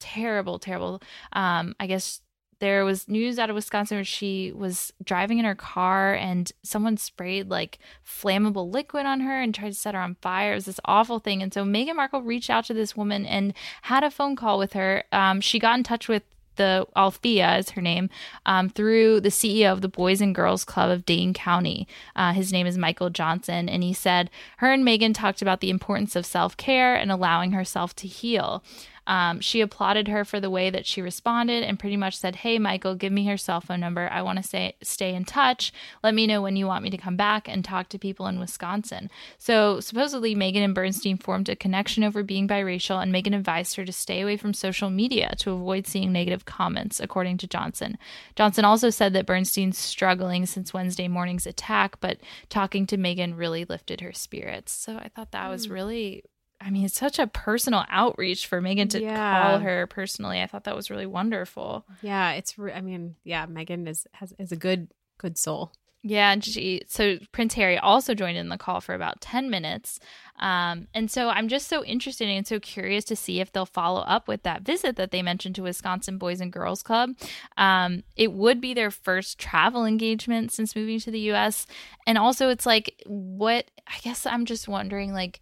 terrible, 0.00 0.58
terrible. 0.58 1.00
Um, 1.32 1.74
I 1.80 1.86
guess 1.86 2.20
there 2.64 2.82
was 2.82 3.06
news 3.08 3.38
out 3.38 3.50
of 3.50 3.56
Wisconsin 3.56 3.98
where 3.98 4.04
she 4.04 4.50
was 4.50 4.90
driving 5.04 5.38
in 5.38 5.44
her 5.44 5.54
car 5.54 6.14
and 6.14 6.50
someone 6.62 6.96
sprayed 6.96 7.50
like 7.50 7.78
flammable 8.08 8.72
liquid 8.72 9.04
on 9.04 9.20
her 9.20 9.38
and 9.38 9.54
tried 9.54 9.68
to 9.68 9.74
set 9.74 9.92
her 9.94 10.00
on 10.00 10.16
fire. 10.22 10.52
It 10.52 10.54
was 10.54 10.64
this 10.64 10.80
awful 10.86 11.18
thing. 11.18 11.42
And 11.42 11.52
so 11.52 11.62
Meghan 11.62 11.96
Markle 11.96 12.22
reached 12.22 12.48
out 12.48 12.64
to 12.64 12.72
this 12.72 12.96
woman 12.96 13.26
and 13.26 13.52
had 13.82 14.02
a 14.02 14.10
phone 14.10 14.34
call 14.34 14.58
with 14.58 14.72
her. 14.72 15.04
Um, 15.12 15.42
she 15.42 15.58
got 15.58 15.76
in 15.76 15.84
touch 15.84 16.08
with 16.08 16.22
the 16.56 16.86
Althea 16.96 17.58
is 17.58 17.70
her 17.70 17.82
name, 17.82 18.08
um, 18.46 18.70
through 18.70 19.20
the 19.20 19.28
CEO 19.28 19.70
of 19.72 19.82
the 19.82 19.88
Boys 19.88 20.22
and 20.22 20.34
Girls 20.34 20.64
Club 20.64 20.90
of 20.90 21.04
Dane 21.04 21.34
County. 21.34 21.86
Uh, 22.16 22.32
his 22.32 22.50
name 22.50 22.66
is 22.66 22.78
Michael 22.78 23.10
Johnson. 23.10 23.68
And 23.68 23.82
he 23.82 23.92
said 23.92 24.30
her 24.58 24.72
and 24.72 24.86
Meghan 24.86 25.12
talked 25.14 25.42
about 25.42 25.60
the 25.60 25.68
importance 25.68 26.16
of 26.16 26.24
self 26.24 26.56
care 26.56 26.94
and 26.94 27.12
allowing 27.12 27.52
herself 27.52 27.94
to 27.96 28.06
heal. 28.06 28.62
Um, 29.06 29.40
she 29.40 29.60
applauded 29.60 30.08
her 30.08 30.24
for 30.24 30.40
the 30.40 30.50
way 30.50 30.70
that 30.70 30.86
she 30.86 31.02
responded 31.02 31.62
and 31.62 31.78
pretty 31.78 31.96
much 31.96 32.16
said, 32.16 32.36
Hey, 32.36 32.58
Michael, 32.58 32.94
give 32.94 33.12
me 33.12 33.26
her 33.26 33.36
cell 33.36 33.60
phone 33.60 33.80
number. 33.80 34.08
I 34.10 34.22
want 34.22 34.38
to 34.38 34.42
stay, 34.42 34.76
stay 34.82 35.14
in 35.14 35.24
touch. 35.24 35.72
Let 36.02 36.14
me 36.14 36.26
know 36.26 36.40
when 36.42 36.56
you 36.56 36.66
want 36.66 36.84
me 36.84 36.90
to 36.90 36.96
come 36.96 37.16
back 37.16 37.48
and 37.48 37.64
talk 37.64 37.88
to 37.90 37.98
people 37.98 38.26
in 38.26 38.38
Wisconsin. 38.38 39.10
So, 39.38 39.80
supposedly, 39.80 40.34
Meghan 40.34 40.64
and 40.64 40.74
Bernstein 40.74 41.18
formed 41.18 41.48
a 41.48 41.56
connection 41.56 42.04
over 42.04 42.22
being 42.22 42.48
biracial, 42.48 43.02
and 43.02 43.14
Meghan 43.14 43.34
advised 43.34 43.76
her 43.76 43.84
to 43.84 43.92
stay 43.92 44.20
away 44.20 44.36
from 44.36 44.54
social 44.54 44.90
media 44.90 45.34
to 45.38 45.52
avoid 45.52 45.86
seeing 45.86 46.12
negative 46.12 46.44
comments, 46.44 47.00
according 47.00 47.38
to 47.38 47.46
Johnson. 47.46 47.98
Johnson 48.36 48.64
also 48.64 48.90
said 48.90 49.12
that 49.12 49.26
Bernstein's 49.26 49.78
struggling 49.78 50.46
since 50.46 50.72
Wednesday 50.74 51.08
morning's 51.08 51.46
attack, 51.46 52.00
but 52.00 52.18
talking 52.48 52.86
to 52.86 52.96
Meghan 52.96 53.36
really 53.36 53.64
lifted 53.64 54.00
her 54.00 54.12
spirits. 54.12 54.72
So, 54.72 54.96
I 54.96 55.08
thought 55.08 55.32
that 55.32 55.48
was 55.48 55.68
really 55.68 56.24
I 56.64 56.70
mean, 56.70 56.84
it's 56.86 56.98
such 56.98 57.18
a 57.18 57.26
personal 57.26 57.84
outreach 57.90 58.46
for 58.46 58.62
Meghan 58.62 58.88
to 58.90 59.00
Yeah. 59.02 59.42
call 59.42 59.58
her 59.58 59.86
personally. 59.86 60.40
I 60.40 60.46
thought 60.46 60.64
that 60.64 60.74
was 60.76 60.90
really 60.90 61.06
wonderful. 61.06 61.84
Yeah, 62.00 62.32
it's. 62.32 62.58
Re- 62.58 62.72
I 62.72 62.80
mean, 62.80 63.16
yeah, 63.24 63.46
Meghan 63.46 63.86
is 63.88 64.06
has 64.12 64.32
is 64.38 64.50
a 64.52 64.56
good 64.56 64.88
good 65.18 65.36
soul. 65.36 65.72
Yeah, 66.06 66.32
and 66.32 66.44
she 66.44 66.82
so 66.86 67.16
Prince 67.32 67.54
Harry 67.54 67.78
also 67.78 68.12
joined 68.14 68.36
in 68.36 68.50
the 68.50 68.58
call 68.58 68.82
for 68.82 68.94
about 68.94 69.22
10 69.22 69.48
minutes. 69.48 69.98
Um, 70.38 70.86
and 70.92 71.10
so 71.10 71.30
I'm 71.30 71.48
just 71.48 71.66
so 71.66 71.82
interested 71.82 72.28
and 72.28 72.46
so 72.46 72.60
curious 72.60 73.04
to 73.06 73.16
see 73.16 73.40
if 73.40 73.52
they'll 73.52 73.64
follow 73.64 74.00
up 74.02 74.28
with 74.28 74.42
that 74.42 74.62
visit 74.62 74.96
that 74.96 75.12
they 75.12 75.22
mentioned 75.22 75.54
to 75.54 75.62
Wisconsin 75.62 76.18
Boys 76.18 76.42
and 76.42 76.52
Girls 76.52 76.82
Club. 76.82 77.12
Um, 77.56 78.02
it 78.16 78.32
would 78.34 78.60
be 78.60 78.74
their 78.74 78.90
first 78.90 79.38
travel 79.38 79.86
engagement 79.86 80.52
since 80.52 80.76
moving 80.76 81.00
to 81.00 81.10
the 81.10 81.20
US. 81.32 81.66
And 82.06 82.18
also 82.18 82.50
it's 82.50 82.66
like 82.66 83.02
what 83.06 83.70
I 83.86 83.98
guess 84.02 84.26
I'm 84.26 84.44
just 84.44 84.68
wondering 84.68 85.14
like 85.14 85.40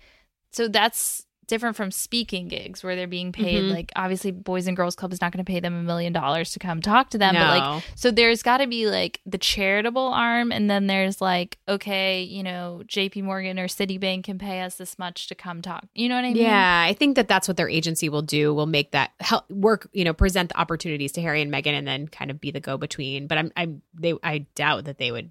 so 0.53 0.69
that's 0.69 1.27
different 1.49 1.77
from 1.77 1.91
speaking 1.91 2.49
gigs 2.49 2.83
where 2.83 2.97
they're 2.97 3.07
being 3.07 3.31
paid 3.31 3.65
Mhm. 3.65 3.73
like 3.75 3.93
obviously 3.95 4.31
Boys 4.31 4.67
and 4.67 4.75
Girls 4.77 4.95
Club 4.95 5.13
is 5.13 5.21
not 5.21 5.33
going 5.33 5.45
to 5.45 5.51
pay 5.53 5.61
them 5.61 5.75
a 5.75 5.83
million 5.83 6.13
dollars 6.13 6.53
to 6.53 6.59
come 6.59 6.81
talk 6.81 7.11
to 7.11 7.19
them 7.19 7.35
but 7.35 7.59
like 7.59 7.83
so 7.95 8.11
there's 8.11 8.43
got 8.43 8.59
to 8.59 8.67
be 8.67 8.87
like 8.87 9.21
the 9.27 9.37
charitable 9.37 10.07
arm, 10.15 10.51
and 10.53 10.71
then 10.71 10.87
there's 10.87 11.21
like, 11.21 11.59
okay, 11.69 12.23
you 12.23 12.43
know, 12.43 12.83
J.P. 12.87 13.23
Morgan 13.23 13.59
or 13.59 13.67
Citibank 13.67 14.25
can 14.25 14.39
pay 14.39 14.61
us 14.63 14.77
this 14.77 14.99
much 14.99 15.27
to 15.29 15.35
come 15.35 15.61
talk. 15.61 15.85
You 15.95 16.09
know 16.09 16.15
what 16.15 16.25
I 16.25 16.29
mean? 16.33 16.37
Yeah, 16.45 16.85
I 16.89 16.95
think 16.95 17.17
that 17.17 17.29
that's 17.29 17.49
what 17.49 17.57
their 17.59 17.69
agency 17.69 18.09
will 18.09 18.23
do. 18.23 18.55
Will 18.55 18.67
make 18.67 18.93
that 18.93 19.11
help 19.21 19.51
work. 19.51 19.89
You 19.93 20.05
know, 20.05 20.15
present 20.15 20.51
the 20.51 20.59
opportunities 20.59 21.13
to 21.13 21.21
Harry 21.21 21.43
and 21.43 21.53
Meghan, 21.53 21.73
and 21.79 21.87
then 21.87 22.09
kind 22.09 22.31
of 22.31 22.41
be 22.41 22.51
the 22.51 22.61
go 22.61 22.77
between. 22.79 23.27
But 23.27 23.39
I'm, 23.39 23.53
I'm, 23.57 23.83
they, 23.95 24.15
I 24.23 24.47
doubt 24.55 24.85
that 24.85 24.97
they 24.99 25.13
would 25.13 25.31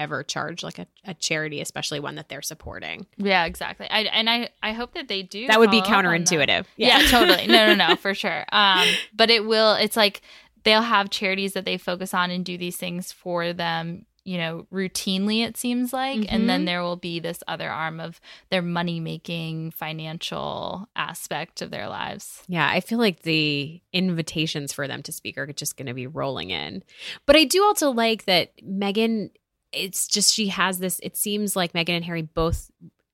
ever 0.00 0.22
charge 0.24 0.62
like 0.64 0.78
a, 0.78 0.86
a 1.04 1.14
charity, 1.14 1.60
especially 1.60 2.00
one 2.00 2.14
that 2.16 2.28
they're 2.28 2.42
supporting. 2.42 3.06
yeah, 3.18 3.44
exactly. 3.44 3.88
I 3.90 4.00
and 4.00 4.28
I 4.28 4.48
I 4.62 4.72
hope 4.72 4.94
that 4.94 5.06
they 5.08 5.22
do. 5.22 5.46
That 5.46 5.60
would 5.60 5.70
be 5.70 5.80
follow 5.80 5.92
up 5.92 6.04
on 6.04 6.04
that. 6.04 6.26
counterintuitive. 6.26 6.64
Yeah. 6.76 7.02
totally. 7.08 7.46
No, 7.46 7.66
no, 7.66 7.74
no, 7.88 7.96
for 8.04 8.14
sure. 8.14 8.44
Um, 8.50 8.86
but 9.14 9.30
it 9.30 9.44
will. 9.44 9.74
It's 9.74 9.96
like 9.96 10.22
they'll 10.64 10.82
have 10.82 11.10
charities 11.10 11.52
that 11.52 11.64
they 11.64 11.78
focus 11.78 12.12
on 12.14 12.30
and 12.30 12.44
do 12.44 12.58
these 12.58 12.76
things 12.76 13.12
for 13.12 13.52
them. 13.52 14.06
You 14.22 14.36
know, 14.36 14.66
routinely 14.70 15.42
it 15.46 15.56
seems 15.56 15.94
like, 15.94 16.30
and 16.30 16.48
then 16.48 16.62
Mhm. 16.62 16.66
there 16.66 16.82
will 16.82 16.96
be 16.96 17.20
this 17.20 17.42
other 17.48 17.70
arm 17.70 17.98
of 17.98 18.20
their 18.50 18.60
money 18.60 19.00
making 19.00 19.70
financial 19.70 20.88
aspect 20.94 21.62
of 21.62 21.70
their 21.70 21.88
lives. 21.88 22.42
Yeah, 22.46 22.68
I 22.68 22.80
feel 22.80 22.98
like 22.98 23.22
the 23.22 23.80
invitations 23.94 24.74
for 24.74 24.86
them 24.86 25.02
to 25.04 25.12
speak 25.12 25.38
are 25.38 25.46
just 25.46 25.76
going 25.78 25.86
to 25.86 25.94
be 25.94 26.06
rolling 26.06 26.50
in. 26.50 26.82
But 27.24 27.36
I 27.36 27.44
do 27.44 27.62
also 27.64 27.90
like 27.90 28.26
that 28.26 28.52
Meghan, 28.62 29.30
it's 29.72 30.06
just 30.08 30.34
she 30.34 30.48
has 30.48 30.78
this, 30.78 31.00
it 31.02 31.16
seems 31.16 31.56
like 31.56 31.72
Meghan 31.72 31.90
and 31.96 32.04
Harry 32.04 32.22
both 32.22 32.70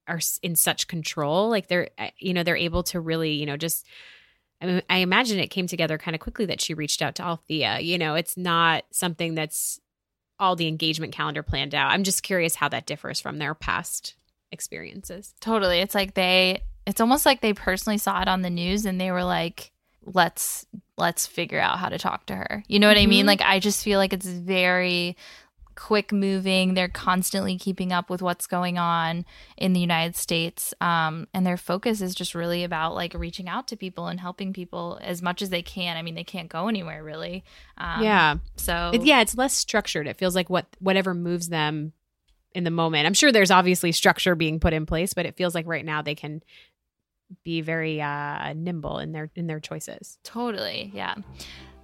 are 0.08 0.20
in 0.42 0.56
such 0.56 0.88
control. 0.88 1.50
Like 1.50 1.68
they're, 1.68 1.88
uh, 1.98 2.08
you 2.18 2.32
know, 2.34 2.42
they're 2.42 2.56
able 2.56 2.82
to 2.84 3.00
really, 3.00 3.32
you 3.32 3.46
know, 3.46 3.56
just. 3.56 3.86
I 4.58 4.64
mean, 4.64 4.82
I 4.88 4.98
imagine 4.98 5.38
it 5.38 5.48
came 5.48 5.66
together 5.66 5.98
kind 5.98 6.14
of 6.14 6.20
quickly 6.22 6.46
that 6.46 6.62
she 6.62 6.72
reached 6.72 7.02
out 7.02 7.16
to 7.16 7.22
Althea. 7.22 7.80
You 7.80 7.98
know, 7.98 8.14
it's 8.14 8.38
not 8.38 8.84
something 8.90 9.34
that's 9.34 9.78
all 10.38 10.56
the 10.56 10.66
engagement 10.66 11.12
calendar 11.12 11.42
planned 11.42 11.74
out. 11.74 11.90
I'm 11.90 12.04
just 12.04 12.22
curious 12.22 12.54
how 12.54 12.70
that 12.70 12.86
differs 12.86 13.20
from 13.20 13.36
their 13.36 13.54
past 13.54 14.14
experiences. 14.50 15.34
Totally. 15.40 15.80
It's 15.80 15.94
like 15.94 16.14
they 16.14 16.62
it's 16.86 17.02
almost 17.02 17.26
like 17.26 17.42
they 17.42 17.52
personally 17.52 17.98
saw 17.98 18.22
it 18.22 18.28
on 18.28 18.40
the 18.40 18.48
news 18.48 18.86
and 18.86 18.98
they 18.98 19.10
were 19.10 19.24
like, 19.24 19.72
let's 20.04 20.64
let's 20.96 21.26
figure 21.26 21.60
out 21.60 21.78
how 21.78 21.90
to 21.90 21.98
talk 21.98 22.24
to 22.26 22.34
her. 22.36 22.64
You 22.66 22.78
know 22.78 22.88
what 22.88 22.96
I 22.96 23.04
mean? 23.04 23.24
Mhm. 23.24 23.28
Like 23.28 23.42
I 23.42 23.58
just 23.60 23.84
feel 23.84 23.98
like 23.98 24.14
it's 24.14 24.26
very 24.26 25.16
quick 25.76 26.10
moving. 26.12 26.74
They're 26.74 26.88
constantly 26.88 27.56
keeping 27.58 27.92
up 27.92 28.10
with 28.10 28.22
what's 28.22 28.46
going 28.46 28.78
on 28.78 29.24
in 29.56 29.72
the 29.74 29.80
United 29.80 30.16
States. 30.16 30.74
Um, 30.80 31.28
and 31.32 31.46
their 31.46 31.56
focus 31.56 32.00
is 32.00 32.14
just 32.14 32.34
really 32.34 32.64
about 32.64 32.94
like 32.94 33.14
reaching 33.14 33.48
out 33.48 33.68
to 33.68 33.76
people 33.76 34.08
and 34.08 34.18
helping 34.18 34.52
people 34.52 34.98
as 35.02 35.22
much 35.22 35.42
as 35.42 35.50
they 35.50 35.62
can. 35.62 35.96
I 35.96 36.02
mean, 36.02 36.14
they 36.14 36.24
can't 36.24 36.48
go 36.48 36.66
anywhere 36.68 37.04
really. 37.04 37.44
Um, 37.78 38.02
yeah. 38.02 38.36
So 38.56 38.90
It- 38.94 39.04
yeah, 39.04 39.20
it's 39.20 39.36
less 39.36 39.52
structured. 39.54 40.06
It 40.08 40.16
feels 40.18 40.34
like 40.34 40.50
what 40.50 40.66
whatever 40.80 41.14
moves 41.14 41.48
them 41.48 41.92
in 42.54 42.64
the 42.64 42.70
moment. 42.70 43.06
I'm 43.06 43.14
sure 43.14 43.30
there's 43.30 43.50
obviously 43.50 43.92
structure 43.92 44.34
being 44.34 44.58
put 44.58 44.72
in 44.72 44.86
place, 44.86 45.12
but 45.14 45.26
it 45.26 45.36
feels 45.36 45.54
like 45.54 45.66
right 45.66 45.84
now 45.84 46.02
they 46.02 46.14
can 46.14 46.42
be 47.44 47.60
very 47.60 48.00
uh 48.00 48.52
nimble 48.54 48.98
in 48.98 49.10
their 49.12 49.30
in 49.34 49.46
their 49.48 49.58
choices. 49.60 50.16
Totally, 50.22 50.90
yeah. 50.94 51.16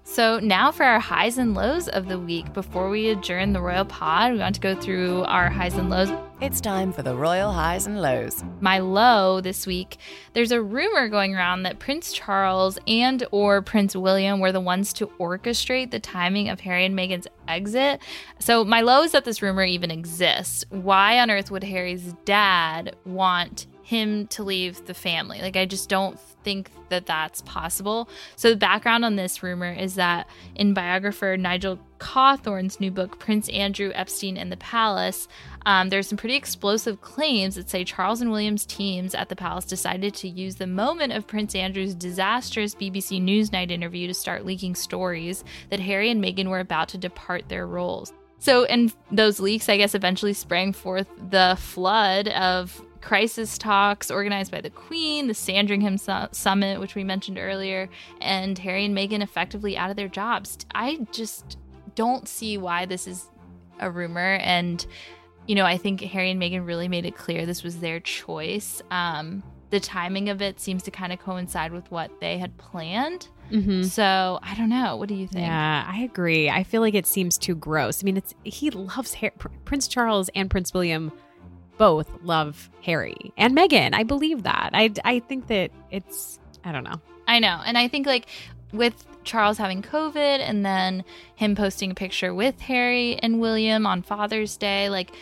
So 0.05 0.41
now 0.41 0.73
for 0.73 0.83
our 0.83 0.99
highs 0.99 1.39
and 1.39 1.55
lows 1.55 1.89
of 1.89 2.09
the 2.09 2.19
week. 2.19 2.53
Before 2.53 2.91
we 2.91 3.11
adjourn 3.11 3.53
the 3.53 3.61
Royal 3.61 3.85
Pod, 3.85 4.33
we 4.33 4.39
want 4.39 4.57
to 4.57 4.61
go 4.61 4.75
through 4.75 5.23
our 5.25 5.49
highs 5.49 5.75
and 5.75 5.89
lows. 5.91 6.11
It's 6.41 6.61
time 6.61 6.93
for 6.93 7.03
the 7.03 7.15
Royal 7.15 7.53
Highs 7.53 7.87
and 7.87 8.03
Lows. 8.03 8.43
My 8.61 8.81
low 8.81 9.41
this 9.41 9.65
week, 9.65 9.99
there's 10.33 10.51
a 10.51 10.61
rumor 10.61 11.09
going 11.09 11.37
around 11.37 11.63
that 11.63 11.79
Prince 11.79 12.13
Charles 12.13 12.81
and 12.89 13.25
or 13.31 13.63
Prince 13.63 13.95
William 13.95 14.41
were 14.41 14.51
the 14.51 14.61
ones 14.61 14.93
to 14.95 15.07
orchestrate 15.21 15.93
the 15.93 16.01
timing 16.01 16.49
of 16.49 16.59
Harry 16.61 16.85
and 16.85 16.99
Meghan's 16.99 17.29
exit. 17.47 18.01
So 18.41 18.65
my 18.65 18.81
low 18.81 19.05
is 19.05 19.13
that 19.13 19.25
this 19.25 19.41
rumor 19.41 19.63
even 19.63 19.93
exists. 19.93 20.65
Why 20.71 21.21
on 21.21 21.31
earth 21.31 21.53
would 21.53 21.63
Harry's 21.63 22.13
dad 22.25 22.97
want 23.07 23.69
him 23.85 24.27
to 24.29 24.43
leave 24.43 24.85
the 24.87 24.95
family? 24.95 25.41
Like 25.41 25.57
I 25.57 25.65
just 25.65 25.89
don't 25.89 26.19
think 26.45 26.71
that 26.89 27.07
that's 27.07 27.43
possible. 27.43 28.09
So 28.37 28.51
the 28.51 28.57
background 28.57 29.05
on 29.05 29.17
this 29.17 29.43
rumor 29.43 29.73
is 29.73 29.95
that 29.97 30.29
in 30.55 30.75
biographer 30.75 31.37
Nigel 31.39 31.79
Cawthorne's 31.99 32.81
new 32.81 32.91
book 32.91 33.19
Prince 33.19 33.49
Andrew 33.51 33.93
Epstein 33.95 34.37
and 34.37 34.51
the 34.51 34.57
Palace, 34.57 35.29
um, 35.67 35.89
there's 35.89 36.09
some 36.09 36.19
pretty 36.19 36.35
explosive 36.35 37.01
claims 37.01 37.55
that 37.55 37.71
say 37.71 37.85
Charles 37.85 38.21
and 38.21 38.31
William's 38.31 38.67
teams 38.67 39.15
at 39.15 39.29
the 39.29 39.37
palace 39.37 39.65
decided 39.65 40.15
to 40.15 40.29
use 40.29 40.57
the 40.57 40.67
moment 40.67 41.13
of 41.13 41.27
Prince 41.27 41.55
Andrew's 41.55 41.95
disastrous 41.95 42.75
BBC 42.75 43.23
Newsnight 43.23 43.71
interview 43.71 44.09
to 44.09 44.15
start 44.15 44.45
leaking 44.45 44.75
stories 44.75 45.45
that 45.71 45.81
Harry 45.81 46.11
and 46.11 46.23
Meghan 46.23 46.49
were 46.49 46.61
about 46.61 46.89
to 46.91 46.99
depart 46.99 47.49
their 47.49 47.67
roles. 47.67 48.13
So, 48.43 48.65
and 48.65 48.93
those 49.13 49.39
leaks, 49.39 49.69
I 49.69 49.77
guess, 49.77 49.95
eventually 49.95 50.33
sprang 50.33 50.73
forth 50.73 51.07
the 51.31 51.57
flood 51.61 52.27
of 52.27 52.83
crisis 53.03 53.59
talks 53.59 54.11
organized 54.11 54.51
by 54.51 54.61
the 54.61 54.71
Queen, 54.71 55.27
the 55.27 55.35
Sandringham 55.35 55.99
Su- 55.99 56.29
Summit, 56.33 56.81
which 56.81 56.95
we 56.95 57.05
mentioned 57.05 57.39
earlier, 57.39 57.89
and 58.21 58.59
Harry 58.59 58.85
and 58.85 58.97
Meghan 58.97 59.23
effectively 59.23 59.77
out 59.77 59.91
of 59.91 59.97
their 59.97 60.09
jobs. 60.09 60.59
I 60.75 61.07
just 61.13 61.59
don't 61.95 62.27
see 62.27 62.57
why 62.57 62.87
this 62.87 63.07
is 63.07 63.29
a 63.81 63.91
rumor. 63.91 64.37
And, 64.37 64.87
you 65.47 65.55
know, 65.55 65.67
I 65.67 65.77
think 65.77 66.01
Harry 66.01 66.31
and 66.31 66.41
Meghan 66.41 66.67
really 66.67 66.89
made 66.89 67.05
it 67.05 67.17
clear 67.17 67.45
this 67.45 67.63
was 67.63 67.81
their 67.81 68.01
choice. 68.01 68.81
Um, 68.91 69.43
the 69.71 69.81
timing 69.81 70.29
of 70.29 70.41
it 70.41 70.61
seems 70.61 70.83
to 70.85 70.91
kind 70.91 71.13
of 71.13 71.19
coincide 71.19 71.73
with 71.73 71.91
what 71.91 72.11
they 72.21 72.39
had 72.39 72.57
planned. 72.59 73.29
Mm-hmm. 73.51 73.83
So 73.83 74.39
I 74.43 74.55
don't 74.55 74.69
know. 74.69 74.97
What 74.97 75.09
do 75.09 75.15
you 75.15 75.27
think? 75.27 75.47
Yeah, 75.47 75.85
I 75.87 76.03
agree. 76.03 76.49
I 76.49 76.63
feel 76.63 76.81
like 76.81 76.95
it 76.95 77.07
seems 77.07 77.37
too 77.37 77.55
gross. 77.55 78.03
I 78.03 78.05
mean, 78.05 78.17
it's 78.17 78.35
he 78.45 78.71
loves 78.71 79.15
Har- 79.15 79.33
Pr- 79.39 79.49
Prince 79.65 79.89
Charles 79.89 80.31
and 80.35 80.51
Prince 80.51 80.73
William 80.73 81.13
both 81.79 82.11
love 82.23 82.71
Harry 82.83 83.33
and 83.37 83.57
Meghan. 83.57 83.95
I 83.95 84.03
believe 84.03 84.43
that. 84.45 84.71
I 84.73 84.91
I 85.05 85.21
think 85.21 85.49
that 85.49 85.71
it's 85.91 86.39
I 86.65 86.73
don't 86.73 86.85
know. 86.85 87.01
I 87.27 87.39
know. 87.39 87.61
And 87.65 87.79
I 87.79 87.89
think 87.89 88.07
like 88.07 88.27
with 88.73 89.07
Charles 89.25 89.59
having 89.59 89.83
COVID 89.83 90.41
and 90.41 90.65
then 90.65 91.05
him 91.35 91.55
posting 91.55 91.93
a 91.93 91.95
picture 91.95 92.35
with 92.35 92.61
Harry 92.61 93.17
and 93.17 93.41
William 93.41 93.87
on 93.87 94.03
Father's 94.03 94.57
Day, 94.57 94.89
like 94.89 95.13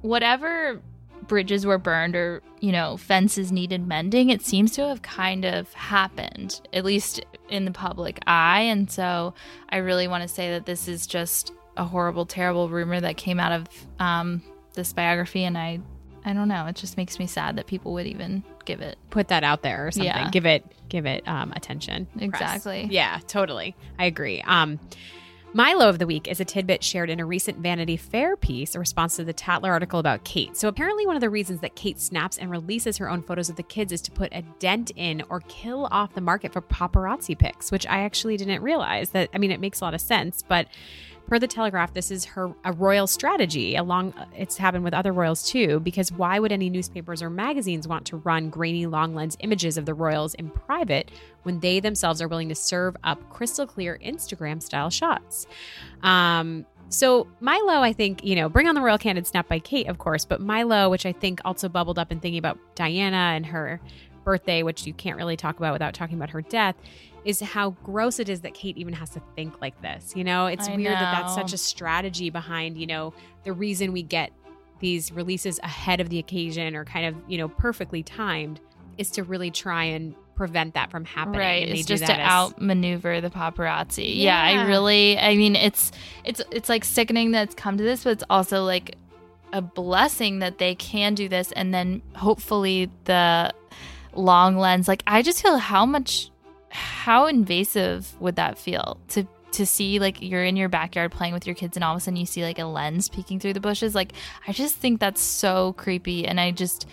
whatever 0.00 0.80
bridges 1.26 1.66
were 1.66 1.78
burned 1.78 2.16
or, 2.16 2.42
you 2.60 2.72
know, 2.72 2.96
fences 2.96 3.52
needed 3.52 3.86
mending, 3.86 4.30
it 4.30 4.42
seems 4.42 4.72
to 4.72 4.88
have 4.88 5.02
kind 5.02 5.44
of 5.44 5.72
happened, 5.74 6.60
at 6.72 6.84
least 6.84 7.24
in 7.48 7.64
the 7.64 7.70
public 7.70 8.18
eye. 8.26 8.62
And 8.62 8.90
so 8.90 9.34
I 9.68 9.78
really 9.78 10.08
want 10.08 10.22
to 10.22 10.28
say 10.28 10.50
that 10.50 10.66
this 10.66 10.88
is 10.88 11.06
just 11.06 11.52
a 11.76 11.84
horrible, 11.84 12.26
terrible 12.26 12.68
rumor 12.68 13.00
that 13.00 13.16
came 13.16 13.38
out 13.38 13.52
of 13.52 13.66
um, 13.98 14.42
this 14.74 14.92
biography. 14.92 15.44
And 15.44 15.56
I, 15.58 15.80
I 16.24 16.32
don't 16.32 16.48
know. 16.48 16.66
It 16.66 16.76
just 16.76 16.96
makes 16.96 17.18
me 17.18 17.26
sad 17.26 17.56
that 17.56 17.66
people 17.66 17.92
would 17.94 18.06
even 18.06 18.42
give 18.64 18.80
it. 18.80 18.98
Put 19.10 19.28
that 19.28 19.42
out 19.42 19.62
there 19.62 19.86
or 19.86 19.90
something. 19.90 20.06
Yeah. 20.06 20.30
Give 20.30 20.46
it 20.46 20.64
give 20.88 21.06
it 21.06 21.26
um, 21.26 21.52
attention. 21.56 22.06
press. 22.06 22.24
Exactly. 22.24 22.88
Yeah, 22.90 23.20
totally. 23.26 23.74
I 23.98 24.04
agree. 24.04 24.42
Um, 24.42 24.78
my 25.52 25.74
low 25.74 25.88
of 25.88 25.98
the 25.98 26.06
week 26.06 26.28
is 26.28 26.38
a 26.38 26.44
tidbit 26.44 26.84
shared 26.84 27.10
in 27.10 27.18
a 27.18 27.26
recent 27.26 27.58
Vanity 27.58 27.96
Fair 27.96 28.36
piece, 28.36 28.76
a 28.76 28.78
response 28.78 29.16
to 29.16 29.24
the 29.24 29.32
Tatler 29.32 29.72
article 29.72 29.98
about 29.98 30.22
Kate. 30.22 30.56
So, 30.56 30.68
apparently, 30.68 31.06
one 31.06 31.16
of 31.16 31.20
the 31.20 31.30
reasons 31.30 31.60
that 31.60 31.74
Kate 31.74 31.98
snaps 31.98 32.38
and 32.38 32.52
releases 32.52 32.98
her 32.98 33.10
own 33.10 33.20
photos 33.20 33.48
of 33.48 33.56
the 33.56 33.64
kids 33.64 33.90
is 33.90 34.00
to 34.02 34.12
put 34.12 34.32
a 34.32 34.42
dent 34.60 34.92
in 34.94 35.24
or 35.28 35.40
kill 35.48 35.88
off 35.90 36.14
the 36.14 36.20
market 36.20 36.52
for 36.52 36.62
paparazzi 36.62 37.36
pics, 37.36 37.72
which 37.72 37.84
I 37.88 38.02
actually 38.02 38.36
didn't 38.36 38.62
realize. 38.62 39.10
That 39.10 39.28
I 39.34 39.38
mean, 39.38 39.50
it 39.50 39.58
makes 39.58 39.80
a 39.80 39.84
lot 39.84 39.94
of 39.94 40.00
sense, 40.00 40.44
but 40.46 40.68
per 41.30 41.38
the 41.38 41.46
Telegraph, 41.46 41.94
this 41.94 42.10
is 42.10 42.24
her 42.24 42.52
a 42.64 42.72
royal 42.72 43.06
strategy. 43.06 43.76
Along, 43.76 44.12
it's 44.36 44.56
happened 44.56 44.82
with 44.82 44.92
other 44.92 45.12
royals 45.12 45.48
too. 45.48 45.78
Because 45.78 46.10
why 46.10 46.40
would 46.40 46.50
any 46.50 46.68
newspapers 46.68 47.22
or 47.22 47.30
magazines 47.30 47.86
want 47.86 48.04
to 48.06 48.16
run 48.16 48.50
grainy 48.50 48.86
long 48.86 49.14
lens 49.14 49.36
images 49.38 49.78
of 49.78 49.86
the 49.86 49.94
royals 49.94 50.34
in 50.34 50.50
private 50.50 51.08
when 51.44 51.60
they 51.60 51.78
themselves 51.78 52.20
are 52.20 52.26
willing 52.26 52.48
to 52.48 52.56
serve 52.56 52.96
up 53.04 53.30
crystal 53.30 53.64
clear 53.64 53.98
Instagram 54.04 54.60
style 54.60 54.90
shots? 54.90 55.46
Um, 56.02 56.66
so 56.88 57.28
Milo, 57.38 57.80
I 57.80 57.92
think, 57.92 58.24
you 58.24 58.34
know, 58.34 58.48
bring 58.48 58.66
on 58.66 58.74
the 58.74 58.80
royal 58.80 58.98
candid 58.98 59.24
snap 59.24 59.46
by 59.46 59.60
Kate, 59.60 59.86
of 59.86 59.98
course, 59.98 60.24
but 60.24 60.40
Milo, 60.40 60.90
which 60.90 61.06
I 61.06 61.12
think 61.12 61.40
also 61.44 61.68
bubbled 61.68 62.00
up 62.00 62.10
in 62.10 62.18
thinking 62.18 62.40
about 62.40 62.58
Diana 62.74 63.34
and 63.36 63.46
her 63.46 63.80
birthday, 64.24 64.64
which 64.64 64.84
you 64.84 64.92
can't 64.92 65.16
really 65.16 65.36
talk 65.36 65.58
about 65.58 65.72
without 65.72 65.94
talking 65.94 66.16
about 66.16 66.30
her 66.30 66.42
death, 66.42 66.74
is 67.24 67.40
how 67.40 67.70
gross 67.84 68.18
it 68.18 68.28
is 68.28 68.40
that 68.42 68.54
Kate 68.54 68.76
even 68.78 68.94
has 68.94 69.10
to 69.10 69.22
think 69.36 69.60
like 69.60 69.80
this. 69.82 70.12
You 70.16 70.24
know, 70.24 70.46
it's 70.46 70.68
I 70.68 70.76
weird 70.76 70.94
that 70.94 71.20
that's 71.20 71.34
such 71.34 71.52
a 71.52 71.58
strategy 71.58 72.30
behind, 72.30 72.78
you 72.78 72.86
know, 72.86 73.12
the 73.44 73.52
reason 73.52 73.92
we 73.92 74.02
get 74.02 74.32
these 74.80 75.12
releases 75.12 75.58
ahead 75.58 76.00
of 76.00 76.08
the 76.08 76.18
occasion 76.18 76.74
or 76.74 76.84
kind 76.84 77.06
of, 77.06 77.14
you 77.28 77.38
know, 77.38 77.48
perfectly 77.48 78.02
timed 78.02 78.60
is 78.96 79.10
to 79.12 79.22
really 79.22 79.50
try 79.50 79.84
and 79.84 80.14
prevent 80.34 80.72
that 80.72 80.90
from 80.90 81.04
happening. 81.04 81.40
Right. 81.40 81.68
It's 81.68 81.86
just 81.86 82.06
to 82.06 82.18
as- 82.18 82.30
outmaneuver 82.30 83.20
the 83.20 83.28
paparazzi. 83.28 84.16
Yeah. 84.16 84.50
Yeah. 84.50 84.62
I 84.62 84.66
really 84.66 85.18
I 85.18 85.36
mean 85.36 85.54
it's 85.54 85.92
it's 86.24 86.40
it's 86.50 86.70
like 86.70 86.84
sickening 86.84 87.32
that 87.32 87.42
it's 87.42 87.54
come 87.54 87.76
to 87.76 87.84
this, 87.84 88.04
but 88.04 88.10
it's 88.10 88.24
also 88.30 88.64
like 88.64 88.96
a 89.52 89.60
blessing 89.60 90.38
that 90.38 90.58
they 90.58 90.74
can 90.74 91.14
do 91.14 91.28
this 91.28 91.52
and 91.52 91.74
then 91.74 92.00
hopefully 92.14 92.88
the 93.04 93.52
long 94.14 94.56
lens 94.56 94.86
like 94.88 95.02
I 95.06 95.22
just 95.22 95.42
feel 95.42 95.58
how 95.58 95.84
much 95.84 96.29
how 96.70 97.26
invasive 97.26 98.18
would 98.20 98.36
that 98.36 98.58
feel 98.58 98.98
to 99.08 99.26
to 99.52 99.66
see 99.66 99.98
like 99.98 100.22
you're 100.22 100.44
in 100.44 100.56
your 100.56 100.68
backyard 100.68 101.10
playing 101.10 101.34
with 101.34 101.44
your 101.44 101.56
kids 101.56 101.76
and 101.76 101.82
all 101.82 101.92
of 101.92 101.98
a 101.98 102.00
sudden 102.00 102.16
you 102.16 102.24
see 102.24 102.44
like 102.44 102.60
a 102.60 102.64
lens 102.64 103.08
peeking 103.08 103.40
through 103.40 103.52
the 103.52 103.60
bushes 103.60 103.96
like 103.96 104.12
I 104.46 104.52
just 104.52 104.76
think 104.76 105.00
that's 105.00 105.20
so 105.20 105.72
creepy 105.72 106.24
and 106.24 106.38
I 106.38 106.52
just 106.52 106.86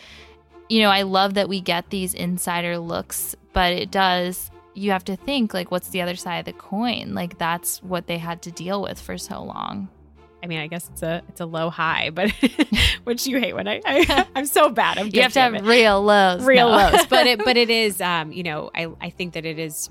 you 0.70 0.82
know, 0.82 0.90
I 0.90 1.04
love 1.04 1.36
that 1.36 1.50
we 1.50 1.62
get 1.62 1.90
these 1.90 2.14
insider 2.14 2.78
looks, 2.78 3.36
but 3.54 3.74
it 3.74 3.92
does 3.92 4.52
you 4.74 4.92
have 4.92 5.06
to 5.06 5.16
think 5.16 5.56
like 5.56 5.72
what's 5.72 5.90
the 5.90 6.02
other 6.02 6.16
side 6.16 6.38
of 6.38 6.46
the 6.46 6.54
coin? 6.54 7.14
Like 7.14 7.38
that's 7.38 7.82
what 7.82 8.06
they 8.06 8.20
had 8.20 8.44
to 8.44 8.52
deal 8.52 8.82
with 8.82 9.00
for 9.00 9.18
so 9.18 9.42
long. 9.42 9.90
I 10.44 10.48
mean, 10.48 10.60
I 10.60 10.68
guess 10.68 10.90
it's 10.94 11.02
a 11.04 11.22
it's 11.30 11.42
a 11.42 11.46
low 11.46 11.70
high, 11.70 12.10
but 12.12 12.32
which 13.06 13.26
you 13.28 13.40
hate 13.40 13.54
when 13.56 13.68
I, 13.68 13.82
I 13.86 14.26
I'm 14.36 14.46
so 14.46 14.70
bad. 14.70 14.98
I'm 14.98 15.10
You 15.12 15.22
have 15.24 15.34
to 15.34 15.40
have 15.42 15.66
real 15.68 16.02
lows. 16.04 16.44
real 16.44 16.70
No. 16.70 16.76
lows 16.78 17.06
but 17.08 17.26
it 17.28 17.40
but 17.46 17.58
it 17.58 17.70
is 17.70 18.00
um 18.02 18.32
you 18.32 18.44
know 18.44 18.70
i 18.76 18.88
i 19.02 19.10
think 19.10 19.34
that 19.34 19.46
it 19.46 19.58
is 19.60 19.90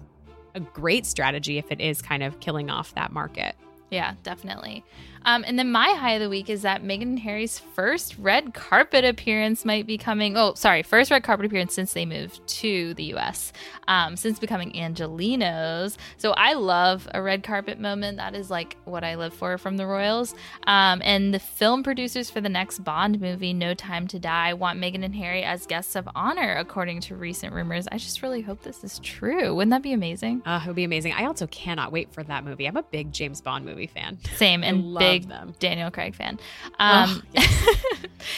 a 0.55 0.61
great 0.61 1.05
strategy 1.05 1.59
if 1.59 1.71
it 1.73 1.81
is 1.81 2.01
kind 2.01 2.23
of 2.23 2.39
killing 2.41 2.71
off 2.71 2.95
that 2.95 3.13
market 3.13 3.55
Yeah, 3.91 4.15
definitely. 4.23 4.85
Um, 5.27 5.45
and 5.47 5.59
then 5.59 5.71
my 5.71 5.89
high 5.89 6.13
of 6.13 6.21
the 6.23 6.29
week 6.29 6.49
is 6.49 6.63
that 6.63 6.83
Meghan 6.83 7.03
and 7.03 7.19
Harry's 7.19 7.59
first 7.59 8.17
red 8.19 8.55
carpet 8.55 9.05
appearance 9.05 9.65
might 9.65 9.87
be 9.87 9.99
coming. 9.99 10.37
Oh, 10.37 10.55
sorry, 10.55 10.83
first 10.83 11.11
red 11.11 11.23
carpet 11.25 11.47
appearance 11.47 11.75
since 11.75 11.93
they 11.93 12.07
moved 12.07 12.47
to 12.47 12.95
the 12.95 13.05
U.S. 13.05 13.53
Um, 13.89 14.17
since 14.17 14.39
becoming 14.39 14.73
Angelenos. 14.73 15.97
So 16.17 16.33
I 16.33 16.55
love 16.55 17.09
a 17.13 17.21
red 17.21 17.43
carpet 17.43 17.79
moment. 17.79 18.17
That 18.19 18.35
is 18.35 18.51
like 18.51 18.77
what 18.85 19.05
I 19.05 19.17
live 19.17 19.35
for 19.35 19.59
from 19.59 19.77
the 19.77 19.87
Royals. 19.87 20.35
Um, 20.67 21.03
and 21.05 21.35
the 21.35 21.39
film 21.39 21.83
producers 21.83 22.31
for 22.31 22.41
the 22.41 22.49
next 22.49 22.81
Bond 22.81 23.21
movie, 23.21 23.53
No 23.53 23.75
Time 23.75 24.07
to 24.09 24.19
Die, 24.19 24.55
want 24.55 24.81
Meghan 24.81 25.05
and 25.05 25.15
Harry 25.15 25.43
as 25.43 25.67
guests 25.67 25.97
of 25.97 26.09
honor, 26.15 26.57
according 26.57 27.01
to 27.03 27.17
recent 27.17 27.53
rumors. 27.53 27.87
I 27.91 27.99
just 27.99 28.23
really 28.23 28.43
hope 28.43 28.63
this 28.63 28.85
is 28.85 28.99
true. 29.01 29.55
Wouldn't 29.55 29.71
that 29.71 29.83
be 29.83 29.93
amazing? 29.93 30.43
uh, 30.47 30.61
it 30.63 30.67
would 30.67 30.77
be 30.77 30.85
amazing 30.85 31.13
i 31.13 31.25
also 31.25 31.47
cannot 31.49 31.91
wait 31.93 32.13
for 32.13 32.23
that 32.23 32.45
movie 32.45 32.67
i'm 32.67 32.77
a 32.77 32.83
big 32.83 33.13
james 33.13 33.41
bond 33.41 33.65
movie 33.65 33.87
fan 33.87 34.19
Same 34.37 34.63
and 34.63 34.85
love 34.85 35.01
big 35.21 35.29
them. 35.29 35.55
Daniel 35.59 35.91
Craig 35.91 36.15
fan. 36.15 36.39
Um, 36.79 37.23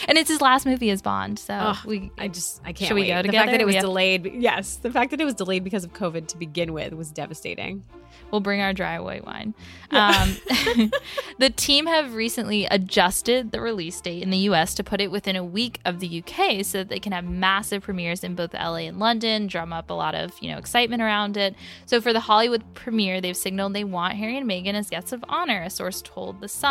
and 0.07 0.17
it's 0.17 0.29
his 0.29 0.41
last 0.41 0.65
movie 0.65 0.89
as 0.89 1.01
Bond, 1.01 1.39
so 1.39 1.53
Ugh, 1.53 1.77
we 1.85 2.11
i 2.17 2.27
just 2.27 2.61
i 2.63 2.73
can't 2.73 2.87
Should 2.87 2.95
we 2.95 3.01
wait. 3.01 3.07
go 3.09 3.21
the 3.23 3.31
fact 3.31 3.51
that 3.51 3.61
it 3.61 3.65
was 3.65 3.75
We 3.75 3.81
delayed 3.81 4.33
yes 4.35 4.75
the 4.77 4.91
fact 4.91 5.11
that 5.11 5.21
it 5.21 5.25
was 5.25 5.33
delayed 5.33 5.63
because 5.63 5.83
of 5.83 5.93
covid 5.93 6.27
to 6.27 6.37
begin 6.37 6.73
with 6.73 6.93
was 6.93 7.11
devastating 7.11 7.83
we'll 8.31 8.41
bring 8.41 8.61
our 8.61 8.73
dry 8.73 8.99
white 8.99 9.25
wine. 9.25 9.53
Um, 9.91 10.37
the 11.39 11.49
team 11.55 11.87
have 11.87 12.13
recently 12.13 12.65
adjusted 12.65 13.51
the 13.51 13.61
release 13.61 13.99
date 14.01 14.23
in 14.23 14.29
the 14.29 14.37
US 14.49 14.73
to 14.75 14.83
put 14.83 15.01
it 15.01 15.11
within 15.11 15.35
a 15.35 15.43
week 15.43 15.79
of 15.85 15.99
the 15.99 16.23
UK 16.23 16.63
so 16.65 16.79
that 16.79 16.89
they 16.89 16.99
can 16.99 17.11
have 17.11 17.25
massive 17.25 17.83
premieres 17.83 18.23
in 18.23 18.35
both 18.35 18.53
LA 18.53 18.87
and 18.87 18.99
London, 18.99 19.47
drum 19.47 19.73
up 19.73 19.89
a 19.89 19.93
lot 19.93 20.15
of, 20.15 20.33
you 20.41 20.51
know, 20.51 20.57
excitement 20.57 21.01
around 21.01 21.37
it. 21.37 21.55
So 21.85 22.01
for 22.01 22.13
the 22.13 22.19
Hollywood 22.21 22.63
premiere, 22.73 23.21
they've 23.21 23.37
signaled 23.37 23.73
they 23.73 23.83
want 23.83 24.15
Harry 24.15 24.37
and 24.37 24.49
Meghan 24.49 24.73
as 24.73 24.89
guests 24.89 25.11
of 25.11 25.23
honor, 25.27 25.61
a 25.63 25.69
source 25.69 26.01
told 26.01 26.41
The 26.41 26.47
Sun. 26.47 26.68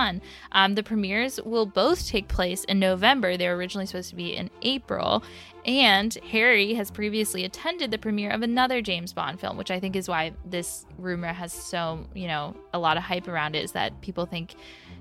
Um, 0.52 0.74
the 0.74 0.82
premieres 0.82 1.40
will 1.44 1.66
both 1.66 2.06
take 2.06 2.28
place 2.28 2.64
in 2.64 2.78
November. 2.78 3.36
They 3.36 3.48
were 3.48 3.56
originally 3.56 3.86
supposed 3.86 4.10
to 4.10 4.16
be 4.16 4.36
in 4.36 4.50
April. 4.62 5.22
And 5.64 6.14
Harry 6.30 6.74
has 6.74 6.90
previously 6.90 7.44
attended 7.44 7.90
the 7.90 7.98
premiere 7.98 8.30
of 8.30 8.42
another 8.42 8.80
James 8.80 9.12
Bond 9.12 9.38
film, 9.38 9.56
which 9.56 9.70
I 9.70 9.80
think 9.80 9.96
is 9.96 10.08
why 10.08 10.32
this 10.46 10.86
rumor 10.96 11.32
has 11.32 11.52
so, 11.52 12.06
you 12.14 12.26
know, 12.26 12.56
a 12.72 12.78
lot 12.78 12.96
of 12.96 13.02
hype 13.02 13.28
around 13.28 13.54
it 13.54 13.64
is 13.64 13.72
that 13.72 14.00
people 14.00 14.24
think 14.24 14.54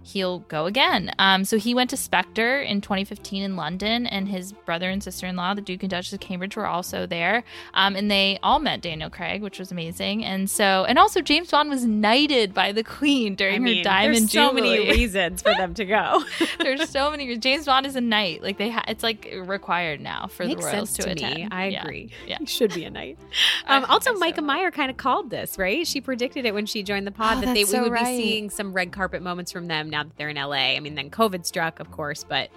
he'll 0.08 0.39
go 0.39 0.66
again. 0.66 1.12
Um, 1.20 1.43
so 1.45 1.58
he 1.58 1.74
went 1.76 1.89
to 1.91 1.97
Spectre 1.97 2.62
in 2.62 2.82
2015 2.82 3.43
in 3.43 3.55
London, 3.55 4.08
and 4.08 4.28
his 4.28 4.51
brother 4.53 4.89
and 4.89 5.03
sister 5.03 5.28
in 5.28 5.36
law, 5.36 5.53
the 5.53 5.62
Duke 5.62 5.84
and 5.84 5.89
Duchess 5.89 6.14
of 6.14 6.20
Cambridge, 6.20 6.55
were 6.55 6.66
also 6.66 7.05
there. 7.05 7.43
Um, 7.74 7.95
and 7.95 8.10
they 8.10 8.39
all 8.41 8.60
met 8.60 8.82
Daniel 8.82 9.10
Craig, 9.10 9.41
which 9.41 9.60
was 9.60 9.72
amazing. 9.72 10.24
And 10.26 10.49
so, 10.49 10.86
and 10.86 10.97
also 10.97 11.22
James 11.22 11.51
Bond 11.51 11.70
was 11.70 11.86
knighted 11.86 12.53
by 12.53 12.72
the 12.72 12.84
Queen 12.84 13.36
during 13.36 13.55
I 13.55 13.60
mean, 13.60 13.78
her 13.78 13.84
diamond 13.84 14.16
there's 14.16 14.32
so 14.32 14.49
jubilee. 14.49 14.78
many 14.86 14.89
reasons 14.97 15.41
for 15.41 15.53
them 15.53 15.74
to 15.76 15.86
go 15.86 16.24
There's 16.60 16.89
so 16.89 17.12
many. 17.12 17.38
James 17.38 17.66
Bond 17.66 17.86
is 17.86 17.95
a 17.95 18.01
knight. 18.01 18.41
Like 18.43 18.58
they, 18.58 18.70
ha- 18.70 18.86
it's 18.88 19.03
like 19.03 19.34
required 19.45 19.99
now 20.01 20.28
for 20.28 20.45
Makes 20.45 20.66
the 20.66 20.72
royals 20.72 20.89
sense 20.89 20.97
to, 20.97 21.03
to 21.03 21.12
attend. 21.28 21.53
i 21.53 21.68
Yeah. 21.68 21.82
agree 21.82 22.10
Yeah. 22.28 22.38
he 22.39 22.45
should 22.45 22.74
be 22.74 22.84
a 22.86 22.89
knight 22.89 23.18
um, 23.68 23.86
also 23.86 24.14
so. 24.14 24.20
micah 24.20 24.41
meyer 24.41 24.72
kind 24.72 24.89
of 24.89 24.97
called 24.97 25.30
this 25.30 25.58
right 25.58 25.86
she 25.86 26.01
predicted 26.01 26.45
it 26.45 26.53
when 26.53 26.66
she 26.66 26.84
joined 26.84 27.05
the 27.08 27.12
pod 27.12 27.38
Oh, 27.38 27.41
that 27.41 27.53
they 27.53 27.64
that's 27.64 27.72
we 27.74 27.78
so 27.78 27.84
would 27.84 27.91
right. 27.91 28.05
be 28.18 28.24
seeing 28.24 28.49
some 28.49 28.74
red 28.74 28.91
carpet 28.91 29.22
moments 29.22 29.51
from 29.51 29.68
them 29.68 29.89
now 29.89 29.96
that 30.03 30.17
they're 30.17 30.29
in 30.29 30.37
la 30.37 30.51
i 30.53 30.79
mean 30.79 30.95
then 30.95 31.09
covid 31.09 31.45
struck 31.45 31.79
of 31.79 31.91
course 31.91 32.23
but 32.23 32.49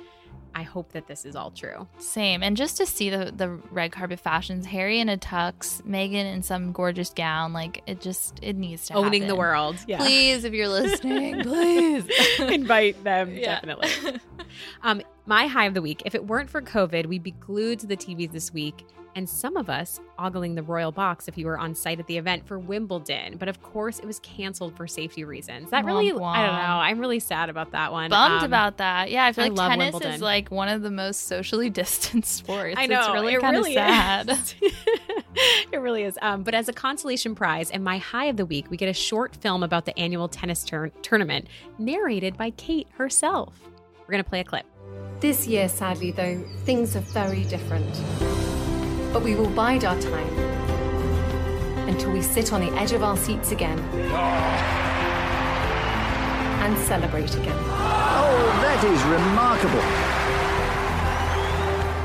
i 0.54 0.62
hope 0.62 0.90
that 0.92 1.06
this 1.06 1.24
is 1.24 1.36
all 1.36 1.52
true. 1.52 1.86
Same. 1.98 2.42
And 2.42 2.56
just 2.56 2.76
to 2.78 2.84
see 2.86 3.08
the 3.08 3.32
the 3.36 3.50
red 3.70 3.92
carpet 3.92 4.18
fashions, 4.18 4.66
Harry 4.66 4.98
in 4.98 5.08
a 5.08 5.16
tux, 5.16 5.80
Meghan 5.82 6.24
in 6.34 6.42
some 6.42 6.72
gorgeous 6.72 7.10
gown, 7.10 7.52
like 7.52 7.82
it 7.86 8.00
just 8.00 8.40
it 8.42 8.56
needs 8.56 8.86
to 8.88 8.94
owning 8.94 9.28
the 9.28 9.36
world 9.36 9.76
yeah. 9.86 9.98
Please, 9.98 10.42
if 10.42 10.52
you're 10.52 10.66
listening, 10.82 11.42
please. 11.42 12.04
Invite 12.40 13.02
them 13.04 13.32
Yeah. 13.36 13.54
definitely. 13.60 13.90
Um 14.82 15.02
my 15.26 15.46
high 15.46 15.66
of 15.66 15.74
the 15.74 15.82
week 15.82 16.02
if 16.04 16.16
it 16.16 16.26
weren't 16.26 16.50
for 16.50 16.60
covid 16.60 17.06
we'd 17.06 17.22
be 17.22 17.30
glued 17.30 17.78
to 17.78 17.86
the 17.86 17.96
tvs 17.96 18.32
this 18.32 18.52
week 18.52 18.84
and 19.14 19.28
some 19.28 19.56
of 19.56 19.68
us 19.70 20.00
ogling 20.18 20.54
the 20.54 20.62
royal 20.62 20.92
box 20.92 21.26
if 21.28 21.36
you 21.38 21.46
were 21.46 21.58
on 21.58 21.74
site 21.74 21.98
at 21.98 22.06
the 22.06 22.16
event 22.16 22.46
for 22.46 22.58
wimbledon 22.58 23.36
but 23.38 23.48
of 23.48 23.62
course 23.62 23.98
it 23.98 24.04
was 24.04 24.20
canceled 24.20 24.76
for 24.76 24.86
safety 24.86 25.24
reasons 25.24 25.70
that 25.70 25.84
really 25.84 26.12
Womp 26.12 26.24
i 26.36 26.46
don't 26.46 26.56
know. 26.56 26.60
I'm 26.80 26.98
really 26.98 27.20
sad 27.20 27.48
about 27.50 27.72
that 27.72 27.92
one 27.92 28.10
Bummed 28.10 28.40
Um, 28.40 28.44
about 28.44 28.76
that. 28.78 29.10
Yeah, 29.10 29.24
I 29.24 29.32
feel 29.32 29.44
I 29.44 29.48
like 29.48 29.58
love 29.58 29.70
tennis 29.70 29.92
Wimbledon. 29.94 30.14
is 30.14 30.20
like 30.22 30.50
one 30.50 30.68
of 30.68 30.82
the 30.82 30.90
most 30.90 31.26
socially 31.26 31.70
distanced 31.80 32.32
sports. 32.36 32.74
I 32.78 32.86
know 32.86 33.00
It's 33.00 33.08
really 33.10 33.34
it 33.34 33.40
kind 33.40 33.56
of 33.56 33.62
really 33.64 33.74
sad. 33.74 34.28
is. 34.30 34.54
it 35.72 35.80
really 35.80 36.02
is. 36.02 36.18
Um, 36.22 36.42
but 36.42 36.54
as 36.54 36.68
a 36.68 36.72
consolation 36.72 37.34
prize 37.34 37.70
and 37.70 37.82
my 37.84 37.98
high 37.98 38.26
of 38.26 38.36
the 38.36 38.46
week, 38.46 38.70
we 38.70 38.76
get 38.76 38.88
a 38.88 38.92
short 38.94 39.36
film 39.36 39.62
about 39.62 39.84
the 39.86 39.98
annual 39.98 40.28
tennis 40.28 40.64
tur- 40.64 40.90
tournament, 41.02 41.46
narrated 41.78 42.36
by 42.36 42.50
Kate 42.50 42.88
herself. 42.92 43.54
We're 44.00 44.12
gonna 44.12 44.24
play 44.24 44.40
a 44.40 44.44
clip. 44.44 44.66
This 45.20 45.46
year, 45.46 45.68
sadly, 45.68 46.10
though, 46.12 46.42
things 46.64 46.96
are 46.96 47.00
very 47.00 47.44
different. 47.44 47.94
But 49.12 49.22
we 49.22 49.34
will 49.34 49.50
bide 49.50 49.84
our 49.84 49.98
time 50.00 50.38
until 51.88 52.12
we 52.12 52.22
sit 52.22 52.52
on 52.52 52.60
the 52.60 52.70
edge 52.78 52.92
of 52.92 53.02
our 53.02 53.16
seats 53.16 53.50
again 53.50 53.78
and 56.60 56.78
celebrate 56.78 57.34
again. 57.34 57.56
Oh, 57.58 58.58
that 58.62 58.84
is 58.84 59.02
remarkable. 59.04 59.82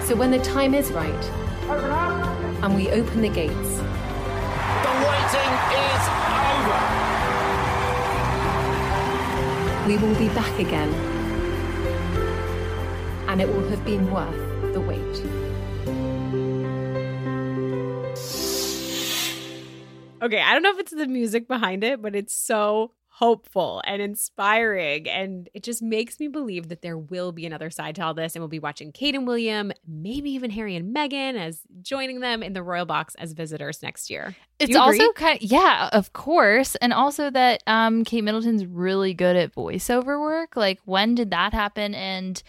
So 0.08 0.16
when 0.16 0.32
the 0.32 0.40
time 0.40 0.74
is 0.74 0.92
right 0.92 1.26
and 2.64 2.74
we 2.76 2.90
open 2.90 3.22
the 3.22 3.30
gates, 3.30 3.54
The 3.54 4.94
waiting 5.06 5.54
is 5.86 6.04
over. 6.50 6.82
we 9.88 9.98
will 9.98 10.16
be 10.18 10.30
back 10.34 10.60
again. 10.60 10.92
And 13.28 13.42
it 13.42 13.48
will 13.48 13.68
have 13.70 13.84
been 13.86 14.10
worth 14.12 14.74
the 14.74 14.82
wait. 14.82 15.45
Okay, 20.26 20.42
I 20.42 20.54
don't 20.54 20.64
know 20.64 20.72
if 20.72 20.80
it's 20.80 20.92
the 20.92 21.06
music 21.06 21.48
behind 21.48 21.84
it, 21.84 22.02
but 22.02 22.16
it's 22.16 22.34
so 22.34 22.92
hopeful 23.08 23.82
and 23.86 24.02
inspiring. 24.02 25.08
And 25.08 25.48
it 25.54 25.62
just 25.64 25.84
makes 25.84 26.20
me 26.20 26.28
believe 26.28 26.68
that 26.68 26.82
there 26.82 26.98
will 26.98 27.32
be 27.32 27.46
another 27.46 27.70
side 27.70 27.96
to 27.96 28.02
all 28.02 28.16
this. 28.16 28.36
And 28.36 28.42
we'll 28.42 28.50
be 28.50 28.60
watching 28.60 28.92
Kate 28.92 29.14
and 29.14 29.28
William, 29.28 29.72
maybe 29.88 30.32
even 30.32 30.50
Harry 30.50 30.76
and 30.76 30.94
Meghan 30.94 31.38
as 31.38 31.62
joining 31.82 32.22
them 32.22 32.42
in 32.42 32.54
the 32.54 32.64
royal 32.64 32.86
box 32.86 33.14
as 33.16 33.34
visitors 33.34 33.84
next 33.84 34.10
year. 34.10 34.36
It's 34.60 34.76
also 34.76 35.12
kind 35.14 35.38
of, 35.38 35.44
yeah, 35.44 35.90
of 35.94 36.12
course. 36.14 36.76
And 36.78 36.92
also 36.92 37.30
that 37.30 37.62
um 37.68 38.04
Kate 38.04 38.24
Middleton's 38.24 38.66
really 38.66 39.14
good 39.14 39.36
at 39.36 39.54
voiceover 39.54 40.20
work. 40.20 40.56
Like 40.56 40.80
when 40.86 41.14
did 41.14 41.30
that 41.32 41.54
happen 41.54 41.94
and 41.94 42.42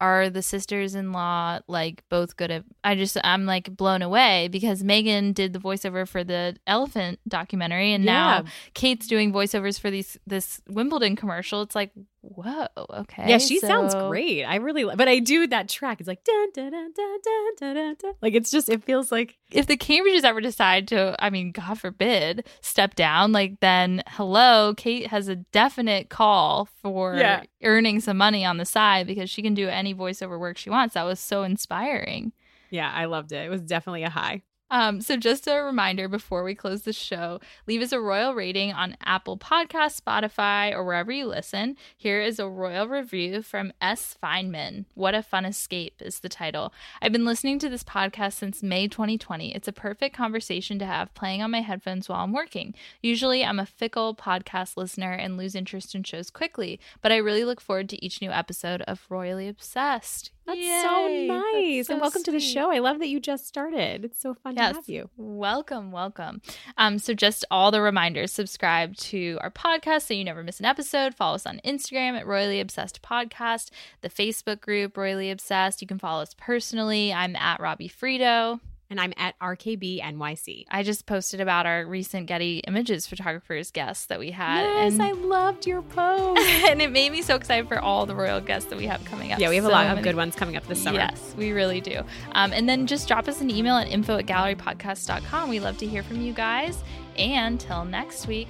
are 0.00 0.30
the 0.30 0.42
sisters 0.42 0.94
in 0.94 1.10
law 1.12 1.58
like 1.66 2.04
both 2.08 2.36
good 2.36 2.50
at 2.50 2.64
I 2.84 2.94
just 2.94 3.16
I'm 3.24 3.46
like 3.46 3.76
blown 3.76 4.00
away 4.02 4.48
because 4.48 4.82
Meghan 4.82 5.34
did 5.34 5.52
the 5.52 5.58
voiceover 5.58 6.06
for 6.06 6.22
the 6.22 6.56
elephant 6.66 7.18
documentary 7.26 7.92
and 7.92 8.04
Yeah. 8.04 8.12
now 8.12 8.44
Kate's 8.74 9.06
doing 9.08 9.32
voiceovers 9.32 9.80
for 9.80 9.90
these 9.90 10.16
this 10.26 10.60
Wimbledon 10.68 11.16
commercial. 11.16 11.62
It's 11.62 11.74
like, 11.74 11.90
whoa, 12.20 12.66
okay. 12.90 13.28
Yeah, 13.28 13.38
she 13.38 13.58
sounds 13.60 13.94
great. 13.94 14.44
I 14.44 14.56
really, 14.56 14.84
but 14.96 15.08
I 15.08 15.18
do 15.18 15.46
that 15.48 15.68
track. 15.68 16.00
It's 16.00 16.08
like 16.08 16.24
dun 16.24 16.50
dun 16.52 16.70
dun 16.70 16.92
dun 16.94 17.18
dun 17.58 17.74
dun. 17.74 17.96
dun. 18.00 18.12
Like 18.20 18.34
it's 18.34 18.50
just, 18.50 18.68
it 18.68 18.84
feels 18.84 19.10
like 19.12 19.38
if 19.50 19.66
the 19.66 19.76
Cambridges 19.76 20.24
ever 20.24 20.40
decide 20.40 20.88
to, 20.88 21.16
I 21.18 21.30
mean, 21.30 21.52
God 21.52 21.78
forbid, 21.78 22.46
step 22.60 22.94
down, 22.94 23.32
like 23.32 23.60
then 23.60 24.02
hello, 24.08 24.74
Kate 24.76 25.06
has 25.08 25.28
a 25.28 25.36
definite 25.36 26.08
call 26.10 26.68
for 26.82 27.14
Yeah. 27.16 27.42
earning 27.62 28.00
some 28.00 28.16
money 28.16 28.44
on 28.44 28.56
the 28.56 28.64
side 28.64 29.06
because 29.06 29.30
she 29.30 29.42
can 29.42 29.54
do 29.54 29.68
any 29.68 29.94
voiceover 29.94 30.38
work 30.38 30.56
she 30.58 30.70
wants. 30.70 30.94
That 30.94 31.04
was 31.04 31.20
so 31.20 31.42
inspiring. 31.42 32.32
Yeah, 32.70 32.92
I 32.94 33.06
loved 33.06 33.32
it. 33.32 33.46
It 33.46 33.48
was 33.48 33.62
definitely 33.62 34.02
a 34.02 34.10
high. 34.10 34.42
Um, 34.70 35.00
so 35.00 35.16
just 35.16 35.46
a 35.46 35.62
reminder 35.62 36.08
before 36.08 36.44
we 36.44 36.54
close 36.54 36.82
the 36.82 36.92
show, 36.92 37.40
leave 37.66 37.80
us 37.80 37.92
a 37.92 38.00
royal 38.00 38.34
rating 38.34 38.72
on 38.72 38.96
Apple 39.02 39.38
Podcasts, 39.38 40.00
Spotify, 40.00 40.72
or 40.72 40.84
wherever 40.84 41.10
you 41.10 41.26
listen. 41.26 41.76
Here 41.96 42.20
is 42.20 42.38
a 42.38 42.48
royal 42.48 42.86
review 42.86 43.42
from 43.42 43.72
S. 43.80 44.16
Feynman. 44.22 44.84
What 44.94 45.14
a 45.14 45.22
fun 45.22 45.46
escape 45.46 46.02
is 46.02 46.20
the 46.20 46.28
title. 46.28 46.72
I've 47.00 47.12
been 47.12 47.24
listening 47.24 47.58
to 47.60 47.68
this 47.68 47.84
podcast 47.84 48.34
since 48.34 48.62
May 48.62 48.88
2020. 48.88 49.54
It's 49.54 49.68
a 49.68 49.72
perfect 49.72 50.14
conversation 50.14 50.78
to 50.80 50.86
have 50.86 51.14
playing 51.14 51.42
on 51.42 51.50
my 51.50 51.62
headphones 51.62 52.08
while 52.08 52.24
I'm 52.24 52.32
working. 52.32 52.74
Usually 53.02 53.44
I'm 53.44 53.58
a 53.58 53.66
fickle 53.66 54.14
podcast 54.14 54.76
listener 54.76 55.12
and 55.12 55.38
lose 55.38 55.54
interest 55.54 55.94
in 55.94 56.02
shows 56.02 56.30
quickly, 56.30 56.78
but 57.00 57.12
I 57.12 57.16
really 57.16 57.44
look 57.44 57.60
forward 57.60 57.88
to 57.90 58.04
each 58.04 58.20
new 58.20 58.30
episode 58.30 58.82
of 58.82 59.06
Royally 59.08 59.48
Obsessed. 59.48 60.30
That's 60.48 60.60
Yay! 60.60 60.80
so 60.82 61.28
That's 61.28 61.52
nice. 61.52 61.86
so 61.88 61.92
and 61.92 62.00
welcome 62.00 62.22
to 62.22 62.30
the 62.32 62.40
show. 62.40 62.72
I 62.72 62.78
love 62.78 63.00
that 63.00 63.08
you 63.08 63.20
just 63.20 63.46
started. 63.46 64.02
It's 64.02 64.18
so 64.18 64.32
fun 64.32 64.54
to 64.54 64.62
have 64.62 64.88
you. 64.88 65.10
Welcome, 65.18 65.92
welcome. 65.92 66.40
Um, 66.78 66.98
so 66.98 67.12
just 67.12 67.44
all 67.50 67.70
the 67.70 67.82
reminders, 67.82 68.32
subscribe 68.32 68.96
to 68.96 69.36
our 69.42 69.50
podcast 69.50 70.06
so 70.08 70.14
you 70.14 70.24
never 70.24 70.42
miss 70.42 70.58
an 70.58 70.64
episode. 70.64 71.14
Follow 71.14 71.34
us 71.34 71.44
on 71.44 71.60
Instagram 71.66 72.18
at 72.18 72.26
Royally 72.26 72.60
Obsessed 72.60 73.02
Podcast, 73.02 73.68
the 74.00 74.08
Facebook 74.08 74.62
group 74.62 74.96
Royally 74.96 75.30
Obsessed. 75.30 75.82
You 75.82 75.86
can 75.86 75.98
follow 75.98 76.22
us 76.22 76.34
personally. 76.38 77.12
I'm 77.12 77.36
at 77.36 77.60
Robbie 77.60 77.90
Frito. 77.90 78.60
And 78.90 78.98
I'm 78.98 79.12
at 79.18 79.38
RKB 79.38 80.02
NYC. 80.02 80.64
I 80.70 80.82
just 80.82 81.04
posted 81.04 81.40
about 81.40 81.66
our 81.66 81.84
recent 81.84 82.26
Getty 82.26 82.60
Images 82.66 83.06
photographers 83.06 83.70
guests 83.70 84.06
that 84.06 84.18
we 84.18 84.30
had. 84.30 84.62
Yes, 84.62 84.94
and, 84.94 85.02
I 85.02 85.12
loved 85.12 85.66
your 85.66 85.82
post. 85.82 86.40
and 86.70 86.80
it 86.80 86.90
made 86.90 87.12
me 87.12 87.20
so 87.20 87.34
excited 87.34 87.68
for 87.68 87.78
all 87.78 88.06
the 88.06 88.14
royal 88.14 88.40
guests 88.40 88.70
that 88.70 88.78
we 88.78 88.86
have 88.86 89.04
coming 89.04 89.30
up. 89.30 89.40
yeah, 89.40 89.50
we 89.50 89.56
have 89.56 89.64
a 89.64 89.68
So 89.68 89.72
lot 89.72 89.94
of 89.96 90.02
good 90.02 90.16
ones 90.16 90.34
coming 90.36 90.56
up 90.56 90.66
this 90.66 90.82
summer. 90.82 90.98
Yes, 90.98 91.34
we 91.36 91.52
really 91.52 91.82
do. 91.82 92.02
Um, 92.32 92.54
and 92.54 92.66
then 92.66 92.86
just 92.86 93.08
drop 93.08 93.28
us 93.28 93.42
an 93.42 93.50
email 93.50 93.76
at 93.76 93.88
info 93.88 94.16
at 94.16 94.26
gallerypodcast.com. 94.26 95.50
We 95.50 95.60
love 95.60 95.76
to 95.78 95.86
hear 95.86 96.02
from 96.02 96.22
you 96.22 96.32
guys. 96.32 96.82
And 97.16 97.60
till 97.60 97.84
next 97.84 98.26
week, 98.26 98.48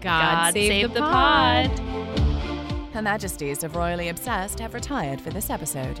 God, 0.00 0.52
save, 0.54 0.94
the, 0.94 1.00
pod. 1.00 1.78
Her 2.94 3.02
Majesties 3.02 3.62
of 3.64 3.76
Royally 3.76 4.08
Obsessed 4.08 4.60
have 4.60 4.72
retired 4.72 5.20
for 5.20 5.28
this 5.30 5.50
episode. 5.50 6.00